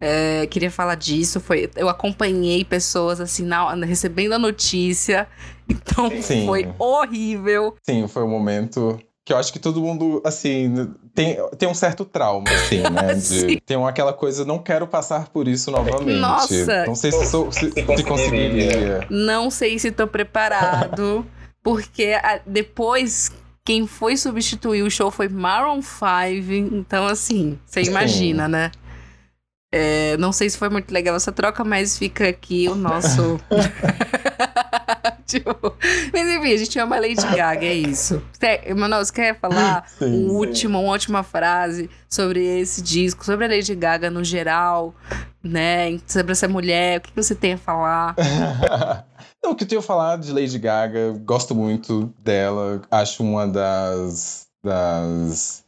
É, 0.00 0.46
queria 0.46 0.70
falar 0.70 0.94
disso. 0.94 1.40
Foi, 1.40 1.68
eu 1.74 1.88
acompanhei 1.88 2.64
pessoas 2.64 3.20
assim, 3.20 3.44
na, 3.44 3.74
recebendo 3.74 4.34
a 4.34 4.38
notícia. 4.38 5.26
Então 5.68 6.10
Sim. 6.20 6.46
foi 6.46 6.72
horrível. 6.78 7.74
Sim, 7.82 8.06
foi 8.06 8.22
um 8.22 8.28
momento 8.28 8.96
que 9.24 9.32
eu 9.32 9.36
acho 9.36 9.52
que 9.52 9.58
todo 9.58 9.80
mundo, 9.80 10.20
assim, 10.24 10.92
tem, 11.14 11.36
tem 11.58 11.68
um 11.68 11.74
certo 11.74 12.04
trauma, 12.04 12.50
assim, 12.50 12.82
né? 12.82 13.14
De, 13.14 13.60
tem 13.60 13.82
aquela 13.86 14.12
coisa, 14.12 14.44
não 14.44 14.58
quero 14.58 14.86
passar 14.86 15.28
por 15.28 15.46
isso 15.46 15.70
novamente. 15.70 16.18
Nossa! 16.18 16.86
Não 16.86 16.94
sei 16.94 17.12
se, 17.12 17.26
sou, 17.26 17.52
se, 17.52 17.70
se 17.70 18.04
conseguiria. 18.04 19.06
Não 19.10 19.50
sei 19.50 19.78
se 19.78 19.90
tô 19.90 20.06
preparado, 20.06 21.26
porque 21.62 22.18
a, 22.22 22.40
depois 22.46 23.30
quem 23.64 23.86
foi 23.86 24.16
substituir 24.16 24.82
o 24.82 24.90
show 24.90 25.10
foi 25.10 25.28
Maroon 25.28 25.82
5, 25.82 26.74
então 26.74 27.06
assim, 27.06 27.58
você 27.66 27.82
imagina, 27.82 28.46
Sim. 28.46 28.50
né? 28.50 28.70
É, 29.74 30.16
não 30.18 30.32
sei 30.32 30.50
se 30.50 30.58
foi 30.58 30.68
muito 30.68 30.92
legal 30.92 31.16
essa 31.16 31.32
troca, 31.32 31.64
mas 31.64 31.96
fica 31.96 32.28
aqui 32.28 32.68
o 32.68 32.74
nosso. 32.74 33.40
tipo, 35.26 35.50
mas 36.12 36.28
enfim, 36.28 36.52
a 36.52 36.56
gente 36.56 36.78
ama 36.78 36.98
Lady 36.98 37.26
Gaga, 37.36 37.66
é 37.66 37.74
isso. 37.74 38.22
Manoel, 38.76 39.04
você 39.04 39.12
quer 39.12 39.38
falar 39.38 39.88
sim, 39.98 40.04
um 40.04 40.28
sim. 40.28 40.34
último, 40.34 40.80
uma 40.80 40.92
última 40.92 41.22
frase 41.22 41.88
sobre 42.08 42.44
esse 42.60 42.82
disco, 42.82 43.24
sobre 43.24 43.46
a 43.46 43.48
Lady 43.48 43.74
Gaga 43.74 44.10
no 44.10 44.22
geral, 44.24 44.94
né? 45.42 45.98
Sobre 46.06 46.32
essa 46.32 46.48
mulher, 46.48 46.98
o 46.98 47.00
que 47.02 47.12
você 47.14 47.34
tem 47.34 47.54
a 47.54 47.58
falar? 47.58 48.14
Não, 49.42 49.52
o 49.52 49.54
que 49.56 49.64
eu 49.64 49.68
tenho 49.68 49.80
a 49.80 49.84
falar 49.84 50.18
de 50.18 50.32
Lady 50.32 50.58
Gaga, 50.58 51.18
gosto 51.24 51.54
muito 51.54 52.12
dela, 52.22 52.80
acho 52.90 53.24
uma 53.24 53.46
das, 53.46 54.46
das 54.62 55.64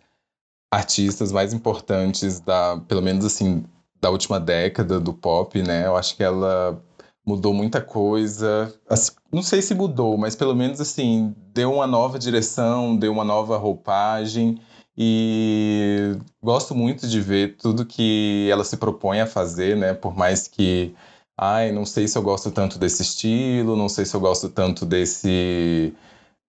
artistas 0.71 1.33
mais 1.33 1.53
importantes 1.53 2.39
da, 2.41 2.77
pelo 2.89 3.03
menos 3.03 3.25
assim, 3.25 3.65
da 4.01 4.11
última 4.11 4.39
década 4.39 5.01
do 5.01 5.13
pop, 5.13 5.61
né? 5.63 5.87
Eu 5.87 5.97
acho 5.97 6.17
que 6.17 6.23
ela 6.23 6.81
mudou 7.27 7.55
muita 7.55 7.81
coisa. 7.81 8.73
Assim, 8.89 9.13
não 9.35 9.43
sei 9.43 9.61
se 9.61 9.75
mudou, 9.75 10.17
mas 10.17 10.37
pelo 10.37 10.55
menos 10.55 10.81
assim, 10.81 11.35
deu 11.53 11.73
uma 11.73 11.87
nova 11.87 12.19
direção, 12.19 12.97
deu 12.97 13.13
uma 13.13 13.25
nova 13.25 13.57
roupagem. 13.57 14.61
E 14.97 16.17
gosto 16.43 16.75
muito 16.75 17.09
de 17.09 17.21
ver 17.21 17.57
tudo 17.57 17.85
que 17.85 18.49
ela 18.51 18.63
se 18.65 18.77
propõe 18.77 19.21
a 19.21 19.27
fazer, 19.27 19.77
né? 19.77 19.93
Por 19.93 20.17
mais 20.17 20.47
que, 20.47 20.95
ai, 21.37 21.73
não 21.73 21.85
sei 21.85 22.07
se 22.07 22.17
eu 22.17 22.23
gosto 22.23 22.51
tanto 22.53 22.79
desse 22.79 23.03
estilo, 23.03 23.77
não 23.77 23.89
sei 23.89 24.05
se 24.05 24.15
eu 24.15 24.21
gosto 24.21 24.49
tanto 24.49 24.87
desse, 24.87 25.93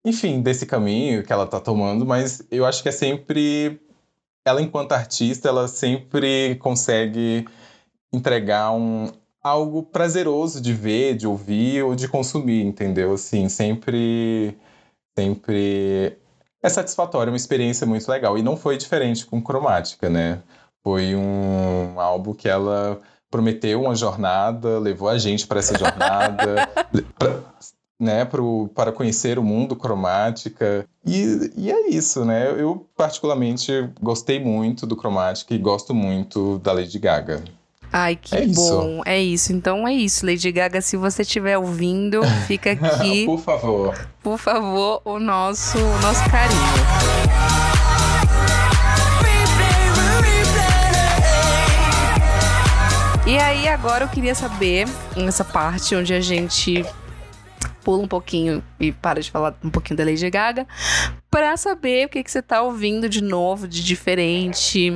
enfim, 0.06 0.42
desse 0.42 0.68
caminho 0.68 1.24
que 1.24 1.34
ela 1.34 1.48
tá 1.48 1.60
tomando, 1.60 2.06
mas 2.06 2.44
eu 2.52 2.66
acho 2.66 2.84
que 2.84 2.90
é 2.90 2.92
sempre 2.92 3.82
ela 4.46 4.62
enquanto 4.62 4.92
artista, 4.92 5.50
ela 5.50 5.68
sempre 5.68 6.56
consegue 6.58 7.48
entregar 8.14 8.72
um 8.72 9.10
algo 9.46 9.84
prazeroso 9.84 10.60
de 10.60 10.74
ver, 10.74 11.16
de 11.16 11.28
ouvir 11.28 11.84
ou 11.84 11.94
de 11.94 12.08
consumir, 12.08 12.66
entendeu? 12.66 13.14
Assim, 13.14 13.48
sempre 13.48 14.58
sempre 15.18 16.18
é 16.64 16.68
satisfatório, 16.68 17.30
é 17.30 17.32
uma 17.32 17.38
experiência 17.38 17.86
muito 17.86 18.10
legal. 18.10 18.40
E 18.40 18.42
não 18.42 18.58
foi 18.58 18.76
diferente 18.76 19.24
com 19.24 19.40
Cromática, 19.40 20.10
né? 20.10 20.42
Foi 20.84 21.16
um 21.16 22.00
álbum 22.00 22.34
que 22.34 22.50
ela 22.50 23.00
prometeu 23.30 23.84
uma 23.84 23.96
jornada, 23.96 24.80
levou 24.80 25.10
a 25.10 25.18
gente 25.20 25.46
para 25.46 25.60
essa 25.60 25.78
jornada, 25.78 26.68
pra, 27.20 27.44
né, 28.00 28.26
pro, 28.26 28.68
para 28.74 28.92
conhecer 28.92 29.38
o 29.38 29.44
mundo 29.44 29.76
cromática. 29.76 30.88
E, 31.06 31.52
e 31.56 31.72
é 31.72 31.90
isso, 31.90 32.26
né? 32.26 32.50
Eu, 32.60 32.88
particularmente, 32.98 33.72
gostei 34.02 34.40
muito 34.40 34.88
do 34.88 34.96
cromática 34.96 35.54
e 35.54 35.60
gosto 35.60 35.94
muito 35.94 36.58
da 36.60 36.74
Lady 36.74 36.98
Gaga. 36.98 37.44
Ai, 37.92 38.16
que 38.16 38.36
é 38.36 38.46
bom. 38.48 38.98
Isso. 38.98 39.02
É 39.06 39.20
isso. 39.22 39.54
Então 39.54 39.88
é 39.88 39.94
isso, 39.94 40.26
Lady 40.26 40.52
Gaga. 40.52 40.82
Se 40.82 40.98
você 40.98 41.22
estiver 41.22 41.58
ouvindo, 41.58 42.22
fica 42.48 42.72
aqui. 42.80 43.26
por 43.26 43.40
favor. 43.40 44.08
Por 44.22 44.38
favor, 44.38 45.02
o 45.06 45.20
nosso, 45.20 45.78
o 45.78 46.00
nosso 46.02 46.24
carinho. 46.30 46.86
E 53.28 53.38
aí, 53.40 53.68
agora 53.68 54.04
eu 54.04 54.08
queria 54.08 54.36
saber, 54.36 54.88
nessa 55.16 55.44
parte 55.44 55.96
onde 55.96 56.14
a 56.14 56.22
gente 56.22 56.86
pula 57.86 58.02
um 58.02 58.08
pouquinho 58.08 58.64
e 58.80 58.92
para 58.92 59.22
de 59.22 59.30
falar 59.30 59.56
um 59.64 59.70
pouquinho 59.70 59.96
da 59.96 60.04
Lady 60.04 60.28
Gaga, 60.28 60.68
para 61.30 61.56
saber 61.56 62.08
o 62.08 62.10
que, 62.10 62.24
que 62.24 62.32
você 62.32 62.42
tá 62.42 62.64
ouvindo 62.64 63.08
de 63.08 63.22
novo, 63.22 63.68
de 63.68 63.84
diferente. 63.84 64.92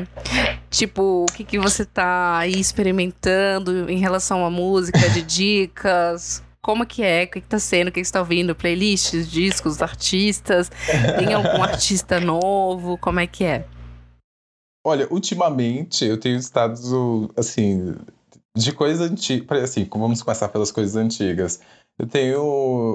Tipo, 0.72 1.26
o 1.30 1.32
que, 1.32 1.44
que 1.44 1.60
você 1.60 1.86
tá 1.86 2.40
aí 2.40 2.60
experimentando 2.60 3.88
em 3.90 4.00
relação 4.00 4.44
à 4.44 4.50
música, 4.50 5.08
de 5.10 5.22
dicas. 5.22 6.44
Como 6.62 6.86
que 6.86 7.04
é? 7.04 7.26
O 7.26 7.28
que, 7.28 7.42
que 7.42 7.48
tá 7.48 7.60
sendo? 7.60 7.90
O 7.90 7.92
que, 7.92 8.02
que 8.02 8.06
você 8.06 8.14
tá 8.14 8.20
ouvindo? 8.20 8.56
Playlists, 8.56 9.30
discos, 9.30 9.82
artistas? 9.82 10.72
Tem 11.18 11.34
algum 11.34 11.62
artista 11.62 12.20
novo? 12.20 12.98
Como 12.98 13.20
é 13.20 13.28
que 13.28 13.44
é? 13.44 13.66
Olha, 14.86 15.08
ultimamente 15.12 16.06
eu 16.06 16.20
tenho 16.20 16.38
estado, 16.38 17.32
assim, 17.38 17.96
de 18.58 18.72
coisas 18.72 19.10
antigas. 19.10 19.64
Assim, 19.64 19.88
vamos 19.90 20.22
começar 20.22 20.50
pelas 20.50 20.72
coisas 20.72 20.96
antigas. 20.96 21.62
Eu 22.00 22.08
tenho 22.08 22.42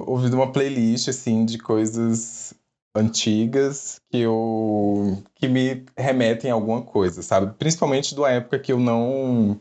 ouvido 0.07 0.35
uma 0.35 0.51
playlist, 0.51 1.09
assim, 1.09 1.45
de 1.45 1.59
coisas 1.59 2.55
antigas 2.97 4.01
que 4.11 4.21
eu 4.21 5.23
que 5.35 5.47
me 5.47 5.85
remetem 5.97 6.51
a 6.51 6.55
alguma 6.55 6.81
coisa, 6.81 7.23
sabe? 7.23 7.53
Principalmente 7.59 8.15
da 8.15 8.31
época 8.31 8.59
que 8.59 8.73
eu 8.73 8.81
não 8.81 9.61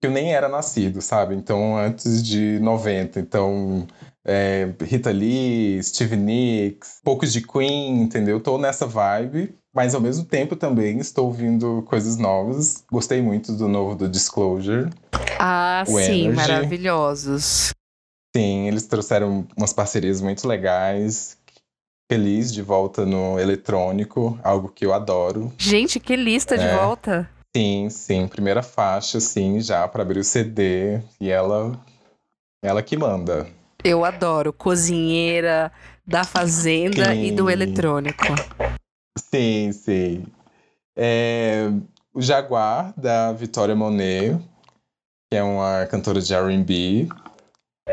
que 0.00 0.06
eu 0.06 0.10
nem 0.12 0.32
era 0.32 0.48
nascido, 0.48 1.02
sabe? 1.02 1.34
Então, 1.34 1.76
antes 1.76 2.22
de 2.22 2.58
90. 2.60 3.18
Então, 3.18 3.86
é, 4.24 4.72
Rita 4.82 5.10
Lee, 5.10 5.82
Steve 5.82 6.16
Nicks, 6.16 7.00
poucos 7.04 7.32
de 7.32 7.42
Queen, 7.42 8.00
entendeu? 8.02 8.40
Tô 8.40 8.56
nessa 8.56 8.86
vibe, 8.86 9.54
mas 9.74 9.94
ao 9.94 10.00
mesmo 10.00 10.24
tempo 10.24 10.54
também 10.54 10.98
estou 10.98 11.26
ouvindo 11.26 11.82
coisas 11.88 12.16
novas. 12.16 12.84
Gostei 12.90 13.20
muito 13.20 13.52
do 13.52 13.68
novo 13.68 13.94
do 13.94 14.08
Disclosure. 14.08 14.88
Ah, 15.38 15.82
sim, 15.86 16.28
Energy. 16.28 16.36
maravilhosos. 16.36 17.74
Sim, 18.36 18.68
eles 18.68 18.86
trouxeram 18.86 19.46
umas 19.56 19.72
parcerias 19.72 20.20
muito 20.20 20.46
legais. 20.46 21.36
Feliz 22.10 22.52
de 22.52 22.62
volta 22.62 23.06
no 23.06 23.38
eletrônico, 23.38 24.38
algo 24.42 24.68
que 24.68 24.84
eu 24.84 24.92
adoro. 24.92 25.52
Gente, 25.56 26.00
que 26.00 26.16
lista 26.16 26.56
é. 26.56 26.58
de 26.58 26.76
volta! 26.76 27.30
Sim, 27.56 27.88
sim, 27.90 28.28
primeira 28.28 28.62
faixa, 28.62 29.18
sim, 29.18 29.60
já 29.60 29.86
para 29.88 30.02
abrir 30.02 30.20
o 30.20 30.24
CD. 30.24 31.00
E 31.20 31.30
ela, 31.30 31.78
ela 32.62 32.82
que 32.82 32.96
manda. 32.96 33.48
Eu 33.82 34.04
adoro 34.04 34.52
cozinheira 34.52 35.72
da 36.06 36.24
fazenda 36.24 37.12
sim. 37.12 37.24
e 37.26 37.32
do 37.32 37.48
eletrônico. 37.50 38.24
Sim, 39.18 39.72
sim. 39.72 40.26
É, 40.96 41.70
o 42.12 42.20
Jaguar 42.20 42.92
da 42.96 43.32
Vitória 43.32 43.74
Monet, 43.74 44.36
que 45.30 45.36
é 45.36 45.42
uma 45.42 45.86
cantora 45.86 46.20
de 46.20 46.34
R&B. 46.34 47.08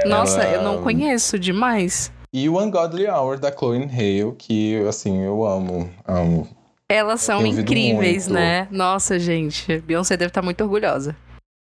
Nossa, 0.06 0.42
ela... 0.42 0.54
eu 0.56 0.62
não 0.64 0.84
conheço 0.84 1.40
demais. 1.40 2.12
E 2.34 2.50
o 2.50 2.62
Ungodly 2.62 3.08
Hour 3.08 3.40
da 3.40 3.52
Chloe 3.52 3.84
Hale, 3.84 4.36
que 4.38 4.78
assim, 4.88 5.24
eu 5.24 5.46
amo, 5.46 5.90
amo. 6.06 6.48
Elas 6.90 7.22
são 7.22 7.46
incríveis, 7.46 8.28
né? 8.28 8.68
Nossa, 8.72 9.20
gente, 9.20 9.80
Beyoncé 9.80 10.16
deve 10.16 10.30
estar 10.30 10.42
muito 10.42 10.62
orgulhosa. 10.64 11.16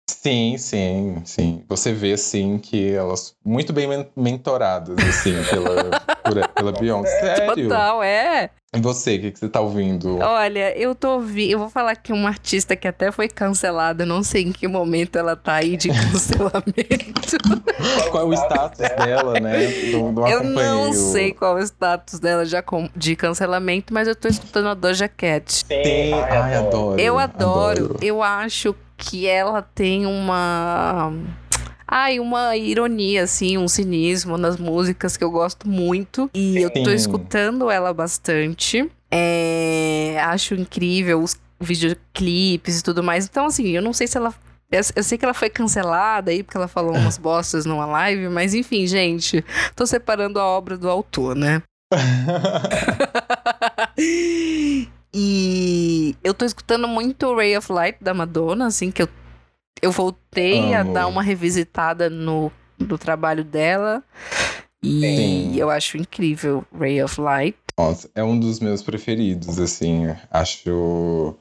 Sim, 0.07 0.57
sim, 0.59 1.23
sim. 1.25 1.65
Você 1.69 1.93
vê, 1.93 2.13
assim, 2.13 2.59
que 2.59 2.93
elas 2.93 3.35
muito 3.45 3.73
bem 3.73 3.89
mentoradas, 4.15 4.99
assim, 4.99 5.35
pela, 5.45 5.91
por, 6.23 6.49
pela 6.49 6.73
Beyoncé. 6.73 7.37
Sério? 7.37 7.69
Total, 7.69 8.03
é. 8.03 8.51
E 8.75 8.81
você, 8.81 9.17
o 9.17 9.21
que, 9.21 9.31
que 9.31 9.39
você 9.39 9.49
tá 9.49 9.61
ouvindo? 9.61 10.19
Olha, 10.19 10.77
eu 10.77 10.95
tô 10.95 11.13
ouvindo. 11.13 11.53
Eu 11.53 11.59
vou 11.61 11.71
falar 11.71 11.95
que 11.95 12.13
uma 12.13 12.29
artista 12.29 12.75
que 12.75 12.89
até 12.89 13.13
foi 13.13 13.29
cancelada, 13.29 14.05
não 14.05 14.23
sei 14.23 14.43
em 14.43 14.53
que 14.53 14.67
momento 14.67 15.17
ela 15.17 15.37
tá 15.37 15.55
aí 15.55 15.77
de 15.77 15.89
cancelamento. 15.95 17.39
qual 18.11 18.25
é 18.25 18.27
o 18.27 18.33
status 18.35 18.79
dela, 18.97 19.39
né? 19.39 19.69
Do, 19.93 20.13
do 20.13 20.27
eu 20.27 20.43
não 20.43 20.93
sei 20.93 21.33
qual 21.33 21.57
é 21.57 21.63
o 21.63 21.65
status 21.65 22.19
dela 22.19 22.45
já 22.45 22.65
de 22.97 23.15
cancelamento, 23.15 23.95
mas 23.95 24.09
eu 24.09 24.17
tô 24.17 24.27
escutando 24.27 24.69
a 24.69 24.75
Doja 24.75 25.09
Cat. 25.09 25.65
Tem. 25.67 26.13
Ai, 26.13 26.57
adoro. 26.57 27.01
Eu 27.01 27.19
adoro. 27.19 27.85
adoro. 27.85 27.99
Eu 28.03 28.23
acho 28.23 28.75
que 29.05 29.27
ela 29.27 29.63
tem 29.63 30.07
uma. 30.07 31.13
Ai, 31.87 32.19
uma 32.19 32.57
ironia, 32.57 33.25
assim, 33.25 33.59
um 33.59 33.69
cinismo 33.69 34.39
nas 34.39 34.57
músicas 34.57 35.17
que 35.17 35.23
eu 35.23 35.31
gosto 35.31 35.69
muito. 35.69 36.31
E 36.35 36.59
eu 36.59 36.71
tô 36.71 36.91
escutando 36.91 37.71
ela 37.71 37.93
bastante. 37.93 38.91
É, 39.11 40.17
acho 40.25 40.55
incrível 40.55 41.23
os 41.23 41.37
videoclipes 41.61 42.81
e 42.81 42.83
tudo 42.83 43.03
mais. 43.03 43.27
Então, 43.27 43.45
assim, 43.47 43.69
eu 43.69 43.83
não 43.83 43.93
sei 43.93 44.07
se 44.07 44.17
ela. 44.17 44.35
Eu 44.97 45.05
sei 45.05 45.19
que 45.19 45.25
ela 45.25 45.35
foi 45.35 45.51
cancelada 45.51 46.33
aí 46.33 46.43
porque 46.43 46.57
ela 46.57 46.67
falou 46.67 46.97
umas 46.97 47.17
bostas 47.19 47.65
numa 47.65 47.87
live, 47.87 48.29
mas 48.29 48.55
enfim, 48.55 48.87
gente, 48.87 49.45
tô 49.77 49.87
separando 49.87 50.41
a 50.41 50.45
obra 50.45 50.77
do 50.77 50.89
autor, 50.89 51.37
né? 51.37 51.63
E 55.17 56.04
eu 56.25 56.33
tô 56.33 56.47
escutando 56.47 56.89
muito 56.89 57.35
Ray 57.35 57.57
of 57.57 57.71
Light 57.71 57.99
da 58.01 58.15
Madonna, 58.15 58.67
assim, 58.67 58.91
que 58.91 59.03
eu, 59.03 59.09
eu 59.83 59.93
voltei 59.93 60.73
a 60.73 60.83
dar 60.83 61.07
uma 61.07 61.23
revisitada 61.23 62.09
no, 62.09 62.51
no 62.79 62.97
trabalho 62.97 63.45
dela. 63.45 64.03
E 64.83 65.01
Sim. 65.01 65.57
eu 65.57 65.71
acho 65.71 65.99
incrível 65.99 66.65
Ray 66.77 67.03
of 67.03 67.21
Light. 67.21 67.57
Nossa, 67.79 68.11
é 68.15 68.25
um 68.25 68.39
dos 68.41 68.59
meus 68.59 68.83
preferidos, 68.83 69.59
assim. 69.59 70.05
Acho. 70.31 71.37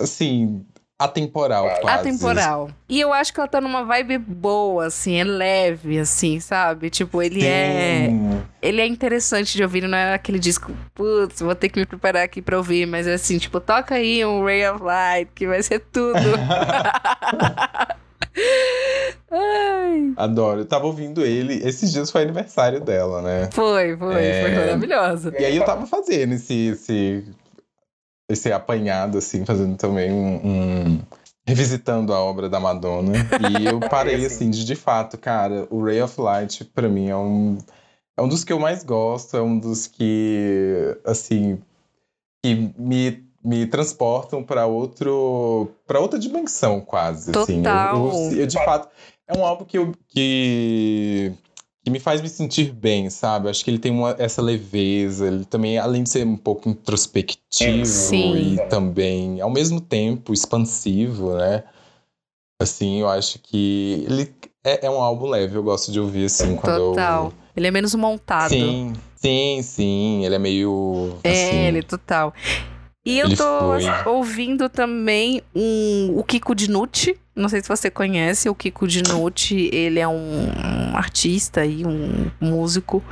Assim, 0.00 0.64
atemporal, 0.98 1.64
quase. 1.80 2.00
Atemporal. 2.00 2.70
E 2.88 2.98
eu 3.00 3.12
acho 3.12 3.32
que 3.32 3.38
ela 3.38 3.48
tá 3.48 3.60
numa 3.60 3.84
vibe 3.84 4.18
boa, 4.18 4.86
assim, 4.86 5.14
é 5.14 5.24
leve, 5.24 5.98
assim, 5.98 6.40
sabe? 6.40 6.90
Tipo, 6.90 7.22
ele 7.22 7.46
é 7.46 8.08
Sim. 8.08 8.30
é. 8.32 8.68
Ele 8.68 8.80
é 8.80 8.86
interessante 8.86 9.56
de 9.56 9.62
ouvir, 9.62 9.86
não 9.86 9.96
é 9.96 10.14
aquele 10.14 10.40
disco, 10.40 10.72
putz, 10.94 11.40
vou 11.40 11.54
ter 11.54 11.68
que 11.68 11.78
me 11.78 11.86
preparar 11.86 12.24
aqui 12.24 12.42
pra 12.42 12.56
ouvir, 12.56 12.86
mas 12.86 13.06
é 13.06 13.14
assim, 13.14 13.38
tipo, 13.38 13.60
toca 13.60 13.94
aí 13.94 14.24
um 14.24 14.44
Ray 14.44 14.68
of 14.68 14.82
Light, 14.82 15.30
que 15.34 15.46
vai 15.46 15.62
ser 15.62 15.80
tudo. 15.92 16.18
Ai. 19.30 20.12
Adoro. 20.16 20.60
Eu 20.60 20.64
tava 20.64 20.86
ouvindo 20.86 21.24
ele. 21.24 21.54
Esses 21.66 21.92
dias 21.92 22.10
foi 22.10 22.22
aniversário 22.22 22.80
dela, 22.80 23.20
né? 23.20 23.48
Foi, 23.52 23.96
foi. 23.96 24.24
É... 24.24 24.42
Foi 24.42 24.50
maravilhosa. 24.56 25.34
E 25.38 25.44
aí 25.44 25.56
eu 25.56 25.64
tava 25.64 25.86
fazendo 25.86 26.34
esse, 26.34 26.68
esse 26.68 27.24
esse 28.28 28.52
apanhado, 28.52 29.18
assim, 29.18 29.44
fazendo 29.44 29.76
também 29.76 30.12
um, 30.12 30.46
um, 30.46 31.00
revisitando 31.46 32.12
a 32.12 32.20
obra 32.20 32.48
da 32.48 32.60
Madonna. 32.60 33.12
E 33.58 33.66
eu 33.66 33.80
parei, 33.88 34.26
assim, 34.26 34.50
de 34.50 34.64
de 34.64 34.74
fato, 34.74 35.16
cara, 35.16 35.66
o 35.70 35.82
Ray 35.82 36.02
of 36.02 36.20
Light, 36.20 36.64
para 36.66 36.88
mim, 36.88 37.08
é 37.08 37.16
um, 37.16 37.56
é 38.16 38.22
um 38.22 38.28
dos 38.28 38.44
que 38.44 38.52
eu 38.52 38.60
mais 38.60 38.84
gosto, 38.84 39.36
é 39.36 39.42
um 39.42 39.58
dos 39.58 39.86
que, 39.86 40.96
assim, 41.04 41.58
que 42.44 42.70
me, 42.76 43.24
me 43.42 43.66
transportam 43.66 44.44
para 44.44 44.66
outro 44.66 45.70
para 45.86 46.00
outra 46.00 46.18
dimensão, 46.18 46.80
quase. 46.80 47.32
Total. 47.32 48.08
Assim. 48.08 48.26
Eu, 48.26 48.32
eu, 48.32 48.40
eu, 48.40 48.46
de 48.46 48.64
fato, 48.64 48.88
é 49.26 49.36
um 49.36 49.44
álbum 49.44 49.64
que 49.64 49.78
eu, 49.78 49.92
que, 50.08 51.32
que 51.88 51.90
me 51.90 51.98
faz 51.98 52.20
me 52.20 52.28
sentir 52.28 52.70
bem, 52.70 53.08
sabe? 53.08 53.48
Acho 53.48 53.64
que 53.64 53.70
ele 53.70 53.78
tem 53.78 53.90
uma, 53.90 54.14
essa 54.18 54.42
leveza, 54.42 55.26
ele 55.26 55.44
também, 55.46 55.78
além 55.78 56.02
de 56.02 56.10
ser 56.10 56.26
um 56.26 56.36
pouco 56.36 56.68
introspectivo 56.68 57.86
Sim. 57.86 58.54
e 58.54 58.68
também, 58.68 59.40
ao 59.40 59.48
mesmo 59.48 59.80
tempo, 59.80 60.34
expansivo, 60.34 61.34
né? 61.34 61.64
Assim, 62.60 63.00
eu 63.00 63.08
acho 63.08 63.38
que 63.38 64.04
ele 64.06 64.34
é, 64.62 64.86
é 64.86 64.90
um 64.90 65.00
álbum 65.00 65.28
leve, 65.28 65.56
eu 65.56 65.62
gosto 65.62 65.90
de 65.90 65.98
ouvir 65.98 66.26
assim 66.26 66.56
quando 66.56 66.90
Total. 66.90 67.24
Eu... 67.26 67.34
Ele 67.56 67.66
é 67.66 67.70
menos 67.70 67.94
montado. 67.94 68.50
Sim, 68.50 68.92
sim, 69.16 69.60
sim. 69.62 70.24
Ele 70.24 70.34
é 70.34 70.38
meio. 70.38 71.16
É, 71.24 71.30
assim, 71.30 71.56
ele 71.56 71.78
é 71.78 71.82
total. 71.82 72.34
E 73.04 73.18
eu 73.18 73.34
tô 73.34 73.80
foi. 73.80 74.12
ouvindo 74.12 74.68
também 74.68 75.40
um, 75.54 76.18
o 76.18 76.22
Kiko 76.22 76.54
Dinucci, 76.54 77.18
Não 77.38 77.48
sei 77.48 77.62
se 77.62 77.68
você 77.68 77.88
conhece 77.88 78.48
o 78.48 78.54
Kiko 78.54 78.88
Dinucci. 78.88 79.70
Ele 79.72 80.00
é 80.00 80.08
um, 80.08 80.48
um 80.48 80.96
artista 80.96 81.64
e 81.64 81.86
um 81.86 82.28
músico 82.40 83.02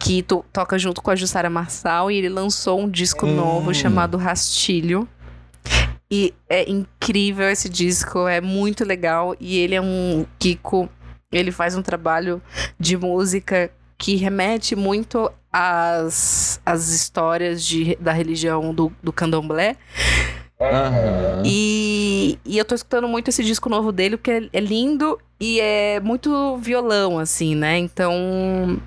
que 0.00 0.22
to 0.22 0.44
toca 0.52 0.78
junto 0.78 1.02
com 1.02 1.10
a 1.10 1.16
Jussara 1.16 1.50
Marçal 1.50 2.10
e 2.10 2.16
ele 2.16 2.28
lançou 2.28 2.80
um 2.80 2.88
disco 2.88 3.26
hum. 3.26 3.34
novo 3.34 3.74
chamado 3.74 4.16
Rastilho. 4.16 5.08
E 6.08 6.32
é 6.48 6.70
incrível 6.70 7.48
esse 7.48 7.68
disco, 7.68 8.28
é 8.28 8.40
muito 8.40 8.84
legal 8.84 9.34
e 9.40 9.58
ele 9.58 9.74
é 9.74 9.80
um 9.80 10.24
Kiko, 10.38 10.88
ele 11.32 11.50
faz 11.50 11.74
um 11.74 11.82
trabalho 11.82 12.40
de 12.78 12.96
música 12.96 13.68
que 13.98 14.14
remete 14.14 14.76
muito 14.76 15.28
às, 15.52 16.60
às 16.64 16.90
histórias 16.90 17.64
de, 17.64 17.96
da 17.96 18.12
religião 18.12 18.72
do, 18.72 18.92
do 19.02 19.12
candomblé. 19.12 19.76
Uhum. 20.60 21.42
E, 21.44 22.38
e 22.44 22.56
eu 22.56 22.64
tô 22.64 22.74
escutando 22.74 23.08
muito 23.08 23.28
esse 23.28 23.42
disco 23.42 23.68
novo 23.68 23.90
dele, 23.90 24.16
porque 24.16 24.30
é, 24.30 24.48
é 24.52 24.60
lindo 24.60 25.18
e 25.40 25.60
é 25.60 26.00
muito 26.00 26.56
violão, 26.58 27.18
assim, 27.18 27.54
né? 27.54 27.78
Então 27.78 28.80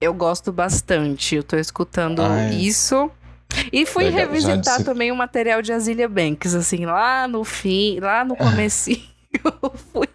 eu 0.00 0.14
gosto 0.14 0.52
bastante. 0.52 1.36
Eu 1.36 1.42
tô 1.42 1.56
escutando 1.56 2.22
Ai. 2.22 2.54
isso. 2.54 3.10
E 3.72 3.84
fui 3.84 4.04
Legal, 4.04 4.20
revisitar 4.20 4.78
já... 4.78 4.84
também 4.84 5.12
o 5.12 5.16
material 5.16 5.60
de 5.60 5.72
Azilia 5.72 6.08
Banks, 6.08 6.54
assim, 6.54 6.86
lá 6.86 7.28
no 7.28 7.44
fim, 7.44 8.00
lá 8.00 8.24
no 8.24 8.34
comecinho. 8.36 9.12
eu 9.44 9.72
fui. 9.92 10.08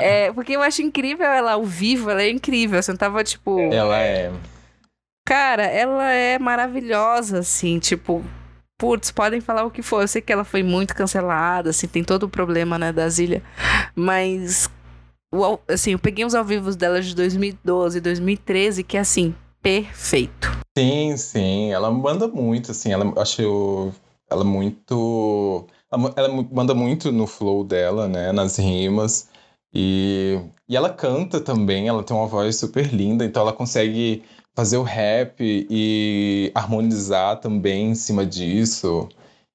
É, 0.00 0.32
porque 0.32 0.52
eu 0.52 0.62
acho 0.62 0.82
incrível 0.82 1.26
ela 1.26 1.52
ao 1.52 1.64
vivo, 1.64 2.10
ela 2.10 2.22
é 2.22 2.30
incrível. 2.30 2.82
Você 2.82 2.90
assim, 2.90 2.98
tava, 2.98 3.22
tipo. 3.24 3.58
Ela 3.72 3.98
é. 3.98 4.32
Cara, 5.24 5.64
ela 5.64 6.10
é 6.12 6.38
maravilhosa, 6.38 7.40
assim, 7.40 7.78
tipo. 7.78 8.24
Putz, 8.78 9.10
podem 9.10 9.40
falar 9.40 9.64
o 9.64 9.70
que 9.70 9.82
for. 9.82 10.02
Eu 10.02 10.08
sei 10.08 10.22
que 10.22 10.32
ela 10.32 10.44
foi 10.44 10.62
muito 10.62 10.94
cancelada, 10.94 11.70
assim, 11.70 11.88
tem 11.88 12.04
todo 12.04 12.22
o 12.24 12.28
problema, 12.28 12.78
né, 12.78 12.92
da 12.92 13.08
Zília. 13.08 13.42
Mas, 13.94 14.70
o, 15.34 15.58
assim, 15.68 15.92
eu 15.92 15.98
peguei 15.98 16.24
uns 16.24 16.34
ao 16.34 16.44
vivo 16.44 16.74
dela 16.74 17.02
de 17.02 17.14
2012, 17.14 18.00
2013, 18.00 18.84
que 18.84 18.96
é, 18.96 19.00
assim, 19.00 19.34
perfeito. 19.60 20.48
Sim, 20.78 21.16
sim. 21.16 21.72
Ela 21.72 21.90
manda 21.90 22.28
muito, 22.28 22.70
assim. 22.70 22.92
Ela, 22.92 23.12
acho 23.20 23.92
ela 24.30 24.44
muito 24.44 25.66
ela, 25.90 26.12
ela 26.16 26.28
manda 26.52 26.74
muito 26.74 27.10
no 27.10 27.26
flow 27.26 27.64
dela, 27.64 28.06
né? 28.08 28.32
Nas 28.32 28.58
rimas. 28.58 29.28
E, 29.72 30.38
e 30.68 30.76
ela 30.76 30.90
canta 30.90 31.40
também, 31.40 31.88
ela 31.88 32.02
tem 32.02 32.16
uma 32.16 32.26
voz 32.26 32.56
super 32.56 32.86
linda, 32.92 33.24
então 33.24 33.42
ela 33.42 33.52
consegue 33.52 34.22
fazer 34.58 34.76
o 34.76 34.82
rap 34.82 35.36
e 35.40 36.50
harmonizar 36.52 37.38
também 37.38 37.90
em 37.90 37.94
cima 37.94 38.26
disso. 38.26 39.08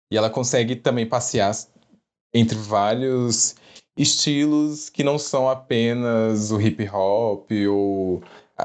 E 0.10 0.16
ela 0.16 0.30
consegue 0.30 0.78
também 0.78 1.06
passear 1.06 1.54
entre 2.34 2.58
vários 2.58 3.54
estilos 3.98 4.90
que 4.90 5.04
não 5.04 5.20
são 5.20 5.50
apenas 5.50 6.52
o 6.52 6.62
hip 6.62 6.90
hop 6.90 7.52
ou 7.70 8.24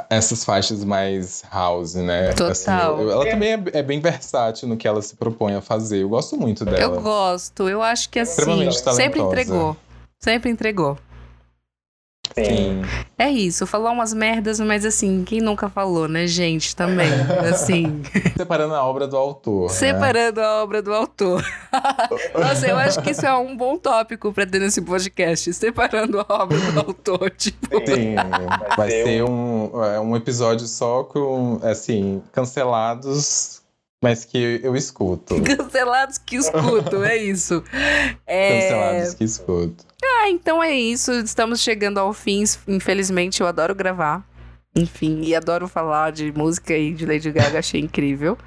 essas 0.09 0.45
faixas 0.45 0.85
mais 0.85 1.43
house, 1.51 1.97
né? 1.97 2.29
Total. 2.35 2.53
Assim, 2.53 3.11
ela 3.11 3.29
também 3.29 3.55
é, 3.55 3.63
é, 3.73 3.83
bem 3.83 3.99
versátil 3.99 4.69
no 4.69 4.77
que 4.77 4.87
ela 4.87 5.03
se 5.03 5.17
propõe 5.17 5.57
a 5.57 5.61
fazer. 5.61 6.05
Eu 6.05 6.09
gosto 6.09 6.37
muito 6.37 6.65
dela. 6.65 6.79
Eu 6.79 7.01
gosto. 7.01 7.69
Eu 7.69 7.83
acho 7.83 8.09
que 8.11 8.21
assim, 8.21 8.71
sempre 8.95 9.19
entregou. 9.19 9.77
Sempre 10.21 10.51
entregou. 10.51 10.97
Sim. 12.45 12.83
É 13.19 13.29
isso, 13.29 13.67
falar 13.67 13.91
umas 13.91 14.15
merdas, 14.15 14.61
mas 14.61 14.85
assim, 14.85 15.25
quem 15.25 15.41
nunca 15.41 15.69
falou, 15.69 16.07
né, 16.07 16.27
gente? 16.27 16.75
Também, 16.75 17.11
assim. 17.51 18.03
Separando 18.37 18.75
a 18.75 18.85
obra 18.85 19.09
do 19.09 19.17
autor. 19.17 19.69
Né? 19.69 19.75
Separando 19.75 20.41
né? 20.41 20.47
a 20.47 20.63
obra 20.63 20.81
do 20.81 20.95
autor. 20.95 21.45
Nossa, 22.33 22.67
eu 22.69 22.77
acho 22.77 23.03
que 23.03 23.11
isso 23.11 23.27
é 23.27 23.35
um 23.37 23.57
bom 23.57 23.77
tópico 23.77 24.33
pra 24.33 24.47
ter 24.47 24.61
nesse 24.61 24.81
podcast. 24.83 25.53
Separando 25.53 26.21
a 26.21 26.27
obra 26.29 26.59
do 26.59 26.81
autor, 26.81 27.31
tipo. 27.37 27.79
Sim, 27.87 28.15
vai 28.77 28.91
ser 28.91 29.25
um, 29.25 29.85
é 29.85 29.99
um 29.99 30.15
episódio 30.15 30.67
só 30.67 31.03
com, 31.03 31.59
assim, 31.63 32.23
cancelados 32.33 33.58
mas 34.03 34.25
que 34.25 34.61
eu 34.63 34.77
escuto. 34.77 35.41
Cancelados 35.43 36.19
que 36.19 36.37
escuto, 36.37 37.03
é 37.03 37.17
isso. 37.17 37.63
É... 38.27 38.61
Cancelados 38.61 39.15
que 39.15 39.25
escuto. 39.25 39.85
Ah, 40.03 40.29
então 40.31 40.63
é 40.63 40.73
isso. 40.73 41.13
Estamos 41.13 41.61
chegando 41.61 41.99
ao 41.99 42.13
fim. 42.13 42.45
Infelizmente, 42.67 43.41
eu 43.41 43.47
adoro 43.47 43.75
gravar. 43.75 44.25
Enfim, 44.77 45.23
e 45.25 45.35
adoro 45.35 45.67
falar 45.67 46.13
de 46.13 46.31
música 46.31 46.77
e 46.77 46.93
de 46.93 47.05
Lady 47.05 47.33
Gaga, 47.33 47.59
achei 47.59 47.81
incrível. 47.81 48.39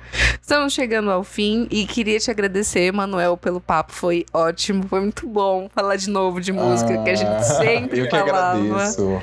Estamos 0.42 0.72
chegando 0.72 1.12
ao 1.12 1.26
fim 1.26 1.68
e 1.70 1.86
queria 1.86 2.20
te 2.20 2.32
agradecer, 2.32 2.94
Manuel, 2.94 3.36
pelo 3.36 3.60
papo. 3.60 3.92
Foi 3.92 4.26
ótimo, 4.32 4.88
foi 4.88 5.02
muito 5.02 5.28
bom 5.28 5.68
falar 5.74 5.98
de 5.98 6.10
novo 6.10 6.40
de 6.40 6.54
música, 6.54 6.94
ah, 6.94 7.04
que 7.04 7.10
a 7.10 7.16
gente 7.16 7.28
ah, 7.28 7.42
sempre 7.42 8.00
eu 8.00 8.10
falava. 8.10 8.58
Eu 8.58 8.64
que 8.64 8.72
agradeço. 8.72 9.22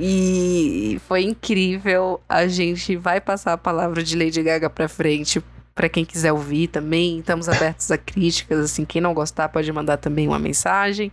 E 0.00 1.00
foi 1.08 1.22
incrível. 1.22 2.20
A 2.28 2.46
gente 2.46 2.96
vai 2.96 3.20
passar 3.20 3.54
a 3.54 3.58
palavra 3.58 4.02
de 4.02 4.16
Lady 4.16 4.40
Gaga 4.42 4.70
pra 4.70 4.88
frente 4.88 5.42
para 5.74 5.88
quem 5.88 6.04
quiser 6.04 6.32
ouvir 6.32 6.68
também. 6.68 7.18
Estamos 7.18 7.48
abertos 7.48 7.90
a 7.90 7.98
críticas, 7.98 8.60
assim, 8.60 8.84
quem 8.84 9.00
não 9.00 9.12
gostar 9.12 9.48
pode 9.48 9.72
mandar 9.72 9.96
também 9.96 10.28
uma 10.28 10.38
mensagem. 10.38 11.10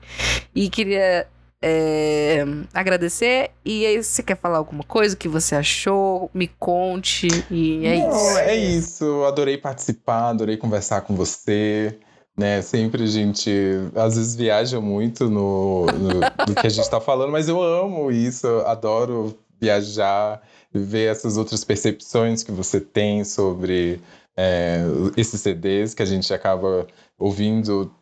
E 0.54 0.70
queria 0.70 1.28
é, 1.62 2.46
agradecer. 2.72 3.50
E 3.66 3.88
aí, 3.88 4.04
se 4.04 4.22
quer 4.22 4.38
falar 4.38 4.60
alguma 4.60 4.84
coisa 4.84 5.16
que 5.16 5.28
você 5.28 5.56
achou, 5.56 6.30
me 6.32 6.48
conte. 6.48 7.28
E 7.50 7.88
é 7.88 7.98
não, 7.98 8.10
isso. 8.10 8.38
É 8.38 8.56
isso. 8.56 9.24
Adorei 9.24 9.58
participar, 9.58 10.30
adorei 10.30 10.58
conversar 10.58 11.02
com 11.02 11.16
você. 11.16 11.98
Né, 12.38 12.62
sempre 12.62 13.04
a 13.04 13.08
gente 13.08 13.50
às 13.96 14.18
vezes 14.18 14.36
viaja 14.36 14.82
muito 14.82 15.30
no, 15.30 15.86
no 15.86 16.20
do 16.46 16.54
que 16.54 16.68
a 16.68 16.70
gente 16.70 16.84
está 16.84 17.00
falando, 17.00 17.32
mas 17.32 17.48
eu 17.48 17.64
amo 17.64 18.12
isso, 18.12 18.46
eu 18.46 18.68
adoro 18.68 19.38
viajar, 19.58 20.42
ver 20.74 21.12
essas 21.12 21.38
outras 21.38 21.64
percepções 21.64 22.44
que 22.44 22.52
você 22.52 22.82
tem 22.82 23.24
sobre 23.24 24.02
é, 24.36 24.82
esses 25.16 25.40
CDs 25.40 25.94
que 25.94 26.04
a 26.04 26.06
gente 26.06 26.34
acaba 26.34 26.86
ouvindo, 27.18 27.94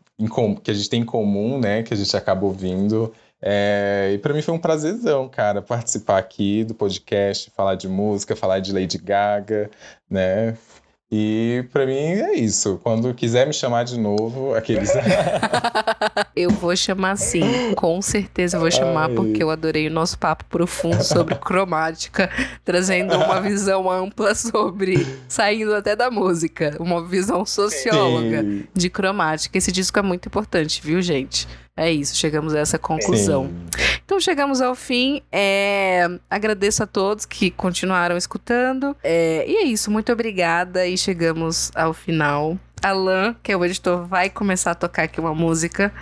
que 0.63 0.71
a 0.71 0.73
gente 0.73 0.89
tem 0.89 1.01
em 1.01 1.05
comum, 1.05 1.59
né? 1.59 1.83
Que 1.83 1.93
a 1.93 1.97
gente 1.97 2.15
acaba 2.15 2.45
ouvindo. 2.45 3.13
É, 3.41 4.11
e 4.13 4.17
para 4.17 4.33
mim 4.33 4.41
foi 4.41 4.53
um 4.53 4.59
prazerzão, 4.59 5.27
cara, 5.27 5.61
participar 5.61 6.17
aqui 6.17 6.63
do 6.63 6.73
podcast, 6.73 7.51
falar 7.51 7.75
de 7.75 7.87
música, 7.87 8.35
falar 8.35 8.59
de 8.59 8.71
Lady 8.71 8.97
Gaga, 8.97 9.69
né? 10.09 10.57
E 11.15 11.63
para 11.71 11.85
mim 11.85 11.93
é 11.93 12.33
isso. 12.33 12.79
Quando 12.81 13.13
quiser 13.13 13.45
me 13.45 13.53
chamar 13.53 13.83
de 13.83 13.99
novo, 13.99 14.55
aqueles. 14.55 14.89
eu 16.35 16.49
vou 16.49 16.75
chamar 16.75 17.17
sim, 17.17 17.75
com 17.75 18.01
certeza 18.01 18.57
eu 18.57 18.61
vou 18.61 18.71
chamar, 18.71 19.09
Ai. 19.09 19.15
porque 19.15 19.43
eu 19.43 19.51
adorei 19.51 19.87
o 19.87 19.91
nosso 19.91 20.17
papo 20.17 20.43
profundo 20.45 21.03
sobre 21.03 21.35
cromática, 21.35 22.31
trazendo 22.65 23.15
uma 23.15 23.39
visão 23.39 23.91
ampla 23.91 24.33
sobre. 24.33 25.05
saindo 25.27 25.75
até 25.75 25.95
da 25.95 26.09
música, 26.09 26.75
uma 26.79 27.05
visão 27.05 27.45
socióloga 27.45 28.41
sim. 28.41 28.63
de 28.73 28.89
cromática. 28.89 29.55
Esse 29.55 29.71
disco 29.71 29.99
é 29.99 30.01
muito 30.01 30.25
importante, 30.25 30.81
viu, 30.83 30.99
gente? 30.99 31.47
É 31.75 31.91
isso, 31.91 32.15
chegamos 32.15 32.53
a 32.53 32.59
essa 32.59 32.77
conclusão. 32.77 33.45
Sim. 33.45 33.99
Então 34.05 34.19
chegamos 34.19 34.61
ao 34.61 34.75
fim. 34.75 35.21
É, 35.31 36.07
agradeço 36.29 36.83
a 36.83 36.87
todos 36.87 37.25
que 37.25 37.49
continuaram 37.49 38.15
escutando. 38.15 38.95
É, 39.03 39.43
e 39.47 39.55
é 39.55 39.63
isso, 39.63 39.89
muito 39.89 40.11
obrigada. 40.11 40.85
E 40.85 40.97
chegamos 40.97 41.71
ao 41.73 41.93
final. 41.93 42.57
Alan, 42.83 43.33
que 43.41 43.51
é 43.51 43.57
o 43.57 43.63
editor, 43.63 44.05
vai 44.05 44.29
começar 44.29 44.71
a 44.71 44.75
tocar 44.75 45.03
aqui 45.03 45.19
uma 45.19 45.33
música. 45.33 45.93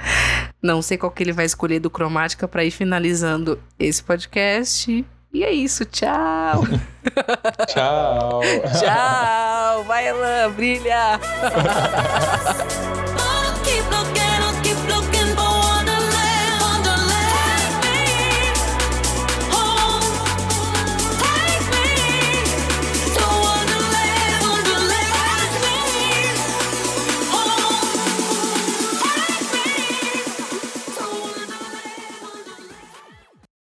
Não 0.62 0.82
sei 0.82 0.98
qual 0.98 1.12
que 1.12 1.24
ele 1.24 1.32
vai 1.32 1.46
escolher 1.46 1.80
do 1.80 1.90
Cromática 1.90 2.48
para 2.48 2.66
ir 2.66 2.72
finalizando 2.72 3.62
esse 3.80 4.04
podcast. 4.04 5.06
E 5.34 5.44
é 5.44 5.52
isso, 5.52 5.86
tchau. 5.86 6.64
tchau. 7.68 8.42
tchau. 8.80 9.84
Vai, 9.86 10.10
Alan, 10.10 10.52
brilha. 10.52 11.20